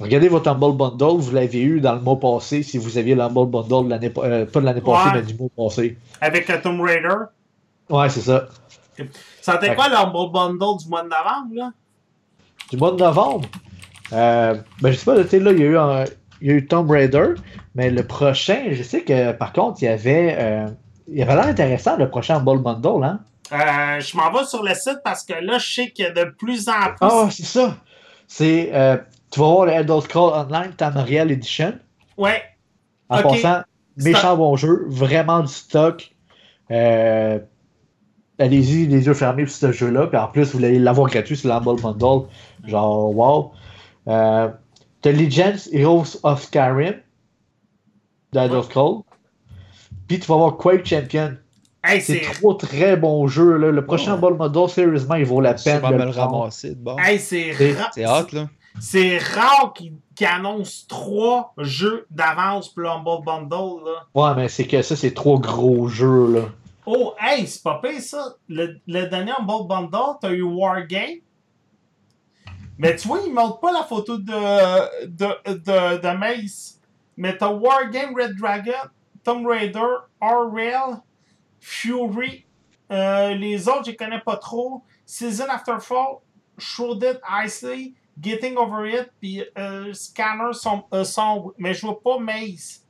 regardez 0.00 0.28
votre 0.28 0.48
Humble 0.50 0.76
Bundle, 0.76 1.18
vous 1.20 1.32
l'avez 1.32 1.62
eu 1.62 1.80
dans 1.80 1.94
le 1.94 2.00
mois 2.00 2.18
passé 2.20 2.62
si 2.62 2.78
vous 2.78 2.98
aviez 2.98 3.14
l'Humble 3.14 3.46
Bundle 3.50 3.84
de 3.86 3.90
l'année 3.90 4.12
euh, 4.18 4.46
pas 4.46 4.60
de 4.60 4.64
l'année 4.66 4.80
passée, 4.80 5.10
mais 5.12 5.22
du 5.22 5.34
mois 5.34 5.48
passé. 5.56 5.96
Avec 6.20 6.48
le 6.48 6.60
Tomb 6.60 6.80
Raider? 6.80 7.14
Ouais, 7.90 8.08
c'est 8.10 8.20
ça. 8.20 8.48
C'était 9.40 9.74
quoi 9.74 9.88
l'Humble 9.88 10.32
Bundle 10.32 10.78
du 10.82 10.88
mois 10.88 11.02
de 11.02 11.08
novembre, 11.08 11.54
là? 11.54 11.70
du 12.70 12.76
mois 12.76 12.92
de 12.92 12.96
novembre? 12.98 13.48
Euh, 14.12 14.54
ben, 14.82 14.90
je 14.92 14.96
sais 14.98 15.04
pas, 15.04 15.22
tu 15.22 15.28
sais, 15.28 15.40
là, 15.40 15.52
il 15.52 15.58
y, 15.58 15.62
a 15.62 15.66
eu 15.66 15.78
un- 15.78 16.04
il 16.40 16.48
y 16.48 16.50
a 16.50 16.54
eu 16.54 16.66
Tomb 16.66 16.90
Raider, 16.90 17.34
mais 17.74 17.90
le 17.90 18.06
prochain, 18.06 18.68
je 18.72 18.82
sais 18.82 19.02
que 19.02 19.32
par 19.32 19.52
contre, 19.52 19.82
il 19.82 19.86
y 19.86 19.88
avait. 19.88 20.36
euh, 20.38 20.66
il 21.10 21.22
avait 21.22 21.34
l'air 21.34 21.46
intéressant, 21.46 21.96
le 21.96 22.08
prochain 22.10 22.38
Ball 22.40 22.58
Bundle, 22.58 23.02
hein? 23.04 23.20
Euh, 23.50 23.98
je 24.00 24.14
m'en 24.16 24.30
vais 24.30 24.44
sur 24.44 24.62
le 24.62 24.74
site 24.74 24.98
parce 25.02 25.24
que 25.24 25.32
là, 25.32 25.56
je 25.58 25.74
sais 25.74 25.90
qu'il 25.90 26.04
y 26.04 26.08
a 26.08 26.10
de 26.12 26.24
plus 26.24 26.68
en 26.68 26.72
plus. 26.88 26.96
Ah, 27.00 27.28
c'est 27.30 27.46
ça! 27.46 27.76
C'est. 28.26 28.70
euh, 28.74 28.98
tu 29.30 29.40
vas 29.40 29.46
voir 29.46 29.66
le 29.66 29.72
Elder 29.72 30.00
Scrolls 30.02 30.34
Online 30.34 30.72
Tamriel 30.74 31.30
Edition. 31.30 31.78
Ouais. 32.18 32.42
En 33.08 33.20
Ok. 33.20 33.22
passant, 33.42 33.62
méchant 33.96 34.36
bon 34.36 34.54
jeu, 34.56 34.84
vraiment 34.88 35.40
du 35.40 35.48
stock. 35.52 36.10
Euh, 36.70 37.38
Allez-y, 38.38 38.86
les 38.86 39.06
yeux 39.06 39.14
fermés 39.14 39.44
pour 39.44 39.52
ce 39.52 39.72
jeu-là. 39.72 40.06
Puis 40.06 40.16
en 40.18 40.28
plus, 40.28 40.54
vous 40.54 40.64
allez 40.64 40.78
l'avoir 40.78 41.08
gratuit 41.10 41.36
sur 41.36 41.48
l'Humble 41.48 41.80
Bundle. 41.80 42.28
Genre, 42.66 43.14
wow. 43.16 43.52
Euh, 44.06 44.48
The 45.02 45.06
Legends 45.08 45.68
Heroes 45.72 46.18
of 46.22 46.42
Skyrim 46.42 46.94
de 48.32 48.38
Elder 48.38 48.56
Ouais. 48.56 48.62
Scrolls. 48.62 49.02
Puis 50.06 50.20
tu 50.20 50.26
vas 50.26 50.34
avoir 50.34 50.56
Quake 50.56 50.86
Champion. 50.86 51.36
Hey, 51.84 52.00
C'est 52.00 52.20
trois 52.20 52.56
très 52.58 52.96
bons 52.96 53.28
jeux. 53.28 53.56
Là. 53.56 53.70
Le 53.70 53.84
prochain 53.84 54.18
Oh. 54.20 54.26
Humble 54.26 54.36
Bundle, 54.36 54.68
sérieusement, 54.68 55.14
il 55.14 55.24
vaut 55.24 55.40
la 55.40 55.54
peine 55.54 55.80
de 55.80 55.86
me 55.94 56.04
le 56.04 56.10
ramasser 56.10 56.70
de 56.70 56.74
bord. 56.80 56.98
Hey, 57.00 57.18
c'est. 57.18 57.52
Hot, 58.06 58.26
là. 58.32 58.48
C'est 58.80 59.18
rare 59.18 59.72
qu'ils 59.74 59.92
qu'ils 60.14 60.26
annoncent 60.26 60.84
trois 60.88 61.54
jeux 61.58 62.06
d'avance 62.10 62.68
pour 62.68 62.82
l'Humble 62.82 63.24
Bundle, 63.24 63.84
là. 63.84 64.06
Ouais, 64.14 64.34
mais 64.36 64.48
c'est 64.48 64.64
que 64.66 64.82
ça, 64.82 64.96
c'est 64.96 65.12
trois 65.14 65.38
gros 65.38 65.88
jeux. 65.88 66.32
Là. 66.34 66.40
Oh, 66.90 67.12
hey, 67.20 67.46
c'est 67.46 67.62
pas 67.62 67.80
pire 67.82 68.00
ça. 68.00 68.36
Le, 68.48 68.80
le 68.86 69.04
dernier 69.08 69.32
Humble 69.38 69.68
Bundle, 69.68 70.16
t'as 70.22 70.30
eu 70.30 70.40
Wargame. 70.40 71.18
Mais 72.78 72.96
tu 72.96 73.06
vois, 73.08 73.20
il 73.26 73.34
montre 73.34 73.60
pas 73.60 73.72
la 73.72 73.82
photo 73.82 74.16
de, 74.16 75.06
de, 75.06 75.52
de, 75.52 76.00
de 76.00 76.16
Mace. 76.16 76.80
Mais 77.18 77.36
t'as 77.36 77.50
Wargame 77.50 78.14
Red 78.16 78.36
Dragon, 78.36 78.88
Tomb 79.22 79.46
Raider, 79.46 79.98
R-Rail, 80.22 81.02
Fury. 81.60 82.46
Euh, 82.90 83.34
les 83.34 83.68
autres, 83.68 83.84
je 83.90 83.90
connais 83.90 84.20
pas 84.20 84.36
trop. 84.36 84.82
Season 85.04 85.44
After 85.50 85.80
Fall, 85.80 86.20
Shrouded 86.56 87.20
Icy, 87.44 87.94
Getting 88.18 88.56
Over 88.56 89.00
It, 89.00 89.10
puis 89.20 89.44
euh, 89.58 89.92
Scanner 89.92 90.52
euh, 90.94 91.04
sombre. 91.04 91.52
Mais 91.58 91.74
je 91.74 91.82
vois 91.82 92.00
pas 92.00 92.18
Mace. 92.18 92.82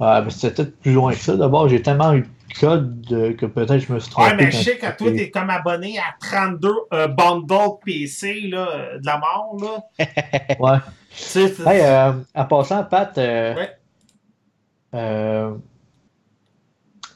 Ouais, 0.00 0.18
c'est 0.30 0.56
peut-être 0.56 0.80
plus 0.80 0.94
loin 0.94 1.12
que 1.12 1.20
ça. 1.20 1.36
D'abord, 1.36 1.68
j'ai 1.68 1.80
tellement 1.80 2.12
eu 2.14 2.28
code 2.60 3.06
que 3.36 3.46
peut-être 3.46 3.78
je 3.78 3.92
me 3.92 3.98
suis 3.98 4.10
trompé. 4.10 4.30
Ouais, 4.30 4.36
mais 4.36 4.50
je 4.50 4.56
sais 4.58 4.76
que 4.78 4.96
toi, 4.96 5.10
t'es 5.12 5.30
comme 5.30 5.50
abonné 5.50 5.98
à 5.98 6.14
32 6.20 6.72
euh, 6.92 7.06
bundles 7.08 7.78
PC 7.84 8.40
là, 8.42 8.98
de 8.98 9.06
la 9.06 9.18
mort. 9.18 9.56
Là. 9.98 10.06
Ouais. 10.60 10.78
C'est- 11.10 11.60
Hey, 11.66 11.80
euh, 11.82 12.12
en 12.34 12.44
passant, 12.46 12.82
Pat, 12.84 13.16
euh, 13.18 13.54
Ouais. 13.54 13.70
euh, 14.94 15.54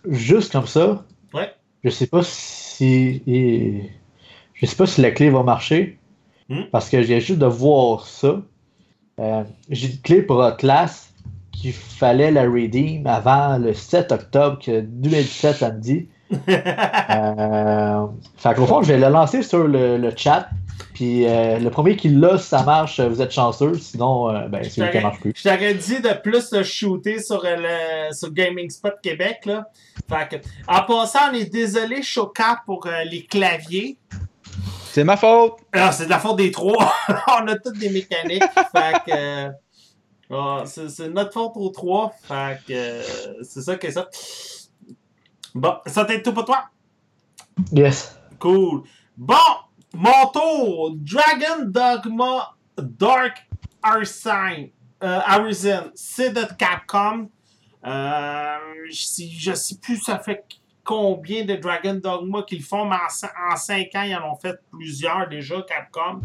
juste 0.09 0.53
comme 0.53 0.67
ça, 0.67 1.05
Ouais. 1.35 1.53
je 1.85 1.91
sais 1.91 2.07
pas 2.07 2.23
si. 2.23 3.23
Je 4.55 4.67
sais 4.67 4.77
pas 4.77 4.87
si 4.87 5.01
la 5.01 5.11
clé 5.11 5.31
va 5.31 5.43
marcher. 5.43 5.99
Hmm? 6.49 6.63
Parce 6.73 6.89
que 6.89 7.03
j'ai 7.03 7.21
juste 7.21 7.39
de 7.39 7.47
voir 7.47 8.07
ça. 8.07 8.41
Euh, 9.21 9.45
j'ai 9.69 9.91
une 9.93 10.01
clé 10.01 10.23
pour 10.23 10.43
Atlas 10.43 11.08
qu'il 11.61 11.73
fallait 11.73 12.31
la 12.31 12.43
redeem 12.43 13.07
avant 13.07 13.59
le 13.59 13.75
7 13.75 14.13
octobre 14.13 14.59
que 14.65 14.81
2017 14.81 15.57
samedi. 15.57 16.09
euh, 16.49 18.07
fait 18.37 18.55
qu'au 18.55 18.67
fond, 18.67 18.83
je 18.83 18.93
vais 18.93 18.99
la 18.99 19.09
lancer 19.11 19.43
sur 19.43 19.67
le, 19.67 19.97
le 19.97 20.13
chat. 20.15 20.49
Puis 20.95 21.27
euh, 21.27 21.59
le 21.59 21.71
premier 21.71 21.97
qui 21.97 22.09
l'a, 22.09 22.39
si 22.39 22.49
ça 22.49 22.63
marche, 22.63 23.01
vous 23.01 23.23
êtes 23.23 23.31
chanceux. 23.31 23.75
Sinon, 23.75 24.31
euh, 24.31 24.49
ben, 24.49 24.63
c'est 24.69 24.83
lui 24.83 24.91
qui 24.91 24.99
marche 24.99 25.21
plus. 25.21 25.33
Je 25.37 25.43
t'aurais 25.43 25.75
dit 25.75 26.01
de 26.01 26.13
plus 26.21 26.53
le 26.53 26.63
shooter 26.63 27.21
sur, 27.21 27.45
euh, 27.45 27.57
le, 27.57 28.15
sur 28.15 28.33
Gaming 28.33 28.69
Spot 28.69 28.95
Québec. 29.03 29.47
Là. 29.47 29.69
Fait 30.09 30.29
que, 30.29 30.47
en 30.67 30.83
passant, 30.83 31.31
on 31.31 31.35
est 31.35 31.51
désolé, 31.53 32.03
Chocat, 32.03 32.63
pour 32.67 32.87
euh, 32.87 33.05
les 33.05 33.25
claviers. 33.25 33.97
C'est 34.91 35.05
ma 35.05 35.17
faute! 35.17 35.55
Ah, 35.73 35.93
c'est 35.93 36.07
de 36.07 36.11
la 36.11 36.19
faute 36.19 36.37
des 36.37 36.51
trois. 36.51 36.93
on 37.09 37.47
a 37.47 37.57
toutes 37.57 37.79
des 37.79 37.91
mécaniques. 37.91 38.43
fait 38.73 38.97
que. 39.07 39.68
Ah, 40.31 40.63
c'est 40.67 41.09
notre 41.09 41.33
faute 41.33 41.53
aux 41.57 41.71
trois. 41.71 42.13
Fait 42.23 42.59
que. 42.67 42.73
euh, 42.73 43.43
c'est 43.43 43.63
ça 43.63 43.77
que 43.77 43.91
ça. 43.91 44.09
Bon, 45.55 45.77
ça 45.87 46.05
t'aide 46.05 46.23
tout 46.23 46.33
pour 46.35 46.45
toi? 46.45 46.65
Yes. 47.73 48.19
Cool. 48.39 48.83
Bon, 49.17 49.35
mon 49.95 50.27
tour. 50.33 50.93
Dragon 50.97 51.65
Dogma 51.67 52.55
Dark 52.77 53.47
Arisen. 53.83 54.69
Euh, 55.03 55.21
Arisen. 55.25 55.91
C'est 55.95 56.31
de 56.33 56.45
Capcom. 56.57 57.29
Euh, 57.87 58.57
je, 58.91 59.03
sais- 59.03 59.29
je 59.31 59.55
sais 59.55 59.77
plus 59.79 59.97
ça 59.99 60.19
fait 60.19 60.45
combien 60.85 61.45
de 61.45 61.55
Dragon 61.57 61.95
Dogma 61.95 62.43
qu'ils 62.43 62.63
font, 62.63 62.85
mais 62.85 62.97
en 62.97 63.57
5 63.57 63.89
ans, 63.95 64.03
ils 64.03 64.17
en 64.17 64.33
ont 64.33 64.37
fait 64.37 64.57
plusieurs 64.71 65.29
déjà, 65.29 65.63
Capcom. 65.63 66.21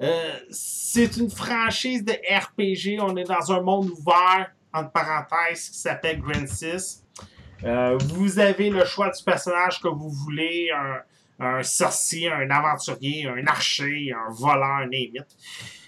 Euh, 0.00 0.38
c'est 0.50 1.16
une 1.16 1.30
franchise 1.30 2.04
de 2.04 2.12
RPG. 2.12 3.00
On 3.00 3.16
est 3.16 3.24
dans 3.24 3.52
un 3.52 3.60
monde 3.60 3.90
ouvert, 3.90 4.50
entre 4.72 4.90
parenthèses, 4.90 5.70
qui 5.70 5.78
s'appelle 5.78 6.20
Grand 6.20 6.46
6. 6.46 7.02
Euh, 7.64 7.96
vous 8.14 8.38
avez 8.38 8.70
le 8.70 8.84
choix 8.84 9.10
du 9.10 9.22
personnage 9.24 9.80
que 9.80 9.88
vous 9.88 10.10
voulez, 10.10 10.70
un, 11.38 11.62
sorcier, 11.62 12.30
un 12.30 12.50
aventurier, 12.50 13.26
un 13.26 13.46
archer, 13.46 14.12
un 14.12 14.32
voleur, 14.32 14.64
un 14.64 14.90
it. 14.92 15.24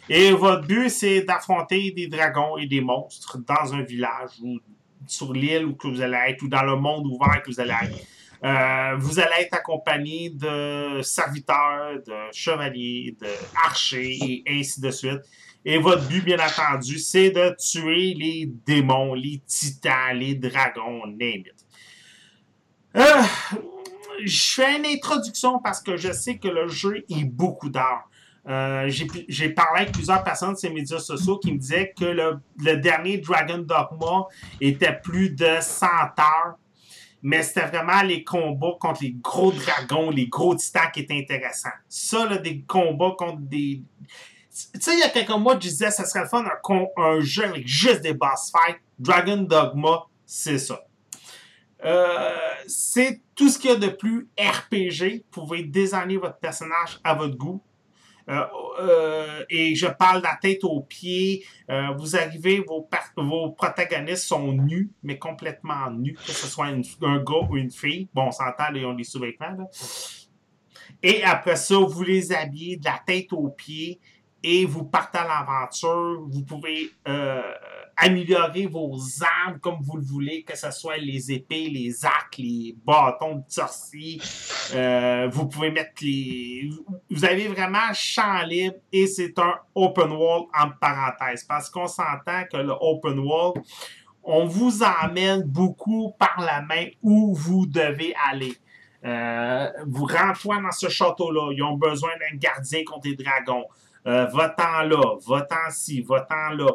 Et 0.08 0.32
votre 0.32 0.66
but, 0.66 0.88
c'est 0.88 1.22
d'affronter 1.22 1.90
des 1.90 2.06
dragons 2.06 2.56
et 2.56 2.66
des 2.66 2.80
monstres 2.80 3.38
dans 3.46 3.74
un 3.74 3.82
village 3.82 4.30
ou 4.42 4.58
sur 5.06 5.32
l'île 5.32 5.66
où 5.66 5.74
que 5.74 5.88
vous 5.88 6.00
allez 6.00 6.18
être 6.28 6.42
ou 6.42 6.48
dans 6.48 6.62
le 6.62 6.76
monde 6.76 7.06
ouvert 7.06 7.42
que 7.42 7.50
vous 7.50 7.60
allez 7.60 7.74
être. 7.82 8.06
Euh, 8.44 8.96
vous 8.98 9.18
allez 9.18 9.42
être 9.42 9.54
accompagné 9.54 10.30
de 10.30 11.00
serviteurs, 11.02 11.98
de 12.06 12.14
chevaliers, 12.32 13.16
de 13.20 13.26
archers 13.64 14.18
et 14.22 14.44
ainsi 14.48 14.80
de 14.80 14.90
suite. 14.90 15.22
Et 15.64 15.78
votre 15.78 16.06
but, 16.06 16.24
bien 16.24 16.38
entendu, 16.38 16.98
c'est 16.98 17.30
de 17.30 17.54
tuer 17.58 18.14
les 18.14 18.50
démons, 18.64 19.14
les 19.14 19.42
titans, 19.46 20.14
les 20.14 20.34
dragons, 20.36 21.06
name 21.06 21.42
it. 21.46 21.66
Euh, 22.96 23.22
je 24.24 24.54
fais 24.54 24.76
une 24.78 24.86
introduction 24.86 25.58
parce 25.58 25.80
que 25.80 25.96
je 25.96 26.12
sais 26.12 26.38
que 26.38 26.48
le 26.48 26.68
jeu 26.68 27.04
est 27.10 27.24
beaucoup 27.24 27.68
d'heures. 27.68 28.08
Euh, 28.48 28.88
j'ai 28.88 29.06
j'ai 29.28 29.50
parlé 29.50 29.82
avec 29.82 29.92
plusieurs 29.92 30.22
personnes 30.24 30.54
de 30.54 30.58
ces 30.58 30.70
médias 30.70 31.00
sociaux 31.00 31.38
qui 31.38 31.52
me 31.52 31.58
disaient 31.58 31.92
que 31.98 32.06
le, 32.06 32.38
le 32.64 32.76
dernier 32.76 33.18
Dragon 33.18 33.58
Dogma 33.58 34.26
était 34.60 34.98
plus 35.02 35.30
de 35.30 35.58
100 35.60 35.86
heures. 35.86 36.56
Mais 37.22 37.42
c'était 37.42 37.66
vraiment 37.66 38.02
les 38.02 38.22
combats 38.22 38.76
contre 38.80 39.02
les 39.02 39.16
gros 39.22 39.52
dragons, 39.52 40.10
les 40.10 40.28
gros 40.28 40.54
titans 40.54 40.90
qui 40.92 41.00
étaient 41.00 41.18
intéressants. 41.18 41.68
Ça, 41.88 42.26
là, 42.26 42.38
des 42.38 42.62
combats 42.62 43.14
contre 43.18 43.40
des. 43.40 43.82
Tu 44.50 44.80
sais, 44.80 44.94
il 44.94 45.00
y 45.00 45.02
a 45.02 45.08
quelques 45.10 45.30
mois, 45.30 45.54
je 45.54 45.68
disais, 45.68 45.90
ça 45.90 46.04
serait 46.04 46.22
le 46.22 46.28
fun, 46.28 46.44
un, 46.96 47.20
jeu 47.20 47.44
avec 47.44 47.66
juste 47.66 48.00
des 48.00 48.14
boss 48.14 48.52
fights. 48.52 48.80
Dragon 48.98 49.38
Dogma, 49.38 50.06
c'est 50.26 50.58
ça. 50.58 50.84
Euh, 51.84 52.34
c'est 52.66 53.20
tout 53.34 53.48
ce 53.48 53.58
qu'il 53.58 53.70
y 53.70 53.72
a 53.72 53.76
de 53.76 53.88
plus 53.88 54.28
RPG. 54.38 55.24
Vous 55.32 55.42
pouvez 55.42 55.62
désigner 55.62 56.16
votre 56.16 56.38
personnage 56.38 56.98
à 57.04 57.14
votre 57.14 57.36
goût. 57.36 57.60
Euh, 58.28 58.44
euh, 58.80 59.44
et 59.48 59.74
je 59.74 59.86
parle 59.86 60.18
de 60.18 60.26
la 60.26 60.38
tête 60.40 60.64
aux 60.64 60.80
pieds. 60.80 61.44
Euh, 61.70 61.88
vous 61.96 62.16
arrivez, 62.16 62.60
vos, 62.60 62.86
protagonistes 63.52 64.24
sont 64.24 64.52
nus, 64.52 64.90
mais 65.02 65.18
complètement 65.18 65.90
nus, 65.90 66.14
que 66.14 66.32
ce 66.32 66.46
soit 66.46 66.66
un 66.66 67.18
gars 67.18 67.46
ou 67.48 67.56
une 67.56 67.70
fille. 67.70 68.08
Bon, 68.12 68.26
on 68.26 68.32
s'entend, 68.32 68.74
ils 68.74 68.84
ont 68.84 68.94
des 68.94 69.04
sous-vêtements. 69.04 69.70
Et 71.02 71.22
après 71.22 71.56
ça, 71.56 71.76
vous 71.78 72.02
les 72.02 72.32
habillez 72.32 72.76
de 72.76 72.84
la 72.84 73.00
tête 73.06 73.32
aux 73.32 73.48
pieds 73.48 74.00
et 74.42 74.64
vous 74.64 74.84
partez 74.84 75.18
à 75.18 75.26
l'aventure. 75.26 76.26
Vous 76.28 76.42
pouvez 76.44 76.90
améliorer 77.98 78.66
vos 78.66 78.96
armes 79.44 79.58
comme 79.58 79.78
vous 79.80 79.96
le 79.96 80.04
voulez, 80.04 80.42
que 80.44 80.56
ce 80.56 80.70
soit 80.70 80.96
les 80.96 81.32
épées, 81.32 81.68
les 81.68 82.04
arcs, 82.04 82.38
les 82.38 82.76
bâtons 82.84 83.36
de 83.36 83.44
sorcier. 83.48 84.20
Euh, 84.74 85.28
vous 85.30 85.48
pouvez 85.48 85.70
mettre 85.70 86.02
les. 86.02 86.70
Vous 87.10 87.24
avez 87.24 87.48
vraiment 87.48 87.92
champ 87.92 88.42
libre 88.42 88.76
et 88.92 89.06
c'est 89.06 89.36
un 89.38 89.54
open 89.74 90.12
world 90.12 90.46
en 90.56 90.70
parenthèse. 90.80 91.44
Parce 91.44 91.68
qu'on 91.68 91.88
s'entend 91.88 92.44
que 92.50 92.58
le 92.58 92.72
open 92.80 93.18
world, 93.18 93.62
on 94.22 94.46
vous 94.46 94.82
emmène 94.82 95.42
beaucoup 95.42 96.12
par 96.18 96.40
la 96.40 96.62
main 96.62 96.86
où 97.02 97.34
vous 97.34 97.66
devez 97.66 98.14
aller. 98.30 98.54
Euh, 99.04 99.70
vous 99.86 100.04
rentrez 100.04 100.60
dans 100.60 100.70
ce 100.70 100.88
château-là. 100.88 101.52
Ils 101.52 101.62
ont 101.62 101.76
besoin 101.76 102.10
d'un 102.20 102.36
gardien 102.36 102.84
contre 102.84 103.08
les 103.08 103.16
dragons. 103.16 103.64
Euh, 104.06 104.24
va-t'en 104.26 104.82
là, 104.82 105.16
va-t'en 105.26 105.70
ci, 105.70 106.00
va-t'en 106.02 106.50
là. 106.50 106.70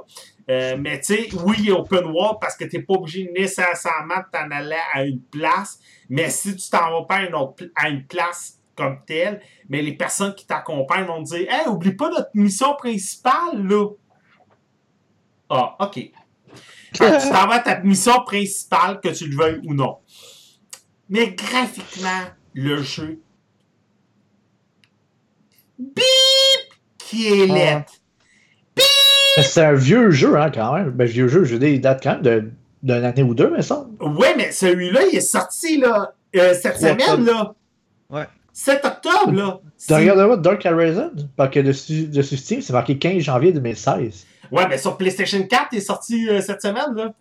Euh, 0.49 0.75
mais 0.77 0.99
tu 0.99 1.15
sais, 1.15 1.29
oui, 1.45 1.55
il 1.59 1.69
est 1.69 1.71
open 1.71 2.05
world 2.05 2.37
parce 2.41 2.57
que 2.57 2.65
tu 2.65 2.77
n'es 2.77 2.83
pas 2.83 2.95
obligé 2.95 3.31
nécessairement 3.33 4.17
de 4.17 4.25
t'en 4.31 4.51
aller 4.51 4.77
à 4.93 5.03
une 5.03 5.21
place. 5.21 5.79
Mais 6.09 6.29
si 6.29 6.55
tu 6.55 6.69
t'en 6.69 6.91
vas 6.91 7.05
pas 7.05 7.15
à 7.15 7.23
une, 7.23 7.35
autre 7.35 7.63
à 7.75 7.89
une 7.89 8.05
place 8.05 8.59
comme 8.75 8.99
telle, 9.05 9.41
mais 9.69 9.81
les 9.81 9.93
personnes 9.93 10.35
qui 10.35 10.45
t'accompagnent 10.45 11.05
vont 11.05 11.23
te 11.23 11.35
dire 11.35 11.47
Hey, 11.49 11.67
oublie 11.67 11.93
pas 11.93 12.09
notre 12.09 12.31
mission 12.33 12.75
principale, 12.75 13.65
là. 13.67 13.87
Ah, 15.49 15.75
OK. 15.79 16.11
Tu 16.93 16.99
t'en 16.99 17.47
vas 17.47 17.55
à 17.55 17.59
ta 17.59 17.79
mission 17.79 18.23
principale, 18.23 18.99
que 19.01 19.09
tu 19.09 19.27
le 19.27 19.35
veuilles 19.35 19.61
ou 19.65 19.73
non. 19.73 19.97
Mais 21.09 21.31
graphiquement, 21.31 22.25
le 22.53 22.81
jeu. 22.81 23.21
Bip! 25.79 26.03
Qui 26.97 27.27
est 27.27 27.75
Ah. 27.75 27.85
C'est 29.41 29.63
un 29.63 29.73
vieux 29.73 30.11
jeu, 30.11 30.38
hein, 30.38 30.51
quand 30.53 30.73
même. 30.75 30.89
Ben, 30.91 31.07
vieux 31.07 31.27
jeu, 31.27 31.43
je 31.43 31.53
veux 31.53 31.59
dire, 31.59 31.69
il 31.69 31.81
date 31.81 32.01
quand 32.03 32.13
même 32.13 32.21
de- 32.21 32.51
d'une 32.84 33.03
année 33.03 33.23
ou 33.23 33.34
deux, 33.34 33.49
mais 33.49 33.61
ça. 33.61 33.86
Ouais, 33.99 34.36
mais 34.38 34.51
celui-là, 34.51 35.01
il 35.11 35.17
est 35.17 35.21
sorti, 35.21 35.77
là, 35.77 36.13
euh, 36.36 36.53
cette 36.53 36.77
semaine, 36.77 37.25
là. 37.25 37.53
Ouais. 38.09 38.27
7 38.51 38.86
octobre, 38.86 39.31
là. 39.31 39.59
Tu 39.88 39.93
regardes 39.93 40.41
Dark 40.41 40.63
Horizon? 40.65 41.11
Parce 41.36 41.49
que 41.51 41.59
dessus, 41.61 42.07
dessus 42.07 42.38
Steam, 42.38 42.61
c'est 42.61 42.73
marqué 42.73 42.97
15 42.99 43.21
janvier 43.23 43.51
2016. 43.51 44.25
Ouais, 44.51 44.67
mais 44.67 44.77
sur 44.77 44.95
PlayStation 44.97 45.41
4, 45.41 45.69
il 45.71 45.77
est 45.79 45.81
sorti 45.81 46.29
euh, 46.29 46.41
cette 46.41 46.61
semaine, 46.61 46.93
là. 46.95 47.13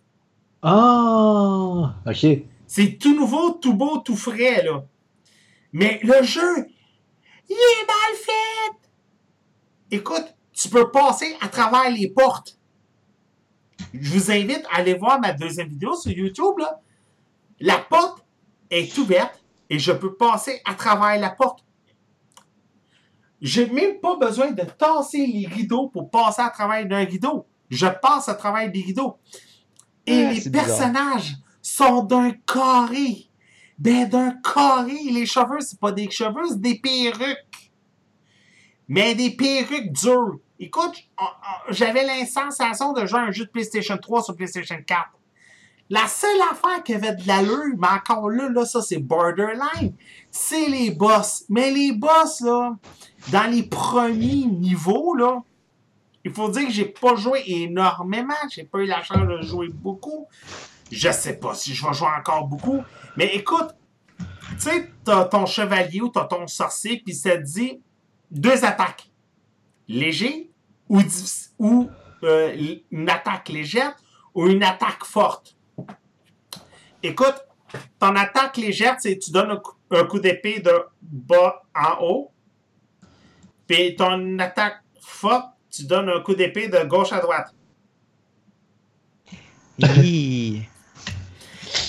Ah! 0.61 1.93
Ok. 2.05 2.25
C'est 2.67 2.97
tout 2.99 3.15
nouveau, 3.15 3.51
tout 3.51 3.73
beau, 3.73 3.97
tout 3.97 4.15
frais, 4.15 4.63
là. 4.63 4.83
Mais 5.71 5.99
le 6.03 6.23
jeu, 6.23 6.67
il 7.49 7.53
est 7.55 7.87
mal 7.87 8.15
fait. 8.15 9.95
Écoute, 9.97 10.33
tu 10.53 10.69
peux 10.69 10.91
passer 10.91 11.35
à 11.41 11.47
travers 11.47 11.89
les 11.89 12.09
portes. 12.09 12.57
Je 13.93 14.13
vous 14.13 14.31
invite 14.31 14.63
à 14.71 14.77
aller 14.77 14.93
voir 14.93 15.19
ma 15.19 15.33
deuxième 15.33 15.67
vidéo 15.69 15.95
sur 15.95 16.11
YouTube, 16.11 16.57
là. 16.59 16.79
La 17.59 17.77
porte 17.77 18.23
est 18.69 18.97
ouverte 18.97 19.43
et 19.69 19.79
je 19.79 19.91
peux 19.91 20.15
passer 20.15 20.61
à 20.65 20.73
travers 20.73 21.19
la 21.19 21.29
porte. 21.29 21.63
J'ai 23.41 23.67
même 23.67 23.99
pas 23.99 24.15
besoin 24.15 24.51
de 24.51 24.63
tasser 24.63 25.25
les 25.27 25.47
rideaux 25.47 25.89
pour 25.89 26.09
passer 26.09 26.41
à 26.41 26.49
travers 26.49 26.85
d'un 26.87 27.03
rideau. 27.03 27.45
Je 27.69 27.87
passe 27.87 28.29
à 28.29 28.35
travers 28.35 28.71
des 28.71 28.81
rideaux. 28.81 29.17
Et 30.05 30.25
Ah, 30.25 30.31
les 30.31 30.35
bizarre. 30.39 30.51
personnages 30.65 31.33
sont 31.61 32.03
d'un 32.03 32.31
carré. 32.31 33.27
Ben, 33.77 34.07
d'un 34.07 34.31
carré. 34.41 34.97
Les 35.11 35.25
cheveux, 35.25 35.59
c'est 35.59 35.79
pas 35.79 35.91
des 35.91 36.09
cheveux, 36.09 36.47
c'est 36.49 36.61
des 36.61 36.79
perruques. 36.79 37.45
Mais 38.87 39.15
des 39.15 39.31
perruques 39.31 39.91
dures. 39.91 40.39
Écoute, 40.59 40.95
j'avais 41.69 42.05
l'insensation 42.05 42.93
de 42.93 43.05
jouer 43.05 43.19
à 43.19 43.23
un 43.23 43.31
jeu 43.31 43.45
de 43.45 43.49
PlayStation 43.49 43.97
3 43.97 44.23
sur 44.23 44.35
PlayStation 44.35 44.77
4. 44.85 45.09
La 45.89 46.07
seule 46.07 46.41
affaire 46.51 46.81
qui 46.83 46.93
avait 46.93 47.15
de 47.15 47.27
l'allure, 47.27 47.75
mais 47.77 47.87
encore 47.87 48.29
là, 48.29 48.49
là, 48.49 48.65
ça 48.65 48.81
c'est 48.81 48.99
borderline, 48.99 49.93
c'est 50.31 50.67
les 50.67 50.91
boss. 50.91 51.43
Mais 51.49 51.71
les 51.71 51.91
boss, 51.91 52.41
là, 52.41 52.75
dans 53.31 53.51
les 53.51 53.63
premiers 53.63 54.45
niveaux, 54.45 55.13
là, 55.15 55.41
il 56.23 56.31
faut 56.31 56.49
dire 56.49 56.67
que 56.67 56.71
j'ai 56.71 56.85
pas 56.85 57.15
joué 57.15 57.43
énormément. 57.45 58.33
J'ai 58.49 58.63
pas 58.63 58.79
eu 58.79 58.85
la 58.85 59.03
chance 59.03 59.27
de 59.27 59.41
jouer 59.41 59.67
beaucoup. 59.69 60.27
Je 60.91 61.11
sais 61.11 61.33
pas 61.33 61.53
si 61.53 61.73
je 61.73 61.85
vais 61.85 61.93
jouer 61.93 62.07
encore 62.17 62.47
beaucoup. 62.47 62.81
Mais 63.17 63.35
écoute, 63.35 63.75
tu 64.17 64.59
sais, 64.59 64.89
t'as 65.03 65.25
ton 65.25 65.45
chevalier 65.45 66.01
ou 66.01 66.09
t'as 66.09 66.25
ton 66.25 66.47
sorcier, 66.47 67.01
puis 67.03 67.13
ça 67.13 67.31
te 67.31 67.43
dit 67.43 67.81
deux 68.33 68.65
attaques. 68.65 69.09
Léger 69.87 70.49
ou, 70.89 71.01
ou 71.59 71.89
euh, 72.23 72.75
une 72.91 73.09
attaque 73.09 73.49
légère 73.49 73.95
ou 74.33 74.47
une 74.47 74.63
attaque 74.63 75.05
forte. 75.05 75.55
Écoute, 77.01 77.35
ton 77.99 78.15
attaque 78.15 78.57
légère, 78.57 78.95
c'est 78.99 79.17
tu 79.19 79.31
donnes 79.31 79.59
un 79.91 80.05
coup, 80.05 80.19
d'épée 80.19 80.59
de 80.59 80.71
bas 81.01 81.63
en 81.75 82.01
haut. 82.01 82.31
Puis 83.67 83.95
ton 83.95 84.39
attaque 84.39 84.81
forte, 84.99 85.53
tu 85.69 85.85
donnes 85.85 86.09
un 86.09 86.21
coup 86.21 86.35
d'épée 86.35 86.67
de 86.67 86.83
gauche 86.85 87.11
à 87.11 87.19
droite. 87.19 87.53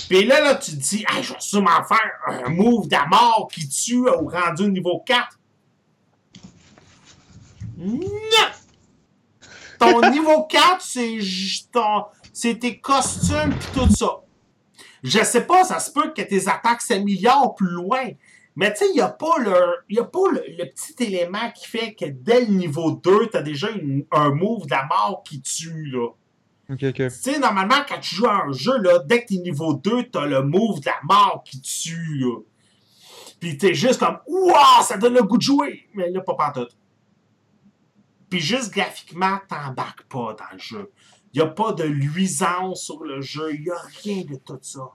Puis 0.07 0.23
là, 0.25 0.41
là, 0.41 0.55
tu 0.55 0.71
te 0.71 0.77
dis, 0.77 1.05
je 1.21 1.33
vais 1.33 1.39
sûrement 1.39 1.83
faire 1.83 2.11
un 2.27 2.49
move 2.49 2.87
de 2.87 3.09
mort 3.09 3.47
qui 3.51 3.67
tue 3.67 4.07
au 4.07 4.27
rendu 4.27 4.69
niveau 4.69 5.03
4. 5.05 5.39
Non! 7.77 7.97
Ton 9.79 10.09
niveau 10.11 10.43
4, 10.43 10.81
c'est 10.81 11.19
c'est 12.33 12.59
tes 12.59 12.79
costumes 12.79 13.53
et 13.53 13.77
tout 13.77 13.89
ça. 13.93 14.21
Je 15.03 15.23
sais 15.23 15.45
pas, 15.45 15.63
ça 15.63 15.79
se 15.79 15.91
peut 15.91 16.11
que 16.15 16.21
tes 16.21 16.47
attaques 16.47 16.81
s'améliorent 16.81 17.55
plus 17.55 17.69
loin. 17.69 18.09
Mais 18.55 18.71
tu 18.71 18.79
sais, 18.79 18.85
il 18.89 18.93
n'y 18.93 19.01
a 19.01 19.09
pas, 19.09 19.37
le, 19.39 19.53
y 19.89 19.99
a 19.99 20.03
pas 20.05 20.31
le, 20.31 20.65
petit 20.65 21.03
élément 21.03 21.51
qui 21.53 21.67
fait 21.67 21.93
que 21.93 22.05
dès 22.05 22.45
le 22.45 22.53
niveau 22.53 22.91
2, 22.91 23.27
tu 23.27 23.37
as 23.37 23.41
déjà 23.41 23.67
un 24.11 24.29
move 24.29 24.65
de 24.65 24.71
la 24.71 24.85
mort 24.85 25.23
qui 25.23 25.41
tue, 25.41 25.91
là. 25.91 26.07
Ok, 26.69 26.83
ok. 26.83 26.95
Tu 26.95 27.09
sais, 27.09 27.37
normalement, 27.37 27.83
quand 27.87 27.99
tu 27.99 28.15
joues 28.15 28.27
à 28.27 28.45
un 28.45 28.51
jeu, 28.53 28.77
là, 28.79 28.99
dès 29.05 29.21
que 29.21 29.27
tu 29.27 29.35
es 29.35 29.37
niveau 29.39 29.73
2, 29.73 30.09
tu 30.09 30.17
as 30.17 30.25
le 30.25 30.41
move 30.41 30.79
de 30.79 30.85
la 30.85 30.99
mort 31.03 31.43
qui 31.45 31.61
tue, 31.61 32.17
là. 32.19 32.39
Puis 33.39 33.57
t'es 33.57 33.73
juste 33.73 33.99
comme, 33.99 34.17
waouh, 34.25 34.83
ça 34.83 34.97
donne 34.97 35.13
le 35.13 35.23
goût 35.23 35.37
de 35.37 35.43
jouer. 35.43 35.87
Mais 35.93 36.09
là, 36.09 36.21
pas 36.21 36.51
tout. 36.55 36.67
Puis 38.29 38.39
juste 38.39 38.73
graphiquement, 38.73 39.39
t'embarques 39.47 40.03
pas 40.03 40.33
dans 40.33 40.53
le 40.53 40.59
jeu. 40.59 40.91
Il 41.33 41.41
n'y 41.41 41.47
a 41.47 41.49
pas 41.49 41.73
de 41.73 41.83
luisance 41.83 42.83
sur 42.83 43.03
le 43.03 43.21
jeu. 43.21 43.53
Il 43.53 43.69
a 43.69 43.81
rien 44.03 44.23
de 44.23 44.35
tout 44.35 44.59
ça. 44.61 44.89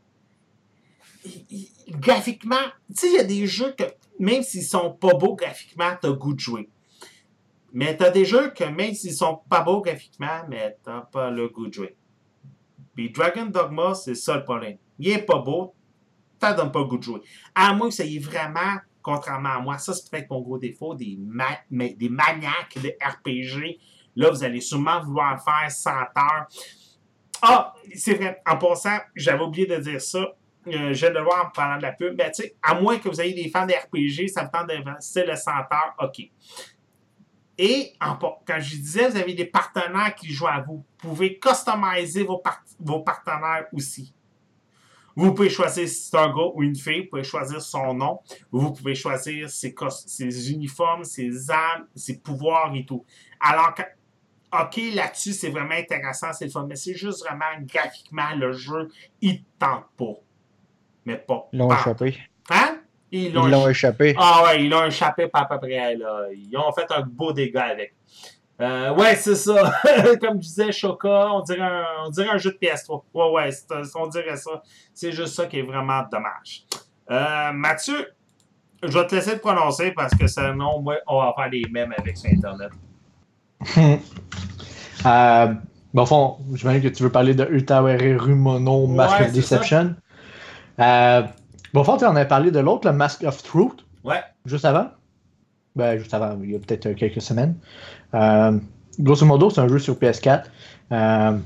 graphiquement, 1.91 2.57
tu 2.89 3.01
sais, 3.01 3.09
il 3.09 3.14
y 3.14 3.18
a 3.18 3.24
des 3.24 3.47
jeux 3.47 3.72
que, 3.76 3.85
même 4.18 4.43
s'ils 4.43 4.64
sont 4.64 4.93
pas 4.93 5.14
beaux 5.14 5.35
graphiquement, 5.35 5.93
t'as 6.01 6.12
goût 6.12 6.35
de 6.35 6.41
jouer. 6.41 6.68
Mais 7.72 7.97
t'as 7.97 8.11
des 8.11 8.24
jeux 8.24 8.51
que, 8.51 8.64
même 8.64 8.95
s'ils 8.95 9.14
sont 9.14 9.41
pas 9.49 9.62
beaux 9.62 9.81
graphiquement, 9.81 10.45
mais 10.49 10.76
t'as 10.83 11.03
pas 11.03 11.31
le 11.31 11.49
goût 11.49 11.68
de 11.68 11.74
jouer. 11.74 11.97
Puis 12.95 13.11
Dragon 13.11 13.47
Dogma, 13.47 13.95
c'est 13.95 14.14
ça 14.14 14.37
le 14.37 14.45
problème. 14.45 14.78
Il 14.99 15.09
est 15.09 15.22
pas 15.22 15.39
beau, 15.39 15.74
t'as 16.39 16.55
donne 16.55 16.72
pas 16.72 16.81
le 16.81 16.87
goût 16.87 16.99
de 16.99 17.03
jouer. 17.03 17.20
À 17.55 17.74
moins 17.74 17.89
que 17.89 17.95
ça 17.95 18.05
y 18.05 18.16
est 18.16 18.18
vraiment 18.18 18.76
contrairement 19.03 19.51
à 19.51 19.59
moi. 19.61 19.79
Ça, 19.79 19.93
c'est 19.93 20.11
peut-être 20.11 20.31
mon 20.31 20.41
gros 20.41 20.59
défaut 20.59 20.95
des, 20.95 21.19
maniaques 21.19 22.79
de 22.83 22.95
RPG. 23.01 23.79
Là, 24.17 24.31
vous 24.31 24.45
allez 24.45 24.61
sûrement 24.61 25.01
vouloir 25.01 25.43
faire 25.43 25.71
100 25.71 25.91
heures. 25.91 26.47
Ah, 27.43 27.75
c'est 27.95 28.15
vrai, 28.15 28.43
en 28.47 28.57
passant, 28.59 28.99
j'avais 29.15 29.43
oublié 29.43 29.67
de 29.67 29.77
dire 29.77 30.01
ça. 30.01 30.35
Euh, 30.67 30.93
je 30.93 31.07
de 31.07 31.13
le 31.13 31.23
voir 31.23 31.47
en 31.47 31.51
parlant 31.51 31.79
de 31.79 31.83
la 31.83 31.93
pub. 31.93 32.15
Ben, 32.15 32.31
tu 32.31 32.43
sais, 32.43 32.55
à 32.63 32.79
moins 32.79 32.99
que 32.99 33.09
vous 33.09 33.21
ayez 33.21 33.33
des 33.33 33.49
fans 33.49 33.67
de 33.67 33.73
RPG, 33.73 34.29
ça 34.29 34.45
me 34.45 34.51
tente 34.51 34.69
d'investir 34.69 35.27
le 35.27 35.35
100 35.35 35.51
heures, 35.51 35.95
OK. 36.01 36.21
Et 37.57 37.93
quand 37.99 38.59
je 38.59 38.77
disais, 38.77 39.09
vous 39.09 39.17
avez 39.17 39.35
des 39.35 39.45
partenaires 39.45 40.15
qui 40.15 40.33
jouent 40.33 40.47
à 40.47 40.61
vous. 40.61 40.85
Vous 41.03 41.09
pouvez 41.11 41.39
customiser 41.39 42.25
vos 42.25 43.01
partenaires 43.01 43.67
aussi. 43.73 44.15
Vous 45.17 45.35
pouvez 45.35 45.51
choisir 45.51 45.89
si 45.89 45.95
c'est 45.95 46.17
un 46.17 46.29
gars 46.29 46.51
ou 46.55 46.63
une 46.63 46.77
fille, 46.77 47.03
vous 47.03 47.11
pouvez 47.11 47.25
choisir 47.25 47.61
son 47.61 47.95
nom, 47.95 48.21
vous 48.51 48.73
pouvez 48.73 48.95
choisir 48.95 49.51
ses, 49.51 49.75
ses 50.07 50.53
uniformes, 50.53 51.05
ses 51.05 51.51
armes, 51.51 51.87
ses 51.95 52.19
pouvoirs 52.19 52.73
et 52.75 52.85
tout. 52.85 53.05
Alors, 53.41 53.75
OK, 54.53 54.81
là-dessus, 54.95 55.33
c'est 55.33 55.51
vraiment 55.51 55.75
intéressant, 55.75 56.33
c'est 56.33 56.47
le 56.47 56.51
fun, 56.51 56.67
mais 56.69 56.77
c'est 56.77 56.95
juste 56.95 57.25
vraiment 57.25 57.45
graphiquement, 57.61 58.35
le 58.37 58.53
jeu, 58.53 58.89
il 59.21 59.45
tente 59.59 59.85
pas. 59.97 60.17
Mais 61.05 61.17
pas. 61.17 61.49
Ils 61.53 61.59
l'ont 61.59 61.73
échappé. 61.73 62.19
Hein? 62.51 62.81
Ils 63.13 63.33
l'ont 63.33 63.69
échappé. 63.69 64.15
Ah 64.19 64.45
ouais, 64.45 64.65
ils 64.65 64.71
l'ont 64.71 64.85
échappé 64.85 65.29
pas 65.29 65.41
à 65.41 65.45
peu 65.47 65.59
près, 65.59 65.97
là. 65.97 66.27
Ils 66.33 66.57
ont 66.57 66.73
fait 66.73 66.91
un 66.91 67.03
beau 67.03 67.33
dégât 67.33 67.65
avec. 67.65 67.95
Euh, 68.61 68.95
ouais, 68.95 69.17
c'est 69.17 69.37
ça. 69.37 69.73
Comme 70.21 70.43
je 70.43 70.49
disais, 70.49 70.73
Choca, 70.73 71.33
on 71.33 71.41
dirait, 71.41 71.61
un, 71.61 71.85
on 72.07 72.11
dirait 72.11 72.29
un 72.29 72.39
jeu 72.39 72.51
de 72.51 72.59
PS3. 72.59 73.03
Ouais, 73.15 73.31
ouais, 73.31 73.51
on 73.95 74.07
dirait 74.09 74.37
ça. 74.37 74.63
C'est 74.93 75.13
juste 75.13 75.35
ça 75.35 75.47
qui 75.47 75.61
est 75.61 75.63
vraiment 75.63 76.03
dommage. 76.13 76.67
Euh, 77.11 77.53
Mathieu, 77.53 78.07
je 78.83 78.99
vais 78.99 79.07
te 79.07 79.15
laisser 79.15 79.33
te 79.33 79.39
prononcer 79.39 79.93
parce 79.93 80.15
que 80.15 80.27
sinon, 80.27 80.85
on 81.07 81.21
va 81.21 81.35
faire 81.37 81.51
des 81.51 81.65
mèmes 81.71 81.95
avec 81.97 82.17
sur 82.17 82.31
Internet. 82.31 82.71
euh, 85.07 85.55
bon, 85.95 86.07
fond, 86.07 86.39
j'imagine 86.55 86.83
que 86.83 86.89
tu 86.89 87.03
veux 87.03 87.13
parler 87.13 87.35
de 87.35 87.47
Utawere 87.51 88.21
Rumono 88.21 88.87
Mask 88.87 89.21
of 89.21 89.33
Deception. 89.33 89.97
Euh, 90.79 91.23
bon, 91.73 91.85
fond, 91.85 91.99
on 92.03 92.17
a 92.17 92.25
parlé 92.27 92.51
de 92.51 92.61
l'autre, 92.61 92.89
le 92.89 92.95
Mask 92.95 93.23
of 93.25 93.43
Truth. 93.43 93.85
Ouais. 94.05 94.23
Juste 94.45 94.65
avant? 94.65 94.91
Ben, 95.77 95.99
juste 95.99 96.13
avant, 96.15 96.39
il 96.43 96.51
y 96.51 96.57
a 96.57 96.59
peut-être 96.59 96.93
quelques 96.93 97.23
semaines. 97.23 97.57
Euh, 98.15 98.59
grosso 98.99 99.27
modo, 99.27 99.51
c'est 99.51 99.61
un 99.61 99.69
jeu 99.69 99.79
sur 99.79 99.95
PS4. 99.95 100.45
Euh, 100.93 101.39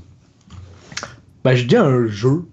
ben, 1.44 1.54
je 1.54 1.64
dis 1.64 1.76
un 1.76 2.06
jeu. 2.06 2.44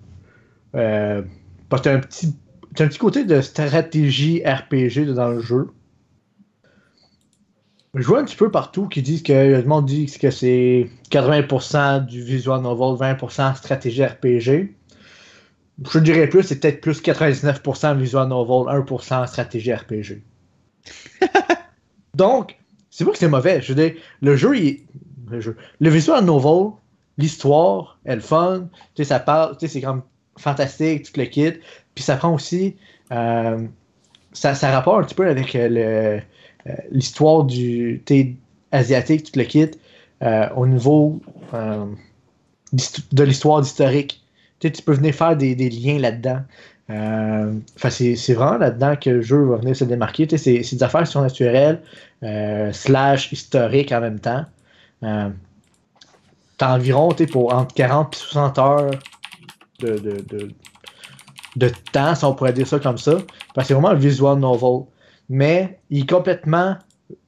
Euh, 0.75 1.21
parce 1.69 1.81
que 1.81 1.89
un 1.89 1.99
petit, 1.99 2.35
un 2.79 2.87
petit 2.87 2.99
côté 2.99 3.23
de 3.23 3.41
stratégie 3.41 4.41
RPG 4.45 5.13
dans 5.13 5.29
le 5.29 5.39
jeu. 5.39 5.69
Je 7.93 8.07
vois 8.07 8.21
un 8.21 8.23
petit 8.23 8.37
peu 8.37 8.49
partout 8.49 8.87
qui 8.87 9.01
disent 9.01 9.23
que 9.23 9.33
le 9.33 9.63
monde 9.63 9.85
dit 9.85 10.05
que 10.05 10.31
c'est 10.31 10.89
80% 11.09 12.05
du 12.05 12.23
visual 12.23 12.61
novel, 12.61 12.97
20% 12.97 13.55
stratégie 13.55 14.05
RPG. 14.05 14.73
Je 15.91 15.99
dirais 15.99 16.27
plus, 16.27 16.43
c'est 16.43 16.59
peut-être 16.59 16.79
plus 16.79 17.01
99% 17.01 17.97
visual 17.97 18.29
novel, 18.29 18.73
1% 18.73 19.27
stratégie 19.27 19.73
RPG. 19.73 20.21
Donc, 22.15 22.60
c'est 22.91 23.05
pas 23.05 23.11
que 23.11 23.17
c'est 23.17 23.27
mauvais. 23.27 23.61
Je 23.61 23.73
veux 23.73 23.89
dire, 23.89 23.99
le 24.21 24.35
jeu, 24.35 24.55
il, 24.55 24.81
le, 25.29 25.39
jeu, 25.39 25.57
le 25.79 25.89
visual 25.89 26.23
novel, 26.23 26.73
l'histoire, 27.17 27.97
elle 28.03 28.21
fun. 28.21 28.67
Tu 28.93 29.03
sais, 29.03 29.09
ça 29.09 29.19
parle, 29.19 29.57
tu 29.57 29.65
sais, 29.65 29.73
c'est 29.73 29.81
comme 29.81 30.03
fantastique, 30.37 31.11
tout 31.11 31.19
le 31.19 31.25
kit. 31.25 31.53
Puis 31.95 32.03
ça 32.03 32.17
prend 32.17 32.35
aussi. 32.35 32.75
Euh, 33.11 33.65
ça, 34.33 34.53
ça 34.55 34.71
rapporte 34.71 34.99
un 34.99 35.03
petit 35.05 35.15
peu 35.15 35.27
avec 35.27 35.55
euh, 35.55 35.67
le, 35.69 36.21
euh, 36.69 36.75
l'histoire 36.91 37.45
du 37.45 38.03
asiatique, 38.71 39.31
tout 39.31 39.39
le 39.39 39.45
kit, 39.45 39.71
euh, 40.21 40.49
au 40.55 40.67
niveau 40.67 41.21
de 41.53 43.23
l'histoire 43.23 43.61
d'historique. 43.61 44.21
Tu, 44.59 44.71
tu 44.71 44.81
peux 44.83 44.93
venir 44.93 45.15
faire 45.15 45.35
des 45.35 45.55
liens 45.55 45.97
là-dedans. 45.97 46.41
Euh, 46.91 47.53
c'est 47.77 48.33
vraiment 48.33 48.57
là-dedans 48.57 48.95
que 48.95 49.09
le 49.09 49.21
jeu 49.21 49.43
va 49.45 49.57
venir 49.57 49.75
se 49.75 49.83
démarquer. 49.83 50.27
C'est 50.37 50.59
des 50.59 50.83
affaires 50.83 51.07
surnaturelles, 51.07 51.81
euh, 52.23 52.71
slash 52.73 53.31
historiques 53.31 53.91
en 53.91 54.01
même 54.01 54.19
temps. 54.19 54.45
Euh, 55.03 55.29
T'as 56.57 56.75
environ 56.75 57.09
pour 57.31 57.53
entre 57.55 57.73
40 57.73 58.15
et 58.15 58.19
60 58.19 58.59
heures 58.59 58.91
de, 59.79 59.97
de, 59.97 60.51
de, 61.55 61.71
temps, 61.91 62.13
si 62.13 62.23
on 62.23 62.35
pourrait 62.35 62.53
dire 62.53 62.67
ça 62.67 62.79
comme 62.79 62.99
ça. 62.99 63.17
Parce 63.55 63.65
que 63.65 63.69
c'est 63.69 63.73
vraiment 63.73 63.89
un 63.89 63.95
visual 63.95 64.37
novel. 64.37 64.85
Mais 65.27 65.79
il 65.89 66.01
est 66.01 66.09
complètement. 66.09 66.77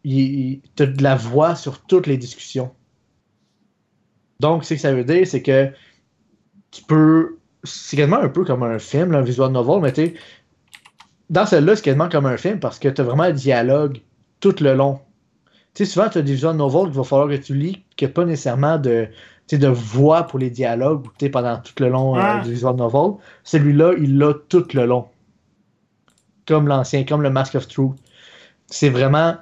Il, 0.04 0.20
il 0.20 0.62
de 0.78 1.02
la 1.02 1.16
voix 1.16 1.56
sur 1.56 1.82
toutes 1.82 2.06
les 2.06 2.18
discussions. 2.18 2.72
Donc, 4.40 4.66
ce 4.66 4.76
que 4.76 4.80
ça 4.80 4.94
veut 4.94 5.04
dire, 5.04 5.26
c'est 5.26 5.42
que 5.42 5.72
tu 6.70 6.84
peux 6.84 7.38
c'est 7.64 7.98
quasiment 7.98 8.20
un 8.20 8.30
peu 8.30 8.44
comme 8.44 8.64
un 8.64 8.80
film, 8.80 9.14
un 9.16 9.22
visual 9.22 9.52
novel, 9.52 9.82
mais 9.82 9.94
tu 9.94 10.18
dans 11.30 11.46
celle-là, 11.46 11.76
c'est 11.76 11.82
quasiment 11.82 12.10
comme 12.10 12.26
un 12.26 12.38
film 12.38 12.60
parce 12.60 12.78
que 12.80 12.90
tu 12.90 13.02
as 13.02 13.04
vraiment 13.04 13.24
un 13.24 13.32
dialogue 13.32 14.02
tout 14.40 14.56
le 14.60 14.76
long. 14.76 15.00
Tu 15.74 15.86
sais, 15.86 15.92
souvent, 15.92 16.10
tu 16.10 16.20
as 16.20 16.22
des 16.22 16.34
visual 16.34 16.56
novels 16.56 16.88
qu'il 16.88 16.98
va 16.98 17.04
falloir 17.04 17.30
que 17.30 17.36
tu 17.36 17.56
lis, 17.56 17.84
qu'il 17.96 18.08
n'y 18.08 18.12
a 18.12 18.14
pas 18.14 18.26
nécessairement 18.26 18.78
de, 18.78 19.08
de 19.52 19.68
voix 19.68 20.24
pour 20.24 20.38
les 20.38 20.52
dialogues 20.52 21.08
pendant 21.32 21.58
tout 21.58 21.74
le 21.80 21.90
long 21.90 22.18
euh, 22.18 22.42
du 22.42 22.52
visual 22.52 22.76
novel. 22.76 23.14
Celui-là, 23.44 23.94
il 23.98 24.18
l'a 24.20 24.34
tout 24.50 24.68
le 24.74 24.86
long. 24.86 25.08
Comme 26.46 26.68
l'ancien, 26.68 27.06
comme 27.06 27.24
le 27.24 27.30
Mask 27.30 27.56
of 27.56 27.68
Truth. 27.68 27.96
C'est 28.68 28.90
vraiment. 28.90 29.36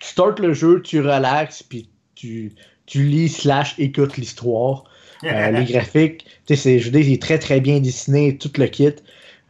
Tu 0.00 0.08
startes 0.08 0.40
le 0.40 0.52
jeu, 0.54 0.82
tu 0.82 1.00
relaxes, 1.00 1.62
puis 1.62 1.88
tu, 2.14 2.54
tu 2.86 3.04
lis 3.04 3.28
slash 3.28 3.78
écoutes 3.78 4.16
l'histoire. 4.16 4.84
Euh, 5.24 5.50
les 5.50 5.64
graphiques, 5.64 6.26
c'est, 6.46 6.78
je 6.78 6.84
veux 6.86 6.90
dire, 6.90 7.06
il 7.06 7.14
est 7.14 7.22
très 7.22 7.38
très 7.38 7.60
bien 7.60 7.80
dessiné, 7.80 8.36
tout 8.36 8.50
le 8.58 8.66
kit. 8.66 8.92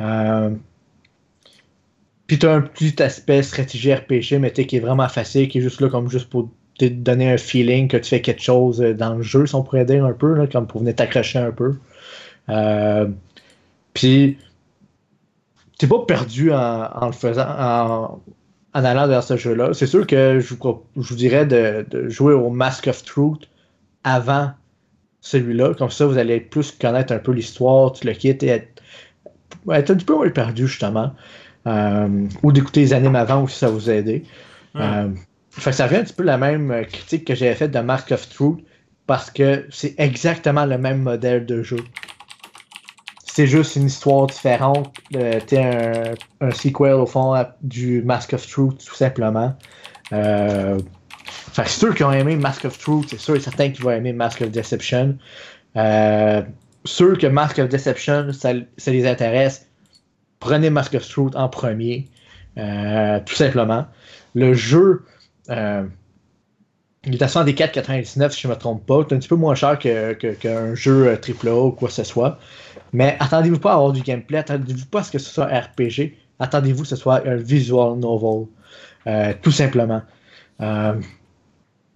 Euh, 0.01 0.51
puis 2.27 2.39
tu 2.39 2.47
as 2.47 2.53
un 2.53 2.61
petit 2.61 3.03
aspect 3.03 3.43
stratégie 3.43 3.93
RPG, 3.95 4.39
mais 4.39 4.53
qui 4.53 4.77
est 4.77 4.81
vraiment 4.81 5.09
facile, 5.09 5.49
qui 5.49 5.59
est 5.59 5.63
juste 5.63 5.81
là 5.81 5.89
comme 5.89 6.11
juste 6.11 6.29
pour 6.29 6.49
te 6.79 6.85
donner 6.85 7.33
un 7.33 7.39
feeling 7.39 7.89
que 7.89 7.97
tu 7.97 8.11
fais 8.11 8.21
quelque 8.21 8.43
chose 8.43 8.81
dans 8.81 9.15
le 9.15 9.23
jeu, 9.23 9.47
si 9.47 9.55
on 9.55 9.63
pourrait 9.63 9.85
dire 9.85 10.05
un 10.05 10.13
peu, 10.13 10.47
comme 10.49 10.67
pour 10.67 10.81
venir 10.81 10.95
t'accrocher 10.95 11.39
un 11.39 11.53
peu. 11.53 11.75
Euh, 12.49 13.09
puis 13.95 14.39
t'es 15.79 15.87
pas 15.87 16.01
perdu 16.07 16.53
en, 16.53 17.07
le 17.07 17.13
faisant, 17.13 17.47
en, 17.49 18.21
allant 18.73 19.09
vers 19.09 19.23
ce 19.23 19.37
jeu-là. 19.37 19.73
C'est 19.73 19.87
sûr 19.87 20.07
que 20.07 20.39
je 20.41 20.55
vous 20.55 21.15
dirais 21.15 21.47
de, 21.47 22.09
jouer 22.09 22.35
au 22.35 22.51
Mask 22.51 22.89
of 22.89 23.03
Truth 23.05 23.49
avant 24.05 24.51
celui-là. 25.31 25.75
Comme 25.75 25.91
ça, 25.91 26.07
vous 26.07 26.19
allez 26.19 26.41
plus 26.41 26.73
connaître 26.73 27.13
un 27.13 27.19
peu 27.19 27.33
l'histoire, 27.33 27.93
tu 27.93 28.07
le 28.07 28.13
quittes 28.13 28.43
et 28.43 28.49
être, 28.49 28.83
être 29.73 29.91
un 29.91 29.95
petit 29.95 30.05
peu 30.05 30.15
moins 30.15 30.31
perdu, 30.31 30.67
justement. 30.67 31.13
Euh, 31.67 32.27
ou 32.43 32.53
d'écouter 32.53 32.81
les 32.81 32.93
animes 32.93 33.17
avant 33.17 33.43
aussi, 33.43 33.59
ça 33.59 33.69
vous 33.69 33.91
a 33.91 33.95
aidé. 33.95 34.25
Euh, 34.77 35.09
ça 35.59 35.85
revient 35.85 35.97
un 35.97 36.05
petit 36.05 36.13
peu 36.13 36.23
la 36.23 36.39
même 36.39 36.85
critique 36.87 37.25
que 37.25 37.35
j'avais 37.35 37.55
faite 37.55 37.71
de 37.71 37.79
Mask 37.81 38.13
of 38.13 38.29
Truth 38.29 38.59
parce 39.07 39.31
que 39.31 39.67
c'est 39.71 39.95
exactement 39.99 40.67
le 40.67 40.77
même 40.77 41.01
modèle 41.03 41.47
de 41.47 41.63
jeu 41.63 41.79
c'est 43.37 43.47
juste 43.47 43.77
une 43.77 43.85
histoire 43.85 44.29
différente. 44.29 44.97
Euh, 45.15 45.41
t'es 45.47 45.59
un, 45.59 46.15
un, 46.41 46.51
sequel 46.53 46.95
au 46.95 47.05
fond 47.05 47.35
du 47.61 48.01
Mask 48.03 48.33
of 48.33 48.47
Truth, 48.47 48.83
tout 48.83 48.95
simplement. 48.95 49.55
Euh, 51.59 51.63
fait 51.65 51.69
ceux 51.69 51.93
qui 51.93 52.05
ont 52.05 52.13
aimé 52.13 52.37
Mask 52.37 52.65
of 52.65 52.79
Truth, 52.79 53.09
c'est 53.11 53.21
sûr 53.21 53.37
et 53.37 53.41
certain 53.41 53.71
qu'ils 53.71 53.85
vont 53.85 53.91
aimer 53.91 54.13
Mask 54.13 54.43
of 54.43 54.51
Deception. 54.51 55.17
Euh, 55.77 56.43
ceux 56.85 57.17
que 57.17 57.27
Mask 57.27 57.59
of 57.59 57.69
Deception, 57.69 58.33
ça, 58.33 58.53
les 58.87 59.07
intéresse, 59.07 59.69
prenez 60.41 60.71
Mask 60.71 60.95
of 60.95 61.09
Truth 61.09 61.35
en 61.37 61.49
premier. 61.49 62.09
Euh, 62.59 63.21
tout 63.25 63.35
simplement. 63.35 63.87
Le 64.35 64.55
jeu, 64.55 65.05
euh, 65.51 65.85
il 67.05 67.15
est 67.15 67.23
à 67.23 67.27
104,99 67.27 68.31
si 68.31 68.41
je 68.41 68.49
ne 68.49 68.55
me 68.55 68.59
trompe 68.59 68.87
pas. 68.87 69.05
C'est 69.09 69.15
un 69.15 69.19
petit 69.19 69.29
peu 69.29 69.37
moins 69.37 69.55
cher 69.55 69.79
qu'un 69.79 70.15
que, 70.15 70.75
jeu 70.75 71.19
AAA 71.19 71.55
ou 71.55 71.71
quoi 71.73 71.89
que 71.89 71.95
ce 71.95 72.05
soit. 72.05 72.39
Mais 72.93 73.17
attendez-vous 73.21 73.59
pas 73.59 73.73
à 73.73 73.75
avoir 73.75 73.93
du 73.93 74.01
gameplay, 74.03 74.39
attendez-vous 74.39 74.87
pas 74.87 75.01
à 75.01 75.03
ce 75.03 75.11
que 75.11 75.19
ce 75.19 75.31
soit 75.31 75.53
un 75.53 75.61
RPG, 75.61 76.15
attendez-vous 76.39 76.83
que 76.83 76.89
ce 76.89 76.97
soit 76.97 77.27
un 77.27 77.37
visual 77.37 77.99
novel, 77.99 78.47
euh, 79.07 79.35
tout 79.43 79.51
simplement. 79.51 80.03
Euh, 80.61 80.95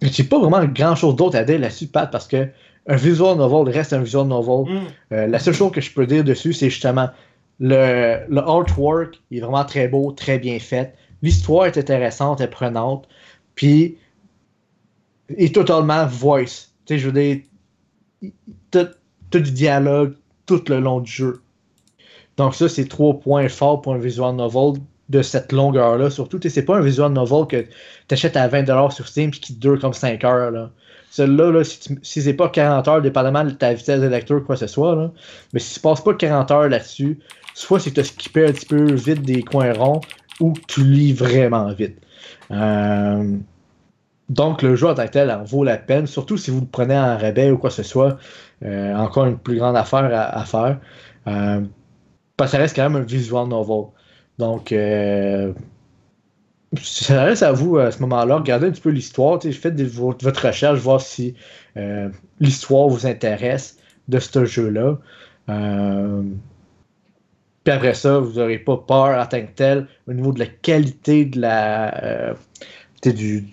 j'ai 0.03 0.25
pas 0.25 0.39
vraiment 0.39 0.65
grand 0.65 0.95
chose 0.95 1.17
d'autre 1.17 1.37
à 1.37 1.45
dire 1.45 1.59
là-dessus, 1.59 1.87
Pat, 1.87 2.11
parce 2.11 2.27
que 2.27 2.49
un 2.87 2.97
visual 2.97 3.37
novel 3.37 3.73
reste 3.73 3.93
un 3.93 4.03
visual 4.03 4.27
novel. 4.27 4.75
Mm. 4.75 4.87
Euh, 5.13 5.27
la 5.27 5.39
seule 5.39 5.55
chose 5.55 5.71
que 5.73 5.81
je 5.81 5.93
peux 5.93 6.07
dire 6.07 6.25
dessus, 6.25 6.53
c'est 6.53 6.71
justement 6.71 7.09
le, 7.59 8.21
le 8.29 8.41
artwork 8.41 9.21
est 9.31 9.41
vraiment 9.41 9.65
très 9.65 9.89
beau, 9.89 10.13
très 10.13 10.39
bien 10.39 10.59
fait. 10.59 10.95
L'histoire 11.23 11.67
est 11.67 11.77
intéressante 11.77 12.41
et 12.41 12.47
prenante. 12.47 13.07
Puis, 13.55 13.99
est 15.37 15.55
totalement 15.55 16.07
voice. 16.07 16.71
Tu 16.87 16.95
sais, 16.95 16.99
je 16.99 17.09
veux 17.09 17.13
dire, 17.13 17.43
t'as 18.71 19.39
du 19.39 19.53
dialogue, 19.53 20.15
tout 20.47 20.63
le 20.69 20.81
long 20.81 21.01
du 21.01 21.11
jeu. 21.11 21.43
Donc 22.37 22.55
ça, 22.55 22.69
c'est 22.69 22.87
trois 22.87 23.19
points 23.19 23.49
forts 23.49 23.83
pour 23.83 23.95
un 23.95 23.99
visual 23.99 24.35
novel 24.35 24.81
de 25.11 25.23
cette 25.23 25.53
longueur-là. 25.53 26.09
Surtout, 26.09 26.39
c'est 26.43 26.65
pas 26.65 26.79
un 26.79 26.81
visual 26.81 27.13
novel 27.13 27.47
que 27.47 27.63
tu 28.09 28.15
achètes 28.15 28.37
à 28.37 28.49
20$ 28.49 28.91
sur 28.93 29.07
Steam 29.07 29.29
et 29.29 29.33
qui 29.33 29.55
dure 29.55 29.79
comme 29.79 29.93
5 29.93 30.25
heures. 30.25 30.51
Là. 30.51 30.71
Celui-là, 31.11 31.51
là, 31.51 31.65
si, 31.65 32.23
c'est 32.23 32.35
pas 32.35 32.49
40 32.49 32.89
heures, 32.89 33.03
dépendamment 33.03 33.45
de 33.45 33.51
ta 33.51 33.75
vitesse 33.75 34.01
de 34.01 34.07
lecture, 34.07 34.45
quoi 34.45 34.55
que 34.55 34.61
ce 34.61 34.69
soit, 34.69 35.13
mais 35.53 35.61
si 35.61 35.75
tu 35.75 35.81
passes 35.81 36.03
pas 36.03 36.15
40 36.15 36.51
heures 36.53 36.69
là-dessus, 36.69 37.19
soit 37.55 37.81
c'est 37.81 37.91
que 37.91 37.97
tu 37.97 38.01
as 38.01 38.05
skippé 38.05 38.47
un 38.47 38.53
petit 38.53 38.67
peu 38.67 38.93
vite 38.93 39.23
des 39.23 39.43
coins 39.43 39.73
ronds 39.73 40.01
ou 40.39 40.55
tu 40.69 40.85
lis 40.85 41.13
vraiment 41.13 41.73
vite. 41.73 41.99
Euh, 42.53 43.37
donc, 44.29 44.63
le 44.63 44.77
jeu 44.77 44.87
en 44.87 44.95
tant 44.95 45.07
que 45.07 45.11
tel 45.11 45.31
en 45.33 45.43
vaut 45.43 45.65
la 45.65 45.77
peine, 45.77 46.07
surtout 46.07 46.37
si 46.37 46.53
vous 46.53 46.61
le 46.61 46.67
prenez 46.67 46.97
en 46.97 47.19
rabais 47.19 47.51
ou 47.51 47.59
quoi 47.59 47.71
que 47.71 47.77
ce 47.77 47.83
soit. 47.83 48.17
Euh, 48.65 48.95
encore 48.95 49.27
une 49.27 49.39
plus 49.39 49.57
grande 49.57 49.77
affaire 49.77 50.09
à, 50.13 50.45
faire. 50.45 50.79
Euh, 51.27 51.63
parce 52.37 52.53
que 52.53 52.57
ça 52.57 52.63
reste 52.63 52.77
quand 52.77 52.89
même 52.89 53.03
un 53.03 53.05
visual 53.05 53.49
novel. 53.49 53.87
Donc, 54.41 54.73
euh, 54.73 55.53
ça 56.83 57.25
reste 57.25 57.43
à 57.43 57.53
vous 57.53 57.79
à 57.79 57.93
ce 57.93 58.01
moment-là. 58.01 58.39
Regardez 58.39 58.67
un 58.67 58.71
petit 58.71 58.81
peu 58.81 58.91
l'histoire. 58.91 59.41
Faites 59.43 59.81
votre 59.81 60.47
recherche, 60.47 60.79
voir 60.81 61.01
si 61.01 61.35
l'histoire 62.41 62.89
vous 62.89 63.07
intéresse 63.07 63.79
de 64.09 64.19
ce 64.19 64.45
jeu-là. 64.45 64.99
Puis 67.65 67.73
après 67.73 67.95
ça, 67.95 68.19
vous 68.19 68.39
n'aurez 68.39 68.59
pas 68.59 68.77
peur 68.77 69.21
en 69.21 69.27
tant 69.27 69.43
que 69.43 69.53
tel 69.55 69.87
au 70.09 70.13
niveau 70.13 70.33
de 70.33 70.39
la 70.39 70.47
qualité 70.47 71.25
de 71.25 71.41
la, 71.41 72.35
du, 73.05 73.47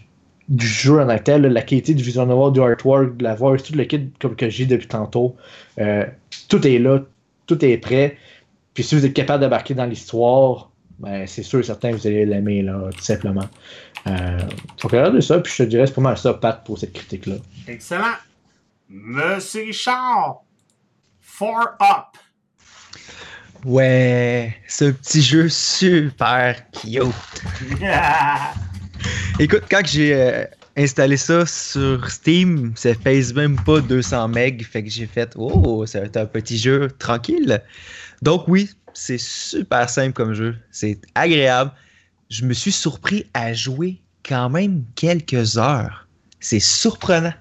du 0.50 0.66
jeu 0.66 1.02
en 1.02 1.18
tant 1.20 1.38
la 1.38 1.62
qualité 1.62 1.94
du 1.94 2.04
visual 2.04 2.28
novel, 2.28 2.54
du 2.54 2.62
artwork, 2.62 3.18
de 3.18 3.24
la 3.24 3.36
voix, 3.36 3.58
tout 3.58 3.74
le 3.76 3.84
kit 3.84 4.10
comme 4.20 4.36
que 4.36 4.50
j'ai 4.50 4.66
depuis 4.66 4.88
tantôt. 4.88 5.36
Euh, 5.80 6.06
tout 6.48 6.66
est 6.66 6.80
là, 6.80 7.02
tout 7.48 7.64
est 7.64 7.78
prêt. 7.78 8.18
Puis 8.74 8.84
si 8.84 8.96
vous 8.96 9.06
êtes 9.06 9.14
capable 9.14 9.44
d'embarquer 9.44 9.74
dans 9.74 9.86
l'histoire, 9.86 10.72
ben, 11.00 11.28
c'est 11.28 11.43
sûr 11.43 11.60
et 11.60 11.64
certain 11.64 11.91
que 11.91 11.98
vous 11.98 12.08
allez 12.08 12.26
l'aimer, 12.26 12.62
là, 12.62 12.89
tout 12.95 13.04
simplement. 13.04 13.48
Euh, 14.08 14.39
faut 14.78 14.88
regarder 14.88 15.22
ça, 15.22 15.39
puis 15.39 15.54
je 15.56 15.64
te 15.64 15.70
dirais, 15.70 15.86
c'est 15.86 15.93
pas 15.93 16.02
mal 16.02 16.18
ça, 16.18 16.34
Pat, 16.34 16.64
pour 16.64 16.78
cette 16.78 16.93
critique-là. 16.93 17.36
Excellent. 17.68 18.16
Monsieur 18.89 19.64
Richard, 19.64 20.41
Four 21.22 21.76
Up. 21.82 22.18
Ouais, 23.66 24.56
ce 24.68 24.86
petit 24.86 25.22
jeu 25.22 25.50
super 25.50 26.56
cute. 26.72 27.04
Écoute, 29.39 29.64
quand 29.70 29.82
j'ai 29.86 30.14
euh, 30.14 30.45
installé 30.78 31.18
ça 31.18 31.46
sur 31.46 32.10
Steam, 32.10 32.72
ça 32.76 32.94
pèse 32.94 33.34
même 33.34 33.56
pas 33.64 33.82
200 33.82 34.30
MB. 34.30 34.62
Fait 34.62 34.84
que 34.84 34.90
j'ai 34.90 35.08
fait, 35.08 35.34
oh, 35.36 35.86
ça 35.86 36.00
va 36.00 36.06
être 36.06 36.18
un 36.18 36.26
petit 36.26 36.58
jeu 36.58 36.90
tranquille. 37.00 37.62
Donc 38.22 38.48
oui, 38.48 38.70
c'est 38.94 39.20
super 39.20 39.90
simple 39.90 40.14
comme 40.14 40.34
jeu. 40.34 40.56
C'est 40.72 41.00
agréable. 41.16 41.72
Je 42.30 42.46
me 42.46 42.54
suis 42.54 42.72
surpris 42.72 43.26
à 43.34 43.54
jouer 43.54 44.02
quand 44.24 44.50
même 44.50 44.84
quelques 44.96 45.58
heures. 45.58 46.08
C'est 46.40 46.60
surprenant. 46.60 47.34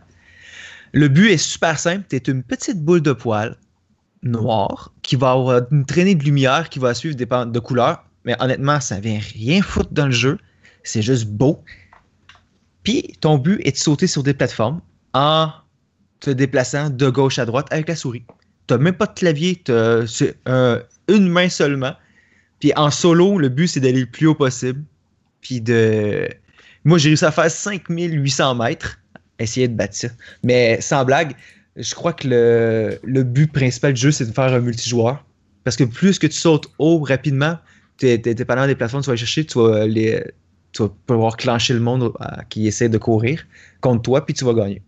Le 0.93 1.09
but 1.09 1.31
est 1.31 1.37
super 1.37 1.79
simple. 1.79 2.05
Tu 2.09 2.31
une 2.31 2.43
petite 2.43 2.83
boule 2.83 3.03
de 3.03 3.13
poils 3.13 3.57
noire 4.23 4.93
qui 5.03 5.17
va 5.17 5.33
avoir 5.33 5.63
une 5.71 5.85
traînée 5.85 6.15
de 6.15 6.25
lumière 6.25 6.69
qui 6.69 6.79
va 6.79 6.95
suivre 6.95 7.17
des 7.17 7.27
de 7.27 7.59
couleurs. 7.59 8.05
Mais 8.25 8.35
honnêtement, 8.41 8.81
ça 8.81 8.99
vient 8.99 9.21
rien 9.35 9.63
foutre 9.63 9.93
dans 9.93 10.07
le 10.07 10.13
jeu. 10.13 10.39
C'est 10.83 11.03
juste 11.03 11.27
beau. 11.27 11.63
Puis 12.87 13.15
ton 13.21 13.37
but 13.37 13.61
est 13.65 13.73
de 13.73 13.77
sauter 13.77 14.07
sur 14.07 14.23
des 14.23 14.33
plateformes 14.33 14.81
en 15.13 15.51
te 16.21 16.31
déplaçant 16.31 16.89
de 16.89 17.11
gauche 17.11 17.37
à 17.41 17.45
droite 17.45 17.67
avec 17.73 17.89
la 17.89 17.97
souris. 17.97 18.23
Tu 18.69 18.75
n'as 18.75 18.79
même 18.79 18.95
pas 18.95 19.07
de 19.07 19.13
clavier, 19.13 19.61
tu 19.65 19.73
une 21.09 21.29
main 21.29 21.49
seulement. 21.49 21.95
Puis 22.61 22.73
en 22.77 22.93
solo, 22.93 23.39
le 23.39 23.49
but 23.49 23.67
c'est 23.67 23.81
d'aller 23.81 24.01
le 24.01 24.07
plus 24.07 24.29
haut 24.29 24.37
possible. 24.37 24.85
Puis 25.41 25.61
de. 25.61 26.29
Moi, 26.85 26.99
j'ai 26.99 27.09
réussi 27.09 27.25
à 27.25 27.33
faire 27.33 27.51
5800 27.51 28.55
mètres, 28.55 29.01
essayer 29.41 29.67
de 29.67 29.75
battre 29.75 29.97
ça. 29.97 30.09
Mais 30.45 30.81
sans 30.81 31.05
blague, 31.05 31.35
je 31.75 31.93
crois 31.93 32.13
que 32.13 32.29
le, 33.03 33.23
but 33.25 33.53
principal 33.53 33.95
du 33.95 34.01
jeu, 34.01 34.11
c'est 34.13 34.27
de 34.27 34.33
faire 34.33 34.53
un 34.53 34.61
multijoueur. 34.61 35.25
Parce 35.65 35.77
que 35.77 35.83
plus 35.83 36.21
que 36.21 36.29
tu 36.29 36.39
sautes 36.39 36.69
haut 36.79 37.01
rapidement, 37.01 37.59
tu 37.99 38.07
es, 38.07 38.19
des 38.19 38.45
plateformes, 38.45 39.03
tu 39.03 39.07
vas 39.07 39.13
aller 39.13 39.19
chercher, 39.19 39.45
tu 39.45 39.59
vas 39.59 39.89
les, 39.89 40.23
tu 40.77 40.83
vas 40.83 40.91
pouvoir 41.07 41.37
clencher 41.37 41.73
le 41.73 41.81
monde 41.81 42.13
euh, 42.21 42.27
qui 42.51 42.67
essaie 42.67 42.89
de 42.89 42.99
courir 42.99 43.45
contre 43.81 44.03
toi, 44.03 44.25
puis 44.25 44.35
tu 44.35 44.45
vas 44.45 44.53
gagner. 44.53 44.83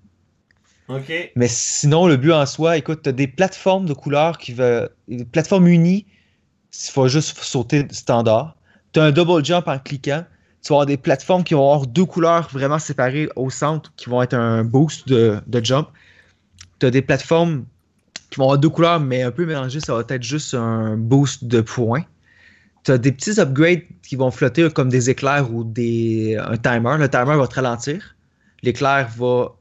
Mais 1.37 1.49
sinon, 1.49 2.07
le 2.07 2.17
but 2.17 2.33
en 2.33 2.47
soi, 2.47 2.77
écoute, 2.77 3.03
tu 3.03 3.09
as 3.09 3.13
des 3.13 3.27
plateformes 3.27 3.87
de 3.87 3.95
couleurs 3.95 4.39
qui 4.39 4.53
veulent. 4.53 4.91
Des 5.07 5.25
plateformes 5.25 5.67
unies, 5.67 6.07
il 6.73 6.91
faut 6.91 7.09
juste 7.09 7.39
sauter 7.39 7.87
standard. 7.91 8.57
Tu 8.93 9.01
as 9.01 9.05
un 9.05 9.13
double 9.13 9.45
jump 9.45 9.69
en 9.69 9.79
cliquant. 9.79 10.25
Tu 10.63 10.69
vas 10.71 10.77
avoir 10.77 10.87
des 10.87 10.97
plateformes 10.97 11.45
qui 11.45 11.55
vont 11.55 11.65
avoir 11.73 11.87
deux 11.87 12.05
couleurs 12.05 12.49
vraiment 12.53 12.79
séparées 12.79 13.29
au 13.37 13.49
centre 13.49 13.93
qui 13.97 14.11
vont 14.11 14.23
être 14.23 14.35
un 14.35 14.65
boost 14.65 15.09
de, 15.09 15.41
de 15.47 15.65
jump. 15.65 15.89
Tu 16.81 16.87
as 16.87 16.91
des 16.91 17.03
plateformes 17.03 17.65
qui 18.31 18.39
vont 18.39 18.45
avoir 18.45 18.59
deux 18.59 18.69
couleurs, 18.69 19.01
mais 19.01 19.23
un 19.23 19.31
peu 19.31 19.47
mélangées, 19.47 19.81
ça 19.81 19.95
va 19.95 20.05
être 20.09 20.23
juste 20.23 20.55
un 20.55 20.97
boost 20.97 21.45
de 21.45 21.61
points 21.61 22.05
tu 22.85 22.93
as 22.93 22.99
des 22.99 23.13
petits 23.13 23.41
upgrades 23.41 23.83
qui 24.03 24.17
vont 24.17 24.31
flotter 24.31 24.71
comme 24.71 24.89
des 24.89 25.11
éclairs 25.11 25.53
ou 25.53 25.65
des, 25.65 26.37
un 26.37 26.57
timer. 26.57 26.97
Le 26.99 27.09
timer 27.09 27.37
va 27.37 27.47
te 27.47 27.55
ralentir. 27.55 28.17
L'éclair 28.63 29.09
va 29.17 29.55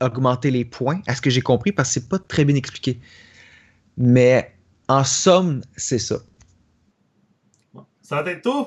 augmenter 0.00 0.50
les 0.50 0.64
points, 0.64 1.00
à 1.06 1.14
ce 1.14 1.20
que 1.20 1.30
j'ai 1.30 1.40
compris, 1.40 1.72
parce 1.72 1.88
que 1.88 1.94
c'est 1.94 2.08
pas 2.08 2.18
très 2.18 2.44
bien 2.44 2.56
expliqué. 2.56 3.00
Mais 3.96 4.54
en 4.88 5.04
somme, 5.04 5.62
c'est 5.76 5.98
ça. 5.98 6.16
Ça 8.02 8.22
va 8.22 8.30
être 8.30 8.42
tout? 8.42 8.66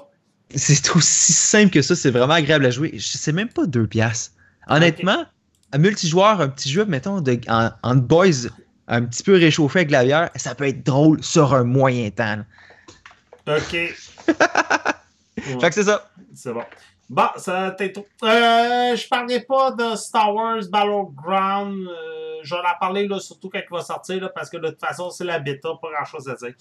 C'est 0.53 0.95
aussi 0.95 1.33
simple 1.33 1.71
que 1.71 1.81
ça, 1.81 1.95
c'est 1.95 2.11
vraiment 2.11 2.33
agréable 2.33 2.65
à 2.65 2.69
jouer. 2.69 2.91
Je 2.93 3.17
sais 3.17 3.31
même 3.31 3.49
pas 3.49 3.65
deux 3.65 3.87
piastres. 3.87 4.31
Honnêtement, 4.67 5.25
un 5.71 5.77
multijoueur, 5.77 6.41
un 6.41 6.49
petit 6.49 6.69
jeu, 6.69 6.85
mettons, 6.85 7.21
de, 7.21 7.39
en, 7.47 7.95
boys, 7.95 8.49
un 8.87 9.03
petit 9.03 9.23
peu 9.23 9.33
réchauffé 9.33 9.79
avec 9.79 9.91
la 9.91 10.03
bière, 10.03 10.29
ça 10.35 10.55
peut 10.55 10.67
être 10.67 10.83
drôle 10.85 11.21
sur 11.23 11.53
un 11.53 11.63
moyen 11.63 12.09
temps. 12.11 12.43
OK. 13.47 13.71
fait 15.37 15.69
que 15.69 15.71
c'est 15.71 15.83
ça. 15.83 16.09
C'est 16.33 16.53
bon. 16.53 16.63
Bon, 17.09 17.27
ça 17.37 17.71
t'es 17.77 17.91
tout. 17.91 18.05
Euh, 18.23 18.95
je 18.95 19.07
parlerai 19.07 19.41
pas 19.41 19.71
de 19.71 19.95
Star 19.95 20.33
Wars 20.33 20.63
Battleground. 20.71 21.87
Euh, 21.87 22.25
je 22.45 22.55
vais 22.55 22.61
en 22.61 22.79
parler 22.79 23.07
là, 23.07 23.19
surtout 23.19 23.49
quand 23.49 23.59
il 23.59 23.71
va 23.71 23.81
sortir, 23.81 24.21
là, 24.21 24.29
parce 24.29 24.49
que 24.49 24.57
de 24.57 24.69
toute 24.69 24.79
façon, 24.79 25.09
c'est 25.09 25.23
la 25.23 25.39
bêta, 25.39 25.69
pas 25.81 25.89
grand 25.91 26.05
chose 26.05 26.29
à 26.29 26.35
dire. 26.35 26.53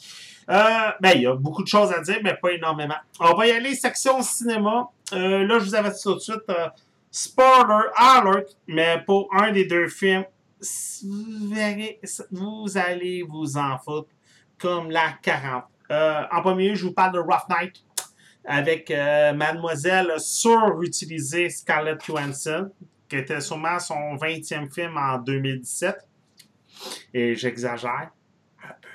Euh, 0.51 0.91
ben, 1.01 1.13
il 1.15 1.23
y 1.23 1.27
a 1.27 1.35
beaucoup 1.35 1.63
de 1.63 1.69
choses 1.69 1.93
à 1.93 2.01
dire, 2.01 2.19
mais 2.23 2.35
pas 2.35 2.53
énormément. 2.53 2.97
On 3.21 3.35
va 3.35 3.47
y 3.47 3.53
aller, 3.53 3.75
section 3.75 4.21
cinéma. 4.23 4.89
Euh, 5.13 5.47
là, 5.47 5.59
je 5.59 5.65
vous 5.65 5.75
avais 5.75 5.91
dit 5.91 6.03
tout 6.03 6.15
de 6.15 6.21
suite, 6.21 6.43
euh, 6.49 6.69
spoiler 7.11 7.87
alert, 7.97 8.57
mais 8.67 9.03
pour 9.07 9.29
un 9.35 9.53
des 9.53 9.67
deux 9.67 9.89
films, 9.89 10.25
vous 11.05 11.55
verrez, 11.55 12.01
vous 12.31 12.77
allez 12.77 13.23
vous 13.23 13.57
en 13.57 13.79
foutre 13.79 14.09
comme 14.59 14.91
la 14.91 15.13
40. 15.23 15.65
Euh, 15.91 16.23
en 16.31 16.43
premier, 16.43 16.75
je 16.75 16.87
vous 16.87 16.93
parle 16.93 17.13
de 17.13 17.19
Rough 17.19 17.49
Night 17.49 17.85
avec 18.45 18.91
euh, 18.91 19.33
Mademoiselle 19.33 20.13
surutilisée 20.19 21.49
Scarlett 21.49 22.05
Johansson, 22.05 22.71
qui 23.09 23.17
était 23.17 23.41
sûrement 23.41 23.79
son 23.79 24.17
20e 24.17 24.73
film 24.73 24.97
en 24.97 25.19
2017. 25.19 25.97
Et 27.15 27.35
j'exagère 27.35 28.11
un 28.63 28.73
peu. 28.81 28.89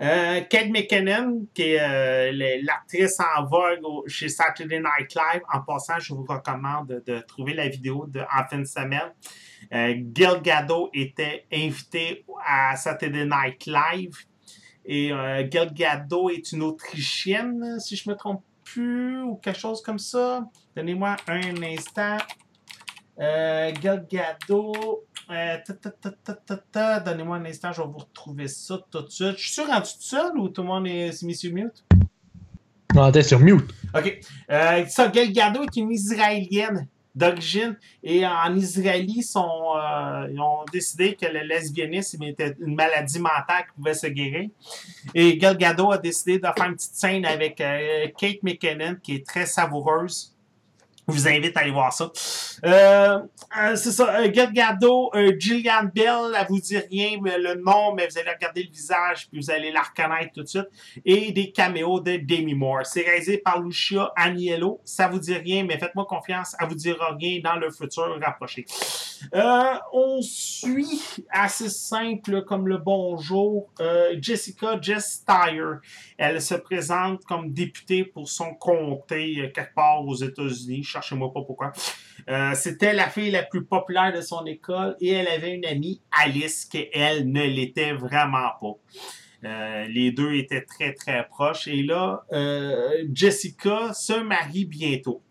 Euh, 0.00 0.40
Kate 0.48 0.70
McKinnon, 0.70 1.46
qui 1.54 1.74
est 1.74 2.32
l'actrice 2.62 3.20
en 3.20 3.44
vogue 3.44 4.08
chez 4.08 4.28
Saturday 4.28 4.80
Night 4.80 5.14
Live. 5.14 5.42
En 5.52 5.60
passant, 5.60 5.98
je 6.00 6.12
vous 6.12 6.24
recommande 6.24 7.02
de, 7.06 7.20
trouver 7.20 7.54
la 7.54 7.68
vidéo 7.68 8.06
de, 8.08 8.20
en 8.20 8.48
fin 8.48 8.58
de 8.58 8.64
semaine. 8.64 9.12
Euh, 9.72 9.94
Gal 9.96 10.42
Gadot 10.42 10.90
était 10.92 11.46
invité 11.52 12.24
à 12.44 12.74
Saturday 12.74 13.26
Night 13.26 13.66
Live. 13.66 14.16
Et 14.84 15.12
euh, 15.12 15.46
Gal 15.48 15.72
Gadot 15.72 16.30
est 16.30 16.52
une 16.52 16.62
Autrichienne, 16.62 17.78
si 17.78 17.96
je 17.96 18.08
me 18.10 18.16
trompe 18.16 18.42
plus, 18.64 19.22
ou 19.22 19.36
quelque 19.36 19.58
chose 19.58 19.82
comme 19.82 19.98
ça. 19.98 20.48
Donnez-moi 20.76 21.16
un 21.28 21.62
instant. 21.62 22.18
Euh, 23.20 23.72
Gal 23.80 24.06
Gadot. 24.10 25.04
euh. 25.30 25.58
Donnez-moi 27.04 27.36
un 27.36 27.44
instant, 27.44 27.72
je 27.72 27.80
vais 27.82 27.88
vous 27.88 27.98
retrouver 27.98 28.48
ça 28.48 28.78
tout 28.90 29.02
de 29.02 29.10
suite. 29.10 29.38
Je 29.38 29.52
suis 29.52 29.62
rendu 29.62 29.82
tout 29.82 30.00
seul 30.00 30.36
ou 30.36 30.48
tout 30.48 30.62
le 30.62 30.68
monde 30.68 30.86
est 30.86 31.22
mis 31.22 31.34
sur 31.34 31.52
mute? 31.52 31.84
Non, 32.94 33.10
t'es 33.12 33.22
sur 33.22 33.38
mute. 33.38 33.70
OK. 33.94 34.20
Euh, 34.50 34.84
ça, 34.86 35.08
Gal 35.08 35.32
Gadot 35.32 35.62
est 35.62 35.76
une 35.76 35.92
Israélienne 35.92 36.88
d'origine. 37.14 37.76
Et 38.02 38.26
en 38.26 38.54
Israël, 38.56 39.04
ils, 39.08 39.22
sont, 39.22 39.74
euh, 39.76 40.28
ils 40.30 40.40
ont 40.40 40.64
décidé 40.72 41.14
que 41.14 41.26
le 41.26 41.40
lesbianisme 41.40 42.22
était 42.22 42.54
une 42.60 42.74
maladie 42.74 43.18
mentale 43.18 43.64
qui 43.66 43.76
pouvait 43.76 43.94
se 43.94 44.06
guérir. 44.06 44.48
Et 45.14 45.36
Gal 45.36 45.56
Gadot 45.56 45.92
a 45.92 45.98
décidé 45.98 46.38
de 46.38 46.46
faire 46.46 46.66
une 46.66 46.74
petite 46.74 46.94
scène 46.94 47.24
avec 47.24 47.60
euh, 47.60 48.06
Kate 48.18 48.42
McKinnon, 48.42 48.96
qui 49.02 49.16
est 49.16 49.26
très 49.26 49.46
savoureuse. 49.46 50.31
Je 51.08 51.14
vous 51.14 51.28
invite 51.28 51.56
à 51.56 51.60
aller 51.60 51.72
voir 51.72 51.92
ça. 51.92 52.12
Euh, 52.64 53.18
euh, 53.58 53.76
c'est 53.76 53.90
ça. 53.90 54.20
Euh, 54.20 54.30
Gal 54.30 54.52
Gadot, 54.52 55.10
euh, 55.14 55.32
Gillian 55.36 55.90
Bell, 55.92 56.32
elle 56.38 56.46
vous 56.48 56.60
dit 56.60 56.78
rien, 56.78 57.18
mais 57.20 57.38
le 57.38 57.54
nom, 57.54 57.92
mais 57.92 58.06
vous 58.06 58.18
allez 58.18 58.30
regarder 58.30 58.62
le 58.62 58.70
visage, 58.70 59.28
puis 59.28 59.40
vous 59.40 59.50
allez 59.50 59.72
la 59.72 59.82
reconnaître 59.82 60.32
tout 60.32 60.42
de 60.42 60.48
suite. 60.48 60.68
Et 61.04 61.32
des 61.32 61.50
caméos 61.50 61.98
de 61.98 62.18
Demi 62.18 62.54
Moore. 62.54 62.86
C'est 62.86 63.02
réalisé 63.02 63.38
par 63.38 63.60
Lucia 63.60 64.12
Aniello. 64.14 64.80
Ça 64.84 65.08
vous 65.08 65.18
dit 65.18 65.34
rien, 65.34 65.64
mais 65.64 65.76
faites-moi 65.76 66.06
confiance, 66.06 66.54
elle 66.60 66.68
vous 66.68 66.76
dira 66.76 67.16
rien 67.20 67.40
dans 67.42 67.56
le 67.56 67.70
futur 67.70 68.16
rapproché. 68.22 68.64
Euh, 69.34 69.74
on 69.92 70.20
suit 70.22 71.02
assez 71.30 71.68
simple 71.68 72.44
comme 72.44 72.68
le 72.68 72.78
bonjour 72.78 73.70
Jessica 74.20 74.78
Jess 74.80 75.24
Tyre. 75.26 75.80
Elle 76.16 76.40
se 76.40 76.54
présente 76.54 77.24
comme 77.24 77.52
députée 77.52 78.04
pour 78.04 78.28
son 78.28 78.54
comté 78.54 79.50
quelque 79.54 79.74
part 79.74 80.04
aux 80.06 80.14
États-Unis. 80.14 80.84
Cherchez-moi 80.92 81.32
pas 81.32 81.40
pourquoi. 81.40 81.72
Euh, 82.28 82.52
C'était 82.54 82.92
la 82.92 83.08
fille 83.08 83.30
la 83.30 83.42
plus 83.42 83.64
populaire 83.64 84.12
de 84.12 84.20
son 84.20 84.44
école 84.44 84.94
et 85.00 85.12
elle 85.12 85.28
avait 85.28 85.54
une 85.54 85.64
amie, 85.64 86.02
Alice, 86.10 86.66
qui 86.66 86.86
elle 86.92 87.32
ne 87.32 87.44
l'était 87.44 87.94
vraiment 87.94 88.50
pas. 88.60 88.74
Euh, 89.44 89.86
les 89.88 90.12
deux 90.12 90.34
étaient 90.34 90.60
très 90.60 90.92
très 90.92 91.26
proches. 91.26 91.66
Et 91.66 91.82
là, 91.82 92.24
euh, 92.32 93.04
Jessica 93.12 93.94
se 93.94 94.20
marie 94.20 94.66
bientôt. 94.66 95.22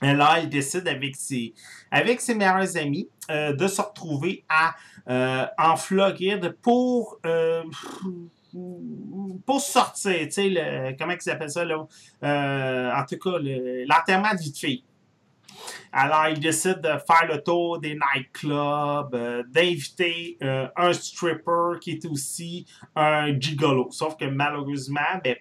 Là, 0.00 0.36
elle 0.38 0.48
décide 0.48 0.86
avec 0.86 1.16
ses, 1.16 1.52
avec 1.90 2.22
ses 2.22 2.34
meilleurs 2.34 2.76
amis 2.78 3.10
de 3.28 3.66
se 3.66 3.82
retrouver 3.82 4.44
à, 4.48 4.74
en 5.58 5.76
Floride 5.76 6.56
pour, 6.62 7.18
pour 9.46 9.60
sortir. 9.60 10.12
Tu 10.26 10.30
sais, 10.30 10.48
le- 10.48 10.96
comment 10.98 11.14
ils 11.24 11.30
appellent 11.30 11.50
ça? 11.50 11.64
Là? 11.64 11.86
Euh, 12.22 12.92
en 12.94 13.04
tout 13.04 13.18
cas, 13.18 13.38
le- 13.38 13.84
l'enterrement 13.84 14.32
de 14.34 14.40
vie 14.40 14.52
de 14.52 14.56
fille. 14.56 14.84
Alors, 15.92 16.28
il 16.28 16.40
décide 16.40 16.80
de 16.80 16.88
faire 17.06 17.26
le 17.28 17.42
tour 17.42 17.80
des 17.80 17.94
nightclubs, 17.94 19.14
euh, 19.14 19.42
d'inviter 19.48 20.38
euh, 20.42 20.68
un 20.76 20.92
stripper 20.92 21.78
qui 21.80 21.92
est 21.92 22.06
aussi 22.06 22.64
un 22.94 23.38
gigolo. 23.38 23.88
Sauf 23.90 24.16
que 24.16 24.24
malheureusement, 24.24 25.00
ben, 25.22 25.36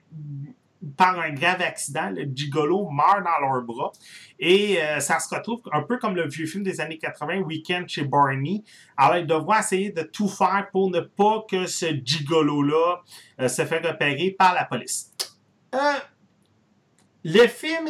par 0.96 1.20
un 1.20 1.32
grave 1.32 1.62
accident, 1.62 2.10
le 2.10 2.24
gigolo 2.24 2.90
meurt 2.90 3.24
dans 3.24 3.48
leurs 3.48 3.62
bras. 3.64 3.92
Et 4.40 4.82
euh, 4.82 5.00
ça 5.00 5.20
se 5.20 5.34
retrouve 5.34 5.62
un 5.74 5.84
peu 5.84 5.98
comme 5.98 6.16
le 6.16 6.28
vieux 6.28 6.46
film 6.46 6.64
des 6.64 6.80
années 6.80 6.98
80, 6.98 7.40
Weekend 7.40 7.88
chez 7.90 8.04
Barney. 8.04 8.64
Alors, 8.96 9.18
ils 9.18 9.28
devront 9.28 9.56
essayer 9.56 9.92
de 9.92 10.04
tout 10.04 10.30
faire 10.30 10.70
pour 10.72 10.90
ne 10.90 11.02
pas 11.02 11.46
que 11.50 11.66
ce 11.66 11.88
gigolo-là 11.88 13.02
euh, 13.42 13.48
se 13.48 13.66
fait 13.66 13.86
repérer 13.86 14.32
par 14.32 14.54
la 14.54 14.66
police. 14.66 15.12
Euh, 15.76 16.00
le 17.24 17.48
film 17.48 17.90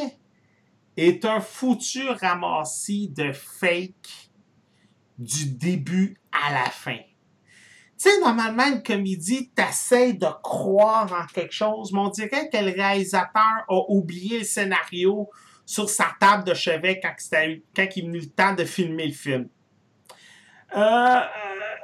est 0.98 1.24
un 1.26 1.40
foutu 1.40 2.10
ramassis 2.10 3.10
de 3.10 3.32
fake 3.32 4.30
du 5.18 5.52
début 5.52 6.18
à 6.32 6.52
la 6.54 6.70
fin. 6.70 6.98
Tu 8.02 8.10
sais, 8.10 8.20
normalement, 8.22 8.66
une 8.66 8.82
comédie, 8.82 9.50
t'essaies 9.50 10.14
de 10.14 10.28
croire 10.42 11.12
en 11.12 11.26
quelque 11.34 11.54
chose, 11.54 11.92
mais 11.92 12.00
on 12.00 12.08
dirait 12.08 12.50
que 12.50 12.58
le 12.58 12.72
réalisateur 12.72 13.66
a 13.68 13.82
oublié 13.90 14.40
le 14.40 14.46
scénario 14.46 15.30
sur 15.66 15.90
sa 15.90 16.08
table 16.18 16.46
de 16.46 16.54
chevet 16.54 17.02
quand, 17.02 17.14
quand 17.76 17.88
il 17.96 18.04
est 18.04 18.08
venu 18.08 18.20
le 18.20 18.30
temps 18.30 18.54
de 18.54 18.64
filmer 18.64 19.08
le 19.08 19.14
film. 19.14 19.50
Euh, 20.76 20.80
euh, 20.80 21.22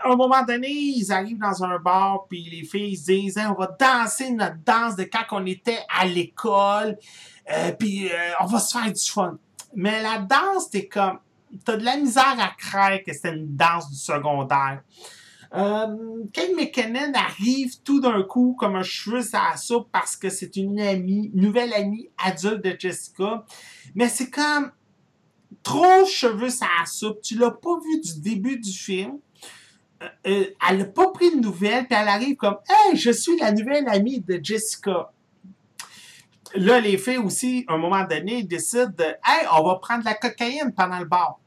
à 0.03 0.11
un 0.11 0.15
moment 0.15 0.43
donné, 0.43 0.69
ils 0.69 1.11
arrivent 1.11 1.39
dans 1.39 1.63
un 1.63 1.79
bar, 1.79 2.25
puis 2.29 2.47
les 2.49 2.63
filles 2.63 2.95
se 2.95 3.05
disent 3.05 3.37
Hey, 3.37 3.47
on 3.47 3.53
va 3.53 3.75
danser 3.77 4.31
notre 4.31 4.63
danse 4.63 4.95
de 4.95 5.03
quand 5.03 5.23
on 5.31 5.45
était 5.45 5.79
à 5.99 6.05
l'école, 6.05 6.97
euh, 7.51 7.71
puis 7.73 8.09
on 8.39 8.45
va 8.45 8.59
se 8.59 8.77
faire 8.77 8.91
du 8.91 9.11
fun. 9.11 9.37
Mais 9.73 10.01
la 10.01 10.19
danse, 10.19 10.69
t'es 10.69 10.87
comme. 10.87 11.19
T'as 11.63 11.77
de 11.77 11.83
la 11.83 11.97
misère 11.97 12.37
à 12.39 12.51
croire 12.57 13.01
que 13.05 13.13
c'était 13.13 13.33
une 13.33 13.55
danse 13.55 13.89
du 13.89 13.97
secondaire. 13.97 14.81
Euh, 15.53 16.23
Kate 16.33 16.51
McKinnon 16.55 17.11
arrive 17.13 17.81
tout 17.83 17.99
d'un 17.99 18.23
coup 18.23 18.55
comme 18.59 18.75
un 18.75 18.83
cheveu 18.83 19.21
sur 19.21 19.39
la 19.39 19.57
soupe 19.57 19.89
parce 19.91 20.15
que 20.15 20.29
c'est 20.29 20.55
une 20.55 20.79
amie, 20.79 21.31
nouvelle 21.33 21.73
amie 21.73 22.09
adulte 22.23 22.63
de 22.63 22.75
Jessica. 22.77 23.45
Mais 23.93 24.09
c'est 24.09 24.29
comme 24.29 24.71
trop 25.63 26.05
cheveux 26.05 26.49
sur 26.49 26.67
la 26.79 26.85
soupe. 26.85 27.21
Tu 27.21 27.35
l'as 27.35 27.51
pas 27.51 27.79
vu 27.79 28.01
du 28.01 28.19
début 28.21 28.59
du 28.59 28.71
film. 28.71 29.19
Euh, 30.03 30.07
euh, 30.27 30.45
elle 30.69 30.77
n'a 30.77 30.85
pas 30.85 31.09
pris 31.11 31.35
de 31.35 31.41
nouvelles, 31.41 31.87
puis 31.87 31.97
elle 31.99 32.07
arrive 32.07 32.35
comme 32.35 32.57
Hey, 32.67 32.97
je 32.97 33.11
suis 33.11 33.37
la 33.37 33.51
nouvelle 33.51 33.87
amie 33.87 34.19
de 34.19 34.39
Jessica. 34.41 35.11
Là, 36.55 36.79
les 36.79 36.97
filles 36.97 37.17
aussi, 37.17 37.65
à 37.67 37.73
un 37.73 37.77
moment 37.77 38.05
donné, 38.05 38.43
décident 38.43 38.91
de 38.97 39.03
Hey, 39.03 39.47
on 39.53 39.63
va 39.63 39.75
prendre 39.75 40.03
la 40.05 40.13
cocaïne 40.13 40.73
pendant 40.75 40.99
le 40.99 41.05
bar. 41.05 41.39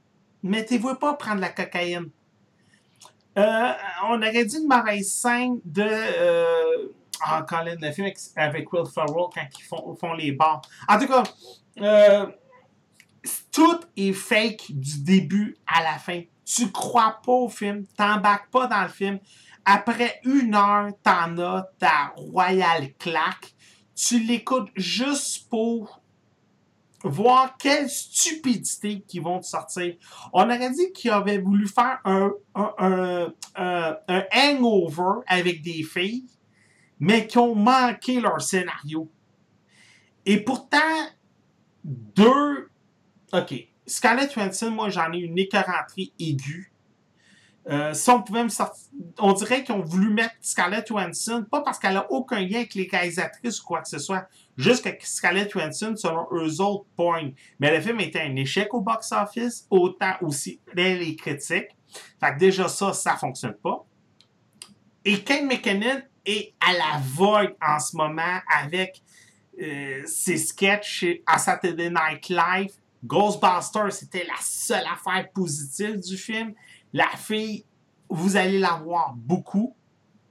Mettez-vous 0.42 0.94
pas 0.94 1.14
prendre 1.14 1.40
la 1.40 1.48
cocaïne. 1.48 2.10
Euh, 3.38 3.72
on 4.04 4.20
aurait 4.20 4.44
dit 4.44 4.56
une 4.56 4.68
mauvaise 4.68 5.10
scène 5.10 5.60
de. 5.64 5.84
Euh, 5.84 6.92
ah, 7.20 7.44
Colin, 7.48 7.76
le 7.80 7.90
film 7.92 8.10
avec, 8.36 8.72
Will 8.72 8.86
Ferrell 8.86 9.26
quand 9.34 9.58
ils 9.58 9.64
font, 9.64 9.96
font 9.96 10.12
les 10.14 10.32
bars. 10.32 10.62
En 10.88 10.98
tout 10.98 11.06
cas, 11.06 11.22
euh, 11.80 12.26
tout 13.52 13.80
est 13.96 14.12
fake 14.12 14.66
du 14.70 15.02
début 15.02 15.56
à 15.66 15.82
la 15.82 15.98
fin. 15.98 16.22
Tu 16.44 16.70
crois 16.70 17.20
pas 17.24 17.32
au 17.32 17.48
film, 17.48 17.84
t'embarques 17.96 18.50
pas 18.50 18.66
dans 18.66 18.82
le 18.82 18.88
film. 18.88 19.18
Après 19.64 20.20
une 20.24 20.54
heure, 20.54 20.90
t'en 21.02 21.36
as 21.38 21.68
ta 21.78 22.12
royale 22.16 22.94
claque. 22.98 23.54
Tu 23.94 24.20
l'écoutes 24.20 24.70
juste 24.76 25.48
pour 25.50 25.97
voir 27.04 27.56
quelle 27.58 27.88
stupidité 27.88 29.00
qui 29.06 29.20
vont 29.20 29.38
te 29.40 29.46
sortir. 29.46 29.94
On 30.32 30.44
aurait 30.44 30.70
dit 30.70 30.92
qu'ils 30.92 31.10
avaient 31.10 31.38
voulu 31.38 31.68
faire 31.68 31.98
un, 32.04 32.32
un, 32.54 32.74
un, 32.78 33.34
un- 33.56 33.96
un 34.08 34.24
hangover 34.34 35.20
avec 35.26 35.62
des 35.62 35.82
filles, 35.84 36.26
mais 36.98 37.26
qui 37.26 37.38
ont 37.38 37.54
manqué 37.54 38.20
leur 38.20 38.40
scénario. 38.42 39.08
Et 40.26 40.38
pourtant, 40.40 40.78
deux. 41.84 42.68
OK. 43.32 43.54
Scarlett 43.86 44.32
Johansson, 44.34 44.70
moi, 44.70 44.90
j'en 44.90 45.12
ai 45.12 45.18
une 45.18 45.38
écœuranterie 45.38 46.12
aiguë. 46.18 46.72
Euh, 47.68 47.92
on 49.18 49.32
dirait 49.34 49.62
qu'ils 49.62 49.74
ont 49.74 49.82
voulu 49.82 50.10
mettre 50.10 50.34
Scarlett 50.40 50.86
Johansson, 50.88 51.44
pas 51.50 51.60
parce 51.60 51.78
qu'elle 51.78 51.98
a 51.98 52.10
aucun 52.10 52.40
lien 52.40 52.58
avec 52.58 52.74
les 52.74 52.88
réalisatrices 52.90 53.60
ou 53.60 53.64
quoi 53.64 53.82
que 53.82 53.88
ce 53.88 53.98
soit, 53.98 54.26
juste 54.56 54.84
que 54.84 55.06
Scarlett 55.06 55.52
Johansson, 55.52 55.94
selon 55.94 56.26
eux 56.32 56.62
autres, 56.62 56.86
point. 56.96 57.30
Mais 57.60 57.76
le 57.76 57.82
film 57.82 58.00
était 58.00 58.22
un 58.22 58.34
échec 58.36 58.72
au 58.72 58.80
box-office, 58.80 59.66
autant 59.68 60.14
aussi 60.22 60.60
les 60.74 61.14
critiques. 61.16 61.76
Fait 62.20 62.34
que 62.34 62.38
déjà 62.38 62.68
ça, 62.68 62.94
ça 62.94 63.16
fonctionne 63.16 63.54
pas. 63.54 63.84
Et 65.04 65.22
Kane 65.22 65.46
McKinnon 65.46 66.02
est 66.24 66.54
à 66.60 66.72
la 66.72 67.00
vogue 67.02 67.54
en 67.66 67.78
ce 67.78 67.96
moment 67.96 68.40
avec 68.62 69.02
euh, 69.60 70.02
ses 70.06 70.38
sketchs 70.38 71.04
à 71.26 71.38
Saturday 71.38 71.90
Night 71.90 72.28
Live. 72.28 72.72
Ghostbusters, 73.04 73.92
c'était 73.92 74.24
la 74.24 74.40
seule 74.40 74.84
affaire 74.86 75.30
positive 75.32 75.98
du 75.98 76.16
film. 76.16 76.54
La 76.92 77.08
fille, 77.16 77.64
vous 78.08 78.36
allez 78.36 78.58
la 78.58 78.74
voir 78.74 79.14
beaucoup 79.14 79.74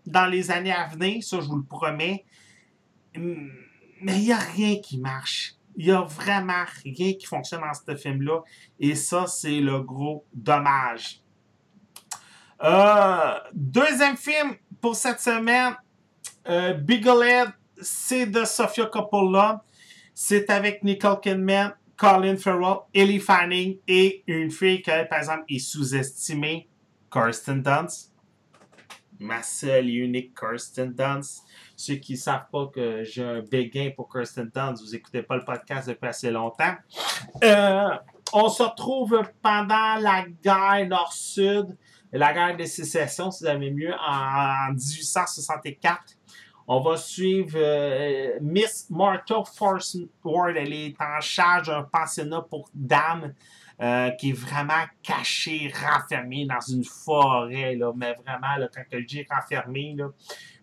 dans 0.05 0.25
les 0.25 0.51
années 0.51 0.71
à 0.71 0.87
venir, 0.87 1.23
ça 1.23 1.39
je 1.41 1.47
vous 1.47 1.57
le 1.57 1.63
promets. 1.63 2.25
Hum, 3.15 3.51
mais 4.01 4.17
il 4.19 4.25
n'y 4.25 4.31
a 4.31 4.37
rien 4.37 4.77
qui 4.77 4.97
marche. 4.97 5.55
Il 5.75 5.85
n'y 5.85 5.91
a 5.91 6.01
vraiment 6.01 6.65
rien 6.83 7.13
qui 7.13 7.25
fonctionne 7.25 7.61
dans 7.61 7.73
ce 7.73 7.95
film-là. 7.95 8.41
Et 8.79 8.95
ça, 8.95 9.27
c'est 9.27 9.59
le 9.59 9.81
gros 9.81 10.25
dommage. 10.33 11.21
Euh, 12.63 13.39
deuxième 13.53 14.17
film 14.17 14.55
pour 14.81 14.95
cette 14.95 15.19
semaine, 15.19 15.75
euh, 16.49 16.79
c'est 17.79 18.25
de 18.25 18.43
Sofia 18.43 18.87
Coppola. 18.87 19.63
C'est 20.15 20.49
avec 20.49 20.83
Nicole 20.83 21.19
Kidman, 21.19 21.75
Colin 21.97 22.37
Farrell, 22.37 22.81
Ellie 22.93 23.19
Fanning 23.19 23.79
et 23.87 24.23
une 24.27 24.51
fille 24.51 24.81
qui, 24.83 24.91
par 25.09 25.17
exemple, 25.17 25.45
est 25.49 25.59
sous-estimée, 25.59 26.69
Kirsten 27.11 27.61
Dunst. 27.63 28.13
Ma 29.19 29.41
seule 29.41 29.89
et 29.89 29.93
unique 29.93 30.37
Kirsten 30.39 30.93
Dunst. 30.93 31.43
Ceux 31.75 31.95
qui 31.95 32.13
ne 32.13 32.17
savent 32.17 32.45
pas 32.51 32.67
que 32.67 33.03
j'ai 33.03 33.23
un 33.23 33.41
béguin 33.41 33.89
pour 33.95 34.11
Kirsten 34.11 34.51
Dunst, 34.53 34.83
vous 34.83 34.91
n'écoutez 34.91 35.23
pas 35.23 35.37
le 35.37 35.43
podcast 35.43 35.87
depuis 35.87 36.07
assez 36.07 36.29
longtemps. 36.29 36.75
Euh, 37.43 37.89
on 38.31 38.47
se 38.49 38.61
retrouve 38.61 39.23
pendant 39.41 39.95
la 39.95 40.25
guerre 40.43 40.87
Nord-Sud, 40.87 41.75
la 42.11 42.31
guerre 42.31 42.57
de 42.57 42.65
sécession, 42.65 43.31
si 43.31 43.43
vous 43.43 43.49
avez 43.49 43.71
mieux, 43.71 43.93
en 43.93 44.71
1864. 44.71 46.17
On 46.70 46.82
va 46.82 46.97
suivre 46.97 47.55
euh, 47.55 48.38
Miss 48.41 48.89
Martha 48.89 49.41
Force 49.55 49.97
Ward. 50.22 50.57
Elle 50.57 50.74
est 50.74 50.95
en 50.99 51.22
charge 51.22 51.68
d'un 51.68 51.84
pensionnat 51.84 52.41
pour 52.41 52.70
dames 52.74 53.34
euh, 53.80 54.09
qui 54.11 54.32
est 54.32 54.34
vraiment 54.34 54.84
caché, 55.01 55.72
renfermé 55.74 56.45
dans 56.45 56.59
une 56.59 56.84
forêt. 56.84 57.76
Là, 57.76 57.93
mais 57.95 58.13
vraiment, 58.15 58.57
là, 58.57 58.68
quand 58.74 58.84
je 58.91 59.05
dis 59.05 59.26
renfermé, 59.30 59.95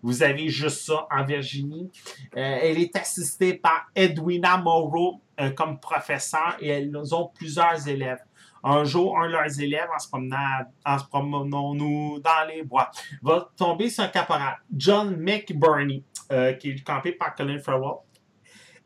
vous 0.02 0.22
avez 0.22 0.50
juste 0.50 0.82
ça 0.82 1.06
en 1.10 1.24
Virginie. 1.24 1.90
Euh, 2.36 2.58
elle 2.60 2.78
est 2.78 2.94
assistée 2.96 3.54
par 3.54 3.86
Edwina 3.94 4.58
Moreau 4.58 5.22
comme 5.56 5.80
professeur 5.80 6.56
et 6.60 6.68
elles 6.68 7.14
ont 7.14 7.30
plusieurs 7.34 7.88
élèves. 7.88 8.20
Un 8.66 8.84
jour, 8.84 9.18
un 9.18 9.26
de 9.26 9.32
leurs 9.32 9.60
élèves, 9.60 9.88
en 9.94 9.98
se 9.98 10.08
promenant, 10.08 10.60
en 10.86 10.98
se 10.98 11.04
promenant 11.04 11.74
nous 11.74 12.18
dans 12.20 12.48
les 12.48 12.62
bois, 12.62 12.90
va 13.22 13.50
tomber 13.56 13.90
sur 13.90 14.04
un 14.04 14.08
caporal, 14.08 14.56
John 14.74 15.16
McBurney, 15.16 16.02
euh, 16.32 16.54
qui 16.54 16.70
est 16.70 16.82
campé 16.82 17.12
par 17.12 17.34
Colin 17.34 17.58
Farrell. 17.58 17.98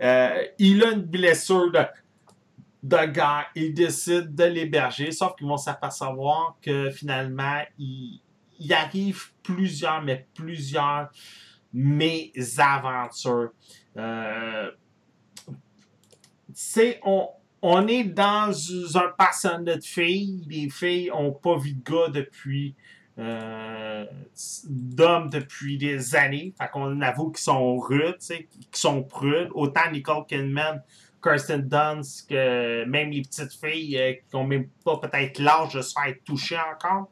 Euh, 0.03 0.45
il 0.59 0.83
a 0.83 0.91
une 0.91 1.03
blessure 1.03 1.71
de, 1.71 1.85
de. 2.83 2.97
Il 3.55 3.73
décide 3.73 4.35
de 4.35 4.45
l'héberger, 4.45 5.13
sauf 5.13 5.37
qu'ils 5.37 5.47
vont 5.47 5.57
s'apercevoir 5.57 6.57
que 6.61 6.91
finalement, 6.91 7.63
il, 7.79 8.21
il 8.59 8.73
arrive 8.73 9.31
plusieurs, 9.43 10.03
mais 10.03 10.27
plusieurs 10.35 11.09
mésaventures. 11.73 13.51
Euh, 13.97 14.71
c'est 16.53 17.01
on 17.63 17.87
est 17.89 18.05
dans 18.05 18.53
un 18.97 19.09
personnage 19.17 19.77
de 19.77 19.81
filles. 19.81 20.45
Les 20.49 20.71
filles 20.71 21.11
n'ont 21.11 21.33
pas 21.33 21.57
vu 21.57 21.73
de 21.73 21.83
gars 21.83 22.09
depuis. 22.09 22.75
Euh, 23.19 24.07
d'hommes 24.69 25.29
depuis 25.29 25.77
des 25.77 26.15
années. 26.15 26.55
Fait 26.57 26.69
qu'on 26.69 27.01
avoue 27.01 27.31
qu'ils 27.31 27.43
sont 27.43 27.77
rudes, 27.77 28.19
qu'ils 28.19 28.47
sont 28.73 29.03
prudes. 29.03 29.49
Autant 29.55 29.91
Nicole 29.91 30.25
Kidman, 30.25 30.85
Kirsten 31.21 31.63
Dunst, 31.63 32.29
que 32.29 32.85
même 32.85 33.11
les 33.11 33.23
petites 33.23 33.53
filles 33.53 33.99
euh, 33.99 34.13
qui 34.13 34.37
n'ont 34.37 34.45
même 34.45 34.69
pas 34.85 34.99
peut-être 34.99 35.41
l'âge 35.41 35.75
de 35.75 35.83
se 35.83 35.93
faire 35.93 36.15
toucher 36.25 36.59
encore. 36.59 37.11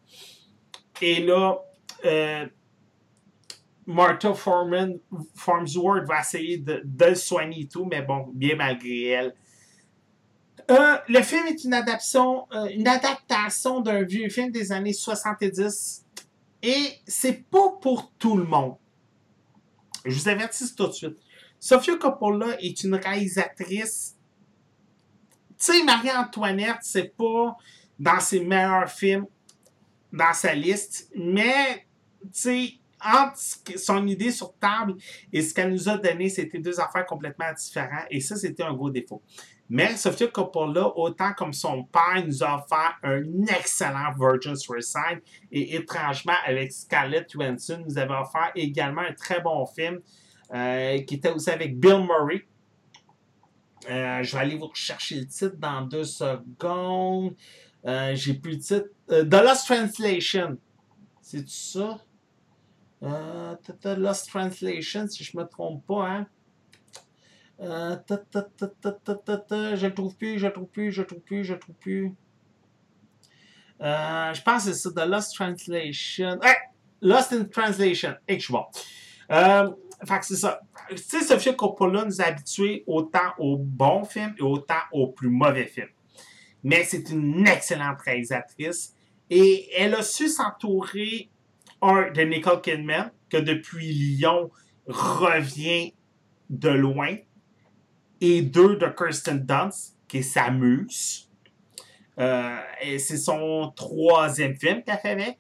Et 1.03 1.25
là, 1.25 1.59
euh, 2.05 2.47
Martha 3.87 4.33
Foreman, 4.33 4.99
Farmsworth 5.35 6.07
va 6.07 6.21
essayer 6.21 6.59
de, 6.59 6.83
de 6.85 7.05
le 7.05 7.15
soigner 7.17 7.63
et 7.63 7.69
tout, 7.69 7.85
mais 7.85 8.03
bon, 8.03 8.29
bien 8.33 8.55
malgré 8.55 9.07
elle, 9.07 9.35
euh, 10.71 10.97
le 11.09 11.23
film 11.23 11.47
est 11.47 11.65
une 11.65 11.75
adaptation, 11.75 12.47
euh, 12.53 12.67
une 12.67 12.89
adaptation 12.89 13.81
d'un 13.81 14.03
vieux 14.03 14.29
film 14.29 14.51
des 14.51 14.73
années 14.73 14.93
70 14.93 16.05
et 16.63 16.93
c'est 17.07 17.45
pas 17.51 17.71
pour 17.81 18.13
tout 18.19 18.37
le 18.37 18.45
monde. 18.45 18.77
Je 20.05 20.19
vous 20.19 20.29
avertis 20.29 20.75
tout 20.75 20.89
de 20.89 20.93
suite. 20.93 21.19
Sofia 21.59 21.97
Coppola 21.97 22.61
est 22.61 22.83
une 22.85 22.95
réalisatrice. 22.95 24.17
Tu 25.59 25.73
sais, 25.73 25.83
Marie-Antoinette, 25.85 26.79
c'est 26.83 27.17
pas 27.17 27.57
dans 27.99 28.21
ses 28.21 28.41
meilleurs 28.41 28.91
films 28.91 29.27
dans 30.13 30.33
sa 30.33 30.55
liste, 30.55 31.11
mais 31.15 31.87
tu 32.23 32.29
sais, 32.33 32.73
entre 33.05 33.39
son 33.79 34.07
idée 34.07 34.31
sur 34.31 34.55
table 34.55 34.95
et 35.33 35.43
ce 35.43 35.53
qu'elle 35.53 35.71
nous 35.71 35.89
a 35.89 35.99
donné, 35.99 36.29
c'était 36.29 36.59
deux 36.59 36.81
affaires 36.81 37.07
complètement 37.07 37.53
différentes 37.53 38.07
et 38.11 38.21
ça, 38.21 38.37
c'était 38.37 38.63
un 38.63 38.73
gros 38.73 38.91
défaut. 38.91 39.23
Mais 39.69 39.97
Sofia 39.97 40.29
Coppola, 40.29 40.97
autant 40.97 41.33
comme 41.33 41.53
son 41.53 41.85
père, 41.85 42.25
nous 42.25 42.43
a 42.43 42.57
offert 42.57 42.97
un 43.03 43.23
excellent 43.49 44.13
Virgin 44.17 44.55
Suicide. 44.55 45.21
Et 45.51 45.75
étrangement, 45.75 46.35
avec 46.47 46.73
Scarlett 46.73 47.29
Johansson, 47.31 47.83
nous 47.87 47.99
avait 47.99 48.15
offert 48.15 48.53
également 48.55 49.03
un 49.03 49.13
très 49.13 49.41
bon 49.41 49.67
film 49.67 50.01
euh, 50.55 51.01
qui 51.03 51.17
était 51.17 51.31
aussi 51.31 51.51
avec 51.51 51.79
Bill 51.79 52.07
Murray. 52.07 52.47
Euh, 53.91 54.23
je 54.23 54.37
vais 54.37 54.43
aller 54.43 54.57
vous 54.57 54.69
rechercher 54.69 55.17
le 55.17 55.27
titre 55.27 55.57
dans 55.57 55.83
deux 55.83 56.05
secondes. 56.05 57.35
Euh, 57.85 58.15
j'ai 58.15 58.35
plus 58.35 58.53
le 58.53 58.59
titre. 58.59 58.89
The 59.09 59.43
Lost 59.43 59.67
Translation. 59.67 60.59
C'est 61.21 61.49
ça? 61.49 61.99
The 63.01 63.99
Lost 63.99 64.29
Translation, 64.29 65.09
si 65.09 65.25
je 65.25 65.37
ne 65.37 65.43
me 65.43 65.49
trompe 65.49 65.85
pas, 65.87 66.09
hein? 66.09 66.27
Euh, 67.61 67.97
je 68.09 69.87
le 69.87 69.95
trouve 69.95 70.17
plus, 70.17 70.39
je 70.39 70.47
le 70.47 70.53
trouve 70.53 70.69
plus, 70.69 70.93
je 70.93 71.01
le 71.01 71.07
trouve 71.07 71.21
plus, 71.21 71.45
je 71.45 71.55
le 71.55 71.59
trouve 71.59 71.75
plus. 71.77 72.13
Euh, 73.81 74.35
je 74.35 74.43
pense 74.43 74.65
que 74.65 74.73
c'est 74.73 74.79
ça, 74.79 74.91
The 74.91 75.09
Lost 75.09 75.35
Translation. 75.35 76.39
Lost 77.01 77.33
in 77.33 77.45
Translation. 77.45 78.15
Et 78.29 78.39
je 78.39 78.45
suis 78.45 78.53
bon. 78.53 78.65
Euh, 79.31 79.71
fait 80.07 80.19
que 80.19 80.27
c'est 80.27 80.37
ça. 80.37 80.61
Tu 80.91 80.97
sais, 80.99 81.57
Coppola 81.57 82.05
nous 82.05 82.21
a 82.21 82.25
habitués 82.25 82.85
autant 82.87 83.33
aux 83.39 83.57
bons 83.57 84.05
films 84.05 84.35
et 84.39 84.43
autant 84.43 84.81
aux 84.93 85.09
plus 85.09 85.31
mauvais 85.31 85.67
films. 85.67 85.89
Mais 86.63 86.85
c'est 86.85 87.11
une 87.11 87.47
excellente 87.47 88.01
réalisatrice 88.03 88.95
et 89.31 89.69
elle 89.77 89.95
a 89.95 90.03
su 90.03 90.29
s'entourer, 90.29 91.31
un, 91.83 92.11
de 92.11 92.23
Nicole 92.23 92.61
Kidman, 92.61 93.11
que 93.29 93.37
depuis 93.37 93.93
Lyon 93.93 94.51
revient 94.87 95.93
de 96.49 96.69
loin 96.69 97.17
et 98.21 98.43
deux 98.43 98.77
de 98.77 98.87
Kirsten 98.87 99.39
Dunst, 99.45 99.97
qui 100.09 100.19
est 100.19 100.23
sa 100.23 100.51
muse. 100.51 101.29
Euh, 102.19 102.59
c'est 102.99 103.19
son 103.19 103.73
troisième 103.77 104.57
film 104.57 104.83
qu'elle 104.83 104.99
fait 104.99 105.11
avec. 105.11 105.39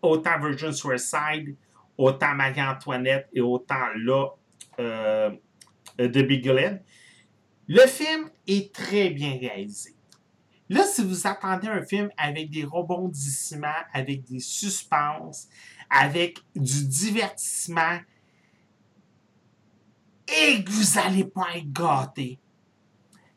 Autant 0.00 0.38
Virgin 0.38 0.72
Suicide, 0.72 1.56
autant 1.96 2.34
Marie-Antoinette 2.34 3.28
et 3.32 3.40
autant 3.40 3.88
là 3.96 4.28
euh, 4.78 5.30
de 5.98 6.22
Big 6.22 6.46
Le 7.66 7.86
film 7.86 8.30
est 8.46 8.72
très 8.72 9.10
bien 9.10 9.36
réalisé. 9.38 9.94
Là, 10.70 10.84
si 10.84 11.02
vous 11.02 11.26
attendez 11.26 11.66
un 11.66 11.82
film 11.82 12.10
avec 12.16 12.50
des 12.50 12.64
rebondissements, 12.64 13.68
avec 13.92 14.24
des 14.24 14.38
suspenses, 14.38 15.48
avec 15.88 16.38
du 16.54 16.86
divertissement, 16.86 17.98
et 20.28 20.62
que 20.62 20.70
vous 20.70 20.94
n'allez 20.94 21.24
pas 21.24 21.56
être 21.56 21.72
gâté. 21.72 22.38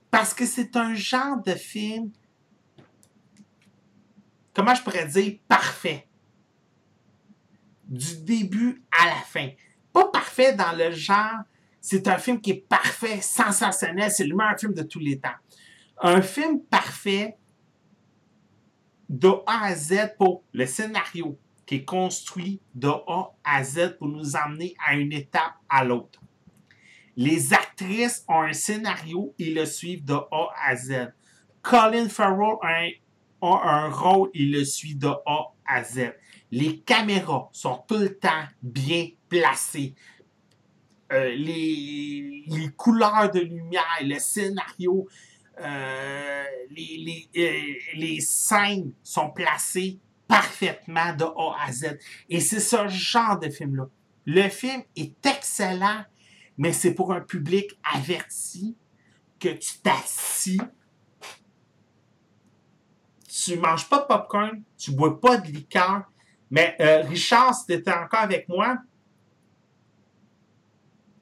Parce 0.09 0.33
que 0.33 0.45
c'est 0.45 0.75
un 0.75 0.93
genre 0.93 1.41
de 1.41 1.53
film, 1.53 2.11
comment 4.53 4.75
je 4.75 4.83
pourrais 4.83 5.07
dire, 5.07 5.39
parfait. 5.47 6.07
Du 7.87 8.17
début 8.23 8.83
à 8.91 9.05
la 9.07 9.21
fin. 9.21 9.49
Pas 9.91 10.07
parfait 10.07 10.53
dans 10.53 10.71
le 10.73 10.91
genre, 10.91 11.43
c'est 11.81 12.07
un 12.07 12.17
film 12.17 12.39
qui 12.39 12.51
est 12.51 12.67
parfait, 12.67 13.19
sensationnel, 13.21 14.11
c'est 14.11 14.25
le 14.25 14.35
meilleur 14.35 14.57
film 14.59 14.73
de 14.73 14.83
tous 14.83 14.99
les 14.99 15.19
temps. 15.19 15.29
Un 16.01 16.21
film 16.21 16.61
parfait 16.61 17.37
de 19.09 19.29
A 19.45 19.65
à 19.65 19.75
Z 19.75 20.13
pour 20.17 20.43
le 20.53 20.65
scénario, 20.65 21.37
qui 21.65 21.75
est 21.75 21.85
construit 21.85 22.61
de 22.73 22.87
A 22.87 23.31
à 23.43 23.63
Z 23.63 23.97
pour 23.97 24.07
nous 24.07 24.35
emmener 24.35 24.73
à 24.85 24.95
une 24.95 25.11
étape 25.11 25.53
à 25.69 25.83
l'autre. 25.83 26.21
Les 27.17 27.53
actrices 27.53 28.23
ont 28.27 28.41
un 28.41 28.53
scénario 28.53 29.33
et 29.37 29.53
le 29.53 29.65
suivent 29.65 30.05
de 30.05 30.13
A 30.13 30.49
à 30.65 30.75
Z. 30.75 31.13
Colin 31.61 32.09
Farrell 32.09 32.57
a 32.61 32.87
un, 33.41 33.89
rôle 33.89 34.29
et 34.33 34.45
le 34.45 34.63
suit 34.63 34.95
de 34.95 35.09
A 35.25 35.53
à 35.67 35.83
Z. 35.83 36.13
Les 36.51 36.79
caméras 36.79 37.49
sont 37.53 37.83
tout 37.87 37.97
le 37.97 38.17
temps 38.17 38.43
bien 38.61 39.07
placées. 39.29 39.95
Euh, 41.11 41.35
les, 41.35 42.45
couleurs 42.77 43.31
de 43.31 43.41
lumière, 43.41 43.83
le 44.01 44.17
scénario, 44.17 45.07
euh, 45.59 46.43
les, 46.69 47.27
les, 47.33 47.43
euh, 47.43 47.73
les 47.95 48.21
scènes 48.21 48.93
sont 49.03 49.29
placées 49.29 49.99
parfaitement 50.27 51.13
de 51.13 51.25
A 51.25 51.67
à 51.67 51.71
Z. 51.71 51.97
Et 52.29 52.39
c'est 52.39 52.61
ce 52.61 52.87
genre 52.87 53.37
de 53.37 53.49
film-là. 53.49 53.87
Le 54.25 54.47
film 54.49 54.81
est 54.95 55.25
excellent, 55.25 56.05
mais 56.57 56.73
c'est 56.73 56.93
pour 56.93 57.13
un 57.13 57.21
public 57.21 57.79
averti 57.93 58.77
que 59.39 59.49
tu 59.49 59.79
t'assis, 59.79 60.61
tu 63.27 63.57
manges 63.57 63.89
pas 63.89 63.99
de 63.99 64.05
popcorn, 64.05 64.61
tu 64.77 64.91
bois 64.91 65.19
pas 65.19 65.37
de 65.37 65.47
liqueur. 65.47 66.03
Mais 66.51 66.75
euh, 66.79 67.01
Richard, 67.03 67.55
si 67.55 67.65
tu 67.65 67.73
étais 67.73 67.91
encore 67.91 68.19
avec 68.19 68.47
moi, 68.49 68.77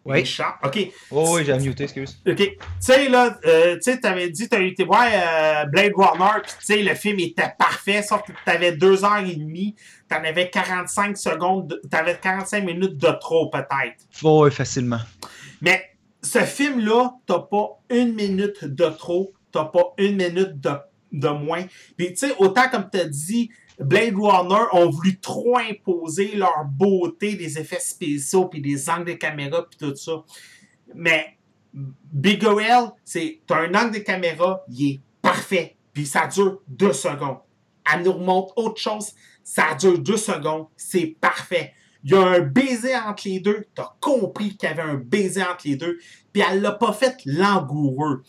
Oui. 0.09 0.15
Richard, 0.21 0.59
OK. 0.63 0.87
Oh, 1.11 1.35
oui, 1.35 1.43
j'ai 1.45 1.57
muté, 1.59 1.83
excuse. 1.85 2.21
OK. 2.27 2.35
Tu 2.35 2.57
sais, 2.79 3.07
là, 3.09 3.37
euh, 3.45 3.75
tu 3.75 3.81
sais, 3.83 3.99
t'avais 3.99 4.29
dit, 4.29 4.49
t'as 4.49 4.59
été 4.61 4.83
voir 4.83 5.05
euh, 5.05 5.65
Blade 5.65 5.93
Runner, 5.95 6.41
puis 6.43 6.51
tu 6.59 6.65
sais, 6.65 6.81
le 6.83 6.95
film 6.95 7.19
était 7.19 7.53
parfait, 7.57 8.01
sauf 8.01 8.23
que 8.23 8.31
t'avais 8.45 8.71
deux 8.73 9.03
heures 9.05 9.23
et 9.25 9.35
demie, 9.35 9.75
t'en 10.09 10.23
avais 10.23 10.49
45 10.49 11.17
secondes, 11.17 11.67
de- 11.67 11.81
t'avais 11.89 12.17
45 12.21 12.63
minutes 12.65 12.97
de 12.97 13.11
trop, 13.19 13.49
peut-être. 13.49 14.03
Oh, 14.23 14.43
oui, 14.45 14.51
facilement. 14.51 14.99
Mais 15.61 15.85
ce 16.21 16.39
film-là, 16.39 17.13
t'as 17.25 17.39
pas 17.39 17.79
une 17.89 18.13
minute 18.13 18.65
de 18.65 18.85
trop, 18.89 19.31
t'as 19.51 19.65
pas 19.65 19.93
une 19.97 20.15
minute 20.17 20.59
de, 20.59 20.71
de 21.11 21.29
moins. 21.29 21.63
Puis, 21.97 22.09
tu 22.09 22.27
sais, 22.27 22.35
autant 22.39 22.67
comme 22.69 22.89
t'as 22.91 23.05
dit, 23.05 23.49
Blade 23.79 24.15
Runner 24.15 24.65
ont 24.73 24.89
voulu 24.89 25.19
trop 25.19 25.57
imposer 25.57 26.35
leur 26.35 26.65
beauté, 26.65 27.35
des 27.35 27.57
effets 27.57 27.79
spéciaux, 27.79 28.45
puis 28.45 28.61
des 28.61 28.89
angles 28.89 29.05
de 29.05 29.13
caméra, 29.13 29.65
puis 29.67 29.77
tout 29.77 29.95
ça. 29.95 30.23
Mais 30.93 31.37
Big 31.73 32.43
OL, 32.43 32.91
c'est 33.05 33.41
un 33.49 33.73
angle 33.73 33.95
de 33.95 33.99
caméra, 33.99 34.63
il 34.69 34.91
est 34.91 34.99
parfait, 35.21 35.77
puis 35.93 36.05
ça 36.05 36.27
dure 36.27 36.61
deux 36.67 36.93
secondes. 36.93 37.37
Elle 37.91 38.03
nous 38.03 38.13
remonte 38.13 38.51
autre 38.55 38.81
chose, 38.81 39.13
ça 39.43 39.75
dure 39.75 39.99
deux 39.99 40.17
secondes, 40.17 40.67
c'est 40.75 41.15
parfait. 41.19 41.73
Il 42.03 42.11
y 42.11 42.15
a 42.15 42.21
un 42.21 42.39
baiser 42.39 42.95
entre 42.95 43.27
les 43.27 43.39
deux, 43.39 43.65
t'as 43.75 43.95
compris 43.99 44.55
qu'il 44.55 44.69
y 44.69 44.71
avait 44.71 44.81
un 44.81 44.95
baiser 44.95 45.43
entre 45.43 45.67
les 45.67 45.75
deux, 45.75 45.99
puis 46.33 46.43
elle 46.49 46.61
l'a 46.61 46.71
pas 46.71 46.93
fait 46.93 47.17
langoureux. 47.25 48.23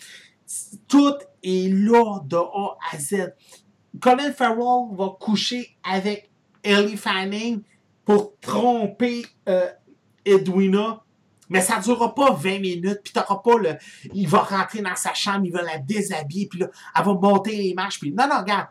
Tout 0.88 1.14
est 1.42 1.72
là 1.72 2.20
de 2.24 2.36
A 2.36 2.76
à 2.92 2.98
Z. 2.98 3.32
Colin 3.98 4.32
Farrell 4.32 4.94
va 4.96 5.16
coucher 5.18 5.76
avec 5.82 6.30
Ellie 6.62 6.96
Fanning 6.96 7.62
pour 8.04 8.38
tromper 8.40 9.26
euh, 9.48 9.70
Edwina. 10.24 11.02
Mais 11.48 11.60
ça 11.60 11.78
ne 11.78 11.82
durera 11.82 12.14
pas 12.14 12.32
20 12.32 12.60
minutes, 12.60 13.00
puis 13.02 13.12
t'auras 13.12 13.40
pas 13.42 13.58
le. 13.58 13.76
Il 14.14 14.28
va 14.28 14.38
rentrer 14.38 14.82
dans 14.82 14.94
sa 14.94 15.14
chambre, 15.14 15.44
il 15.44 15.52
va 15.52 15.62
la 15.62 15.78
déshabiller, 15.78 16.46
puis 16.46 16.60
là, 16.60 16.68
elle 16.96 17.04
va 17.04 17.14
monter 17.14 17.56
les 17.56 17.74
marches, 17.74 17.98
puis. 17.98 18.12
Non, 18.12 18.28
non, 18.28 18.38
regarde. 18.38 18.68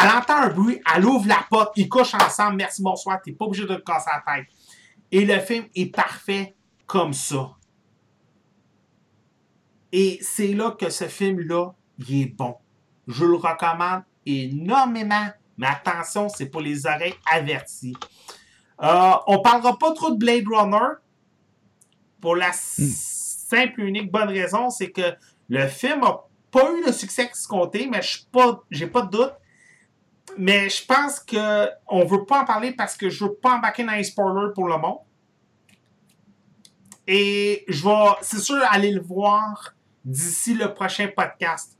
Elle 0.00 0.10
entend 0.10 0.36
un 0.36 0.48
bruit, 0.48 0.80
elle 0.94 1.04
ouvre 1.04 1.28
la 1.28 1.44
porte, 1.50 1.72
ils 1.76 1.88
couchent 1.88 2.14
ensemble, 2.14 2.56
merci, 2.56 2.82
bonsoir, 2.82 3.20
t'es 3.22 3.32
pas 3.32 3.44
obligé 3.44 3.66
de 3.66 3.74
te 3.74 3.82
casser 3.82 4.10
la 4.14 4.34
tête. 4.34 4.46
Et 5.10 5.24
le 5.24 5.38
film 5.40 5.66
est 5.74 5.94
parfait 5.94 6.54
comme 6.86 7.12
ça. 7.12 7.56
Et 9.92 10.18
c'est 10.22 10.54
là 10.54 10.70
que 10.78 10.88
ce 10.88 11.04
film-là, 11.04 11.72
il 11.98 12.22
est 12.22 12.26
bon. 12.26 12.56
Je 13.08 13.24
le 13.24 13.36
recommande 13.36 14.02
énormément. 14.26 15.26
Mais 15.56 15.66
attention, 15.66 16.28
c'est 16.28 16.46
pour 16.46 16.60
les 16.60 16.86
oreilles 16.86 17.16
averties. 17.32 17.96
Euh, 18.82 19.12
on 19.26 19.40
parlera 19.40 19.76
pas 19.76 19.92
trop 19.92 20.10
de 20.12 20.16
Blade 20.16 20.44
Runner. 20.46 20.94
Pour 22.20 22.36
la 22.36 22.50
simple 22.52 23.82
et 23.82 23.84
unique 23.84 24.12
bonne 24.12 24.28
raison, 24.28 24.70
c'est 24.70 24.90
que 24.90 25.14
le 25.48 25.66
film 25.66 26.04
a 26.04 26.24
pas 26.50 26.70
eu 26.72 26.84
le 26.84 26.92
succès 26.92 27.28
escompté, 27.32 27.88
mais 27.90 28.02
je 28.02 28.08
suis 28.08 28.26
pas, 28.30 28.62
j'ai 28.70 28.86
pas 28.86 29.02
de 29.02 29.10
doute. 29.10 29.32
Mais 30.36 30.68
je 30.68 30.84
pense 30.84 31.20
que 31.20 31.68
on 31.86 32.04
veut 32.04 32.24
pas 32.24 32.42
en 32.42 32.44
parler 32.44 32.72
parce 32.72 32.96
que 32.96 33.08
je 33.08 33.24
veux 33.24 33.34
pas 33.34 33.56
embarquer 33.56 33.84
dans 33.84 33.92
les 33.92 34.04
spoilers 34.04 34.52
pour 34.54 34.68
le 34.68 34.76
monde. 34.76 34.98
Et 37.06 37.64
je 37.68 37.82
vais, 37.82 38.10
c'est 38.20 38.38
sûr, 38.38 38.62
aller 38.70 38.92
le 38.92 39.00
voir 39.00 39.74
d'ici 40.04 40.54
le 40.54 40.74
prochain 40.74 41.08
podcast. 41.16 41.77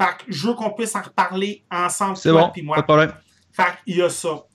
Fait 0.00 0.16
que 0.16 0.32
je 0.32 0.48
veux 0.48 0.54
qu'on 0.54 0.70
puisse 0.70 0.96
en 0.96 1.02
reparler 1.02 1.62
ensemble, 1.70 2.16
C'est 2.16 2.30
toi 2.30 2.44
bon, 2.44 2.50
puis 2.52 2.62
pas 2.62 2.66
moi. 2.66 2.76
de 2.78 2.82
problème. 2.82 3.12
Fait 3.52 3.64
qu'il 3.84 3.98
y 3.98 4.02
a 4.02 4.08
ça. 4.08 4.46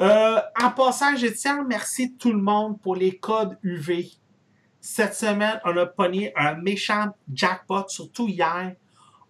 Euh, 0.00 0.40
en 0.60 0.70
passant, 0.72 1.14
je 1.14 1.28
tiens 1.28 1.58
à 1.58 1.62
remercier 1.62 2.14
tout 2.18 2.32
le 2.32 2.40
monde 2.40 2.80
pour 2.80 2.96
les 2.96 3.16
codes 3.16 3.56
UV. 3.62 4.10
Cette 4.80 5.14
semaine, 5.14 5.60
on 5.64 5.76
a 5.76 5.86
pogné 5.86 6.32
un 6.34 6.54
méchant 6.56 7.14
jackpot, 7.32 7.84
surtout 7.86 8.26
hier. 8.26 8.74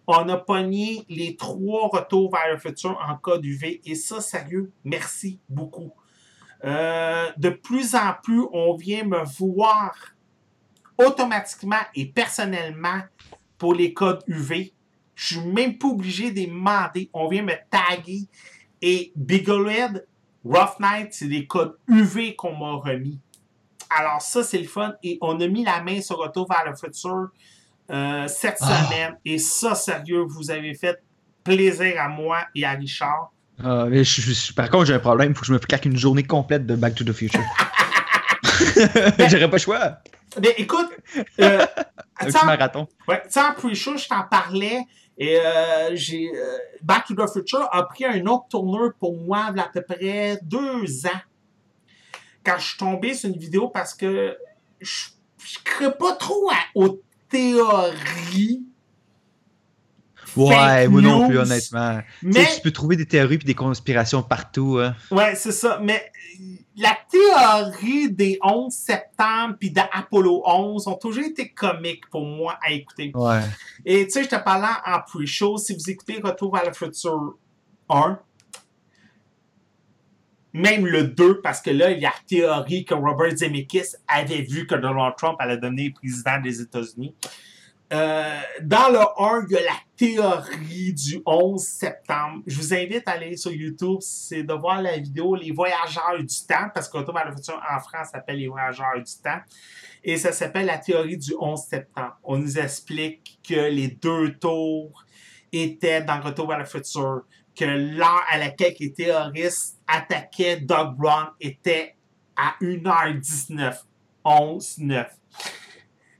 On 0.07 0.27
a 0.27 0.37
pogné 0.37 1.05
les 1.07 1.35
trois 1.35 1.87
retours 1.87 2.31
vers 2.31 2.51
le 2.51 2.57
futur 2.57 2.99
en 3.07 3.15
code 3.17 3.45
UV. 3.45 3.79
Et 3.85 3.93
ça, 3.93 4.21
sérieux, 4.21 4.71
merci 4.83 5.39
beaucoup. 5.47 5.91
Euh, 6.63 7.31
de 7.37 7.49
plus 7.49 7.93
en 7.93 8.15
plus, 8.23 8.43
on 8.53 8.75
vient 8.75 9.03
me 9.03 9.23
voir 9.37 9.93
automatiquement 10.97 11.75
et 11.93 12.07
personnellement 12.07 13.01
pour 13.59 13.75
les 13.75 13.93
codes 13.93 14.23
UV. 14.25 14.73
Je 15.15 15.35
suis 15.35 15.45
même 15.45 15.77
pas 15.77 15.87
obligé 15.87 16.31
de 16.31 16.41
demander. 16.45 17.09
On 17.13 17.27
vient 17.27 17.43
me 17.43 17.53
taguer. 17.69 18.21
Et 18.81 19.11
Bigolead, 19.15 20.05
Rough 20.43 20.79
Night, 20.79 21.09
c'est 21.11 21.27
des 21.27 21.45
codes 21.47 21.77
UV 21.87 22.35
qu'on 22.35 22.55
m'a 22.55 22.73
remis. 22.81 23.19
Alors 23.95 24.21
ça, 24.21 24.43
c'est 24.43 24.57
le 24.57 24.67
fun. 24.67 24.93
Et 25.03 25.17
on 25.21 25.39
a 25.39 25.47
mis 25.47 25.63
la 25.63 25.81
main 25.83 26.01
sur 26.01 26.17
Retour 26.17 26.47
vers 26.49 26.63
le 26.69 26.75
futur 26.75 27.27
euh, 27.91 28.27
cette 28.27 28.57
Ah. 28.61 28.83
semaine. 28.85 29.17
Et 29.23 29.37
ça, 29.37 29.75
sérieux, 29.75 30.23
vous 30.27 30.49
avez 30.51 30.73
fait 30.73 31.01
plaisir 31.43 31.95
à 32.01 32.07
moi 32.07 32.39
et 32.55 32.65
à 32.65 32.71
Richard. 32.71 33.31
Ah, 33.63 33.85
mais 33.87 34.03
je- 34.03 34.21
je- 34.21 34.53
par 34.53 34.69
contre, 34.69 34.85
j'ai 34.85 34.93
un 34.95 34.99
problème. 34.99 35.31
Il 35.31 35.35
faut 35.35 35.41
que 35.41 35.47
je 35.47 35.53
me 35.53 35.59
claque 35.59 35.85
une 35.85 35.97
journée 35.97 36.23
complète 36.23 36.65
de 36.65 36.75
Back 36.75 36.95
to 36.95 37.03
the 37.03 37.13
Future. 37.13 37.41
J'aurais 39.29 39.49
pas 39.49 39.57
le 39.57 39.57
choix. 39.59 39.97
Mais 40.41 40.53
écoute, 40.57 40.89
euh, 41.39 41.65
Un 42.19 42.25
petit 42.27 42.45
marathon. 42.45 42.87
Ouais, 43.07 43.21
tu 43.25 43.31
sais, 43.31 43.41
en 43.41 43.53
pre-show, 43.53 43.97
je 43.97 44.07
t'en 44.07 44.23
parlais 44.23 44.79
et 45.17 45.39
euh, 45.39 45.91
j'ai 45.95 46.31
euh, 46.35 46.57
Back 46.81 47.05
to 47.07 47.13
the 47.15 47.29
Future 47.31 47.67
a 47.71 47.83
pris 47.83 48.05
un 48.05 48.25
autre 48.25 48.45
tourneur 48.49 48.91
pour 48.99 49.15
moi 49.17 49.47
il 49.51 49.57
y 49.57 49.59
a 49.59 49.65
à 49.65 49.69
peu 49.69 49.81
près 49.81 50.39
deux 50.43 51.05
ans. 51.05 51.21
Quand 52.45 52.55
je 52.57 52.67
suis 52.69 52.77
tombé 52.77 53.13
sur 53.13 53.29
une 53.29 53.37
vidéo 53.37 53.69
parce 53.69 53.93
que 53.93 54.37
je 54.81 55.05
ne 55.09 55.63
crée 55.63 55.97
pas 55.97 56.13
trop 56.15 56.49
à- 56.49 56.55
aux 56.75 57.01
théories. 57.29 58.63
Ouais, 60.35 60.87
moi 60.87 61.01
non 61.01 61.27
plus, 61.27 61.37
honnêtement. 61.37 61.99
Tu 62.21 62.27
Mais 62.27 62.45
sais, 62.45 62.55
tu 62.55 62.61
peux 62.61 62.71
trouver 62.71 62.95
des 62.95 63.05
théories 63.05 63.35
et 63.35 63.37
des 63.39 63.53
conspirations 63.53 64.23
partout. 64.23 64.79
hein. 64.81 64.95
Ouais, 65.11 65.35
c'est 65.35 65.51
ça. 65.51 65.79
Mais 65.81 66.11
la 66.75 66.97
théorie 67.09 68.11
des 68.11 68.39
11 68.41 68.73
septembre 68.73 69.55
puis 69.59 69.71
d'Apollo 69.71 70.41
11 70.45 70.87
ont 70.87 70.95
toujours 70.95 71.23
été 71.23 71.49
comiques 71.49 72.09
pour 72.09 72.25
moi 72.25 72.57
à 72.65 72.71
écouter. 72.71 73.11
Ouais. 73.13 73.41
Et 73.85 74.05
tu 74.05 74.11
sais, 74.11 74.23
je 74.23 74.29
te 74.29 74.43
parlais 74.43 74.67
en 74.85 74.99
pre-show, 75.01 75.57
si 75.57 75.73
vous 75.73 75.89
écoutez 75.89 76.19
Retour 76.23 76.53
vers 76.53 76.65
le 76.65 76.73
futur 76.73 77.37
1, 77.89 78.19
même 80.53 80.85
le 80.85 81.03
2, 81.03 81.41
parce 81.41 81.61
que 81.61 81.71
là, 81.71 81.91
il 81.91 81.99
y 81.99 82.05
a 82.05 82.09
la 82.09 82.15
théorie 82.27 82.85
que 82.85 82.93
Robert 82.93 83.35
Zemeckis 83.35 83.95
avait 84.07 84.41
vu 84.41 84.67
que 84.67 84.75
Donald 84.75 85.15
Trump 85.17 85.35
allait 85.39 85.57
devenir 85.57 85.93
président 85.93 86.39
des 86.41 86.61
États-Unis. 86.61 87.15
Euh, 87.91 88.39
dans 88.61 88.89
le 88.89 88.99
1, 88.99 89.45
il 89.49 89.53
y 89.53 89.57
a 89.57 89.63
la 89.63 89.77
théorie 90.03 90.93
du 90.93 91.21
11 91.25 91.63
septembre. 91.63 92.43
Je 92.45 92.57
vous 92.57 92.73
invite 92.73 93.07
à 93.07 93.11
aller 93.11 93.37
sur 93.37 93.53
YouTube, 93.53 93.99
c'est 94.01 94.43
de 94.43 94.53
voir 94.53 94.81
la 94.81 94.97
vidéo 94.97 95.33
Les 95.33 95.51
Voyageurs 95.51 96.17
du 96.19 96.45
temps, 96.45 96.67
parce 96.73 96.89
vers 97.13 97.29
le 97.29 97.35
futur 97.35 97.61
en 97.69 97.79
France 97.79 98.09
s'appelle 98.11 98.37
Les 98.37 98.49
Voyageurs 98.49 98.97
du 98.97 99.21
temps. 99.23 99.39
Et 100.03 100.17
ça 100.17 100.33
s'appelle 100.33 100.65
la 100.65 100.77
théorie 100.77 101.17
du 101.17 101.33
11 101.39 101.57
septembre. 101.57 102.17
On 102.21 102.37
nous 102.37 102.59
explique 102.59 103.39
que 103.47 103.69
les 103.69 103.87
deux 103.87 104.33
tours 104.33 105.05
étaient 105.53 106.01
dans 106.01 106.19
Retour 106.19 106.49
vers 106.49 106.67
futur, 106.67 107.21
que 107.55 107.63
l'heure 107.63 108.23
à 108.29 108.37
laquelle 108.37 108.75
les 108.81 108.91
théoristes 108.91 109.79
attaquaient 109.87 110.57
Doug 110.57 110.97
Brown 110.97 111.27
était 111.39 111.95
à 112.35 112.55
1h19. 112.61 113.83
11-9. 114.25 115.05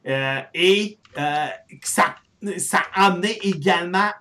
Euh, 0.05 0.41
et 0.53 0.99
euh, 1.17 1.47
ça, 1.81 2.15
ça 2.57 2.81
emmenait 2.95 3.39
également 3.43 4.11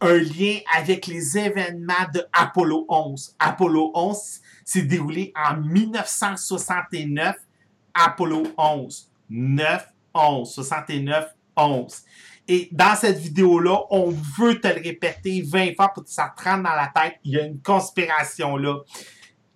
un 0.00 0.16
lien 0.16 0.58
avec 0.76 1.06
les 1.06 1.36
événements 1.36 2.06
de 2.14 2.24
Apollo 2.32 2.86
11. 2.88 3.36
Apollo 3.38 3.92
11 3.94 4.40
s'est 4.64 4.82
déroulé 4.82 5.32
en 5.36 5.56
1969. 5.56 7.36
Apollo 7.94 8.44
11. 8.56 9.10
9, 9.28 9.86
11. 10.14 10.52
69, 10.52 11.34
11. 11.56 12.02
Et 12.48 12.68
dans 12.72 12.96
cette 12.96 13.18
vidéo-là, 13.18 13.84
on 13.90 14.10
veut 14.10 14.60
te 14.60 14.66
le 14.66 14.82
répéter 14.82 15.42
20 15.42 15.74
fois 15.76 15.88
pour 15.88 16.04
que 16.04 16.10
ça 16.10 16.34
te 16.36 16.44
dans 16.44 16.62
la 16.62 16.90
tête. 16.92 17.16
Il 17.24 17.32
y 17.32 17.38
a 17.38 17.44
une 17.44 17.60
conspiration 17.60 18.56
là. 18.56 18.78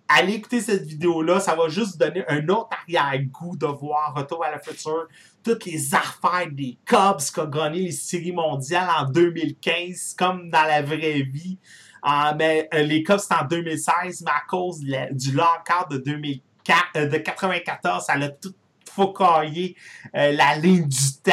Allez 0.07 0.35
écouter 0.35 0.61
cette 0.61 0.83
vidéo-là, 0.83 1.39
ça 1.39 1.55
va 1.55 1.67
juste 1.67 1.97
donner 1.97 2.23
un 2.27 2.47
autre 2.47 2.69
arrière-goût 2.83 3.57
de 3.57 3.65
voir 3.65 4.13
Retour 4.15 4.45
à 4.45 4.51
la 4.51 4.59
future, 4.59 5.07
toutes 5.45 5.65
les 5.65 5.93
affaires 5.93 6.49
des 6.51 6.79
Cubs 6.85 7.21
qui 7.31 7.39
ont 7.39 7.45
gagné 7.45 7.83
les 7.83 7.91
séries 7.91 8.31
mondiales 8.31 8.89
en 8.89 9.05
2015, 9.05 10.15
comme 10.17 10.49
dans 10.49 10.63
la 10.63 10.81
vraie 10.81 11.21
vie. 11.21 11.59
Ah, 12.01 12.33
mais 12.35 12.67
euh, 12.73 12.81
les 12.81 13.03
Cubs, 13.03 13.19
c'est 13.19 13.35
en 13.35 13.45
2016, 13.45 14.23
mais 14.25 14.31
à 14.31 14.43
cause 14.49 14.79
du 14.79 15.31
lockout 15.33 15.91
de 15.91 15.97
2004, 15.97 16.81
euh, 16.97 17.07
de 17.07 17.17
94, 17.17 18.03
ça 18.03 18.17
l'a 18.17 18.29
tout 18.29 18.55
focaillé 18.91 19.75
euh, 20.15 20.31
la 20.31 20.55
ligne 20.57 20.87
du 20.87 21.13
temps. 21.23 21.31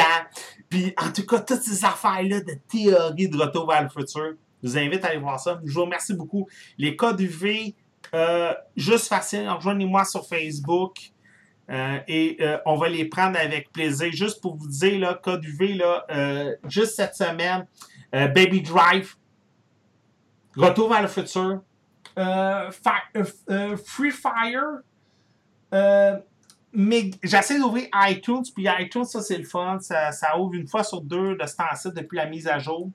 Puis, 0.69 0.93
en 1.01 1.11
tout 1.11 1.25
cas, 1.25 1.39
toutes 1.39 1.63
ces 1.63 1.83
affaires-là 1.83 2.41
de 2.41 2.53
théorie 2.69 3.29
de 3.29 3.37
retour 3.37 3.67
vers 3.67 3.81
le 3.81 3.89
futur, 3.89 4.35
je 4.61 4.69
vous 4.69 4.77
invite 4.77 5.03
à 5.05 5.07
aller 5.07 5.19
voir 5.19 5.39
ça. 5.39 5.59
Je 5.65 5.73
vous 5.73 5.81
remercie 5.81 6.13
beaucoup. 6.13 6.47
Les 6.77 6.95
codes 6.95 7.19
UV, 7.19 7.73
juste 8.75 9.07
facile, 9.07 9.49
rejoignez-moi 9.49 10.05
sur 10.05 10.23
Facebook. 10.27 11.13
Euh, 11.69 11.97
et 12.07 12.37
euh, 12.41 12.57
on 12.65 12.75
va 12.75 12.89
les 12.89 13.05
prendre 13.05 13.37
avec 13.39 13.71
plaisir. 13.71 14.11
Juste 14.11 14.41
pour 14.41 14.55
vous 14.55 14.67
dire, 14.67 14.99
là, 14.99 15.13
code 15.15 15.43
UV, 15.43 15.75
là, 15.75 16.05
juste 16.67 16.95
cette 16.95 17.15
semaine, 17.15 17.65
Baby 18.11 18.61
Drive, 18.61 19.15
Retour 20.55 20.89
vers 20.89 21.01
le 21.01 21.07
futur, 21.07 21.61
Free 23.85 24.11
Fire, 24.11 24.81
mais 26.75 27.11
j'essaie 27.23 27.57
d'ouvrir 27.57 27.87
iTunes, 28.07 28.43
puis 28.53 28.67
iTunes, 28.79 29.05
ça 29.05 29.21
c'est 29.21 29.37
le 29.37 29.45
fun, 29.45 29.79
ça, 29.79 30.11
ça, 30.11 30.37
ouvre 30.37 30.53
une 30.53 30.67
fois 30.67 30.83
sur 30.83 31.01
deux 31.01 31.35
de 31.35 31.45
ce 31.45 31.55
temps-ci 31.55 31.91
depuis 31.91 32.17
la 32.17 32.27
mise 32.27 32.47
à 32.47 32.59
jour. 32.59 32.89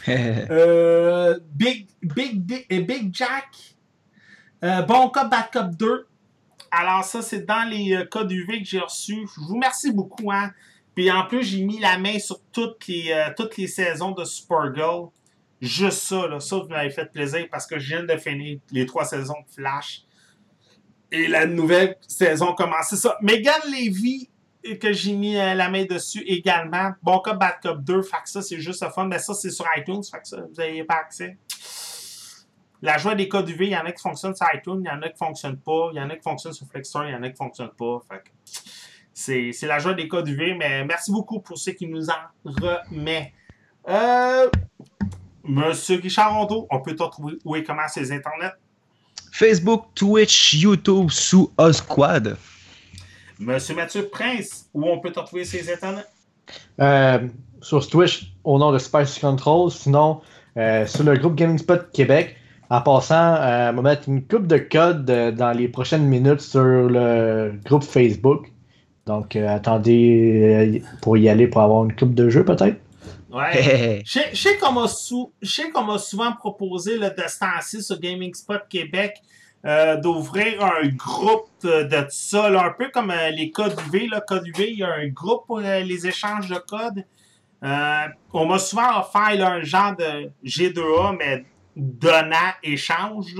Big, 0.06 1.88
Big, 2.02 2.40
Big, 2.40 2.86
Big 2.86 3.14
Jack, 3.14 3.76
euh, 4.64 4.82
bon 4.82 5.08
Cop, 5.10 5.30
Bad 5.30 5.50
Cop 5.52 5.70
2. 5.76 6.07
Alors, 6.70 7.04
ça, 7.04 7.22
c'est 7.22 7.46
dans 7.46 7.68
les 7.68 7.94
euh, 7.94 8.04
codes 8.04 8.30
UV 8.30 8.60
que 8.60 8.64
j'ai 8.64 8.80
reçus. 8.80 9.26
Je 9.34 9.40
vous 9.40 9.54
remercie 9.54 9.92
beaucoup. 9.92 10.30
Hein. 10.30 10.52
Puis 10.94 11.10
en 11.10 11.26
plus, 11.26 11.42
j'ai 11.42 11.62
mis 11.62 11.78
la 11.78 11.98
main 11.98 12.18
sur 12.18 12.40
toutes 12.52 12.86
les, 12.88 13.12
euh, 13.12 13.30
toutes 13.36 13.56
les 13.56 13.66
saisons 13.66 14.12
de 14.12 14.24
Supergirl. 14.24 15.08
Juste 15.60 15.98
ça, 15.98 16.26
là. 16.28 16.40
Ça, 16.40 16.56
vous 16.56 16.68
m'avez 16.68 16.90
fait 16.90 17.10
plaisir 17.10 17.46
parce 17.50 17.66
que 17.66 17.78
je 17.78 17.88
viens 17.88 18.04
de 18.04 18.16
finir 18.16 18.58
les 18.70 18.86
trois 18.86 19.04
saisons 19.04 19.34
de 19.48 19.54
Flash. 19.54 20.02
Et 21.10 21.26
la 21.26 21.46
nouvelle 21.46 21.96
saison 22.06 22.54
commence. 22.54 22.88
C'est 22.90 22.96
ça. 22.96 23.16
Megan 23.22 23.60
Levy, 23.66 24.28
que 24.80 24.92
j'ai 24.92 25.14
mis 25.14 25.34
la 25.34 25.70
main 25.70 25.84
dessus 25.84 26.22
également. 26.26 26.92
Bon 27.02 27.18
Cop, 27.20 27.38
Bad 27.38 27.60
Cop 27.62 27.82
2. 27.82 28.02
Fait 28.02 28.18
que 28.22 28.28
ça, 28.28 28.42
c'est 28.42 28.60
juste 28.60 28.82
le 28.84 28.90
fun. 28.90 29.06
Mais 29.06 29.18
ça, 29.18 29.34
c'est 29.34 29.50
sur 29.50 29.64
iTunes. 29.76 30.02
Fait 30.04 30.20
que 30.20 30.28
ça, 30.28 30.36
vous 30.36 30.54
n'avez 30.54 30.84
pas 30.84 30.96
accès. 30.96 31.38
La 32.80 32.96
joie 32.98 33.14
des 33.14 33.28
codes 33.28 33.48
UV, 33.48 33.66
il 33.66 33.72
y 33.72 33.76
en 33.76 33.84
a 33.84 33.92
qui 33.92 34.00
fonctionnent 34.00 34.36
sur 34.36 34.46
iTunes, 34.54 34.82
il 34.84 34.86
y 34.86 34.90
en 34.90 35.02
a 35.02 35.08
qui 35.08 35.14
ne 35.14 35.26
fonctionnent 35.26 35.58
pas, 35.58 35.90
il 35.92 35.96
y 35.96 36.00
en 36.00 36.10
a 36.10 36.16
qui 36.16 36.22
fonctionnent 36.22 36.52
sur 36.52 36.66
Flexstore, 36.66 37.06
il 37.06 37.12
y 37.12 37.14
en 37.14 37.22
a 37.22 37.26
qui 37.26 37.32
ne 37.32 37.36
fonctionnent 37.36 37.74
pas. 37.76 38.00
c'est, 39.12 39.52
la 39.62 39.78
joie 39.78 39.94
des 39.94 40.06
codes 40.06 40.28
UV, 40.28 40.54
mais 40.54 40.84
merci 40.84 41.10
beaucoup 41.10 41.40
pour 41.40 41.58
ceux 41.58 41.72
qui 41.72 41.88
nous 41.88 42.08
en 42.08 42.12
remet. 42.44 43.32
Euh, 43.88 44.48
Monsieur 45.44 45.98
Richard 45.98 46.34
Rondeau, 46.34 46.66
on 46.70 46.80
peut 46.80 46.94
te 46.94 47.02
retrouver 47.02 47.34
où 47.44 47.56
et 47.56 47.64
comment 47.64 47.88
ces 47.88 48.12
internets? 48.12 48.52
Facebook, 49.32 49.86
Twitch, 49.94 50.54
YouTube 50.54 51.10
sous 51.10 51.52
Osquad. 51.56 52.36
Monsieur 53.38 53.74
Mathieu 53.74 54.08
Prince, 54.08 54.68
où 54.74 54.84
on 54.84 55.00
peut 55.00 55.10
te 55.10 55.18
retrouver 55.18 55.44
ces 55.44 55.72
internets? 55.72 56.04
Euh, 56.80 57.28
sur 57.60 57.88
Twitch 57.88 58.32
au 58.44 58.58
nom 58.58 58.72
de 58.72 58.78
Spice 58.78 59.18
Control, 59.18 59.70
sinon 59.70 60.20
euh, 60.56 60.86
sur 60.86 61.04
le 61.04 61.16
groupe 61.16 61.34
Gaming 61.34 61.58
Spot 61.58 61.90
Québec. 61.92 62.36
En 62.70 62.82
passant, 62.82 63.34
euh, 63.36 63.72
on 63.72 63.76
va 63.76 63.82
mettre 63.82 64.08
une 64.08 64.26
coupe 64.26 64.46
de 64.46 64.58
code 64.58 65.08
euh, 65.08 65.32
dans 65.32 65.52
les 65.52 65.68
prochaines 65.68 66.04
minutes 66.04 66.42
sur 66.42 66.62
le 66.62 67.54
groupe 67.64 67.82
Facebook. 67.82 68.52
Donc, 69.06 69.36
euh, 69.36 69.48
attendez 69.48 70.82
pour 71.00 71.16
y 71.16 71.30
aller 71.30 71.46
pour 71.46 71.62
avoir 71.62 71.84
une 71.84 71.96
coupe 71.96 72.14
de 72.14 72.28
jeu, 72.28 72.44
peut-être. 72.44 72.78
Ouais. 73.30 74.02
je, 74.04 74.20
sais 74.34 74.58
qu'on 74.58 74.72
m'a 75.84 75.98
souvent 75.98 76.32
proposé 76.32 76.98
le 76.98 77.08
de 77.08 77.22
ce 77.26 77.80
sur 77.80 78.00
Gaming 78.00 78.34
Spot 78.34 78.62
Québec 78.68 79.16
d'ouvrir 80.02 80.64
un 80.64 80.88
groupe 80.88 81.48
de, 81.62 82.06
ça, 82.08 82.46
un 82.46 82.70
peu 82.70 82.88
comme 82.92 83.12
les 83.32 83.50
codes 83.50 83.76
UV. 83.86 84.08
Là, 84.08 84.20
code 84.20 84.46
UV, 84.46 84.70
il 84.70 84.78
y 84.78 84.82
a 84.82 84.92
un 84.92 85.08
groupe 85.08 85.46
pour 85.46 85.60
les 85.60 86.06
échanges 86.06 86.48
de 86.48 86.56
codes. 86.56 87.04
on 88.32 88.46
m'a 88.46 88.58
souvent 88.58 89.00
offert 89.00 89.46
un 89.46 89.62
genre 89.62 89.94
de 89.96 90.30
G2A, 90.44 91.16
mais 91.18 91.44
donnant-échange, 91.78 93.34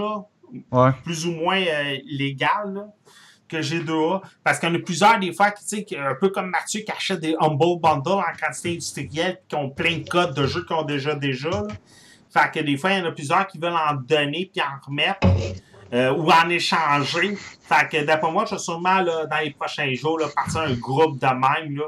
plus 1.04 1.26
ou 1.26 1.32
moins 1.32 1.60
euh, 1.60 1.98
légal, 2.06 2.86
que 3.48 3.62
j'ai 3.62 3.80
2A. 3.80 4.22
Parce 4.44 4.58
qu'il 4.58 4.68
y 4.68 4.72
en 4.72 4.74
a 4.76 4.78
plusieurs 4.78 5.18
des 5.18 5.32
fois, 5.32 5.50
qui, 5.50 5.96
un 5.96 6.14
peu 6.14 6.28
comme 6.28 6.50
Mathieu, 6.50 6.82
qui 6.82 6.92
achète 6.92 7.20
des 7.20 7.34
Humble 7.40 7.80
Bundles 7.80 8.10
en 8.10 8.36
quantité 8.40 8.70
industrielle, 8.72 9.40
qui 9.48 9.56
ont 9.56 9.70
plein 9.70 9.98
de 9.98 10.08
codes 10.08 10.34
de 10.34 10.46
jeux 10.46 10.64
qu'ils 10.64 10.76
ont 10.76 10.84
déjà 10.84 11.14
déjà. 11.14 11.64
Fait 12.30 12.50
que 12.52 12.60
des 12.60 12.76
fois, 12.76 12.92
il 12.92 12.98
y 12.98 13.02
en 13.02 13.06
a 13.06 13.12
plusieurs 13.12 13.46
qui 13.46 13.58
veulent 13.58 13.72
en 13.72 13.94
donner 13.94 14.50
puis 14.52 14.62
en 14.62 14.86
remettre. 14.86 15.26
Euh, 15.94 16.12
ou 16.12 16.30
en 16.30 16.50
échanger. 16.50 17.34
Fait 17.62 17.88
que 17.90 18.04
d'après 18.04 18.30
moi, 18.30 18.44
je 18.44 18.56
vais 18.56 18.60
sûrement 18.60 19.02
dans 19.02 19.38
les 19.42 19.52
prochains 19.52 19.90
jours 19.94 20.18
là, 20.18 20.26
partir 20.34 20.60
un 20.60 20.74
groupe 20.74 21.18
de 21.18 21.26
même. 21.26 21.78
Là. 21.78 21.84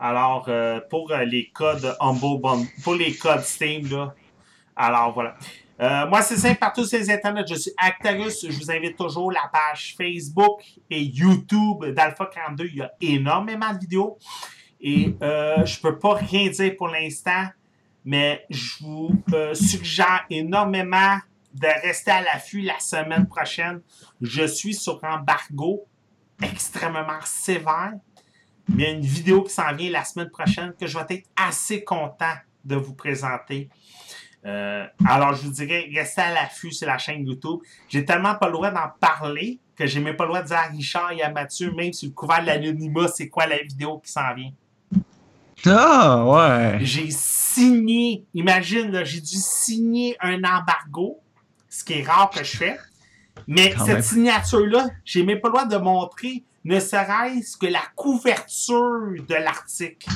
Alors, 0.00 0.46
euh, 0.48 0.80
pour 0.90 1.12
les 1.12 1.48
codes 1.54 1.96
Humble 2.00 2.40
Bundle, 2.40 2.66
pour 2.82 2.96
les 2.96 3.14
codes 3.14 3.42
Steam, 3.42 3.88
là, 3.88 4.14
alors 4.76 5.12
voilà. 5.12 5.36
Euh, 5.80 6.06
moi, 6.06 6.22
c'est 6.22 6.36
simple, 6.36 6.58
partout 6.58 6.84
sur 6.84 6.98
les 6.98 7.10
internets, 7.10 7.46
je 7.48 7.54
suis 7.54 7.72
Actarus. 7.76 8.46
Je 8.48 8.56
vous 8.56 8.70
invite 8.70 8.96
toujours 8.96 9.32
la 9.32 9.50
page 9.52 9.94
Facebook 9.96 10.62
et 10.88 11.02
YouTube 11.02 11.84
d'Alpha 11.86 12.26
42. 12.26 12.64
Il 12.66 12.76
y 12.76 12.82
a 12.82 12.92
énormément 13.00 13.72
de 13.72 13.78
vidéos. 13.78 14.18
Et 14.80 15.16
euh, 15.22 15.64
je 15.64 15.78
ne 15.78 15.82
peux 15.82 15.98
pas 15.98 16.14
rien 16.14 16.48
dire 16.48 16.76
pour 16.76 16.88
l'instant, 16.88 17.48
mais 18.04 18.44
je 18.50 18.84
vous 18.84 19.10
euh, 19.32 19.54
suggère 19.54 20.26
énormément 20.30 21.18
de 21.54 21.68
rester 21.82 22.10
à 22.10 22.20
l'affût 22.20 22.60
la 22.60 22.78
semaine 22.78 23.26
prochaine. 23.26 23.80
Je 24.20 24.46
suis 24.46 24.74
sur 24.74 25.00
embargo 25.02 25.86
extrêmement 26.42 27.20
sévère. 27.24 27.94
Mais 28.68 28.74
il 28.74 28.80
y 28.80 28.86
a 28.86 28.90
une 28.90 29.00
vidéo 29.04 29.42
qui 29.42 29.52
s'en 29.52 29.74
vient 29.74 29.90
la 29.90 30.04
semaine 30.04 30.30
prochaine 30.30 30.72
que 30.78 30.86
je 30.86 30.98
vais 30.98 31.04
être 31.16 31.26
assez 31.36 31.84
content 31.84 32.34
de 32.64 32.76
vous 32.76 32.94
présenter. 32.94 33.68
Euh, 34.46 34.86
alors, 35.06 35.34
je 35.34 35.42
vous 35.42 35.52
dirais, 35.52 35.88
restez 35.94 36.20
à 36.20 36.32
l'affût 36.32 36.72
sur 36.72 36.86
la 36.86 36.98
chaîne 36.98 37.26
YouTube. 37.26 37.60
J'ai 37.88 38.04
tellement 38.04 38.34
pas 38.34 38.46
le 38.46 38.52
droit 38.52 38.70
d'en 38.70 38.88
parler 39.00 39.58
que 39.76 39.86
j'ai 39.86 40.00
même 40.00 40.16
pas 40.16 40.24
le 40.24 40.28
droit 40.28 40.42
de 40.42 40.48
dire 40.48 40.58
à 40.58 40.64
Richard 40.64 41.12
et 41.12 41.22
à 41.22 41.30
Mathieu, 41.30 41.72
même 41.72 41.92
sur 41.92 42.08
le 42.08 42.14
couvert 42.14 42.42
de 42.42 42.46
l'anonymat, 42.46 43.08
c'est 43.08 43.28
quoi 43.28 43.46
la 43.46 43.58
vidéo 43.58 43.98
qui 43.98 44.12
s'en 44.12 44.34
vient. 44.34 44.52
Ah, 45.66 46.24
ouais. 46.24 46.84
J'ai 46.84 47.10
signé, 47.10 48.24
imagine, 48.34 49.02
j'ai 49.04 49.20
dû 49.20 49.36
signer 49.36 50.16
un 50.20 50.36
embargo, 50.36 51.20
ce 51.68 51.82
qui 51.82 51.94
est 51.94 52.02
rare 52.06 52.30
que 52.30 52.44
je 52.44 52.56
fais. 52.56 52.78
Mais 53.48 53.74
cette 53.84 54.04
signature-là, 54.04 54.88
j'ai 55.04 55.24
même 55.24 55.40
pas 55.40 55.48
le 55.48 55.54
droit 55.54 55.66
de 55.66 55.76
montrer 55.76 56.44
ne 56.64 56.80
serait-ce 56.80 57.56
que 57.56 57.66
la 57.66 57.82
couverture 57.94 59.22
de 59.28 59.34
l'article. 59.34 60.08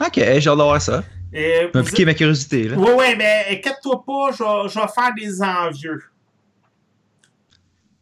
Ok, 0.00 0.14
j'ai 0.14 0.48
hâte 0.48 0.80
ça. 0.80 1.02
Euh, 1.34 1.68
m'a 1.74 1.82
piqué 1.82 2.04
ma 2.04 2.14
curiosité. 2.14 2.68
Là. 2.68 2.76
Oui, 2.78 2.90
oui, 2.96 3.16
mais 3.16 3.46
inquiète-toi 3.50 4.04
pas, 4.04 4.30
je, 4.32 4.78
vais 4.78 4.88
faire 4.88 5.14
des 5.16 5.42
envieux. 5.42 6.02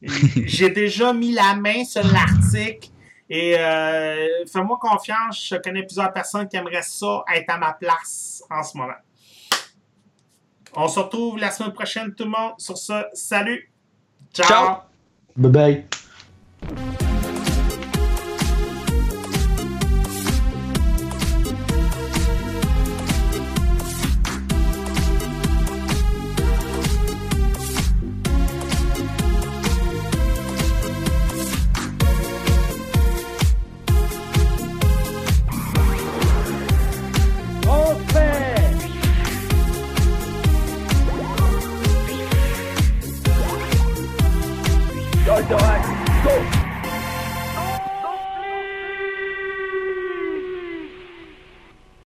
J'ai 0.47 0.71
déjà 0.71 1.13
mis 1.13 1.33
la 1.33 1.55
main 1.55 1.85
sur 1.85 2.05
l'article 2.05 2.91
et 3.31 3.57
euh, 3.57 4.45
fais-moi 4.53 4.79
confiance, 4.79 5.49
je 5.49 5.57
connais 5.57 5.85
plusieurs 5.85 6.13
personnes 6.13 6.49
qui 6.49 6.57
aimeraient 6.57 6.83
ça 6.83 7.25
être 7.35 7.49
à 7.49 7.57
ma 7.57 7.73
place 7.73 8.43
en 8.51 8.63
ce 8.63 8.77
moment. 8.77 8.93
On 10.75 10.89
se 10.89 10.99
retrouve 10.99 11.39
la 11.39 11.51
semaine 11.51 11.73
prochaine, 11.73 12.15
tout 12.15 12.25
le 12.25 12.31
monde. 12.31 12.53
Sur 12.59 12.77
ce, 12.77 13.05
salut. 13.15 13.71
Ciao. 14.35 14.47
Ciao. 14.49 14.77
Bye 15.37 15.87
bye. 16.69 16.99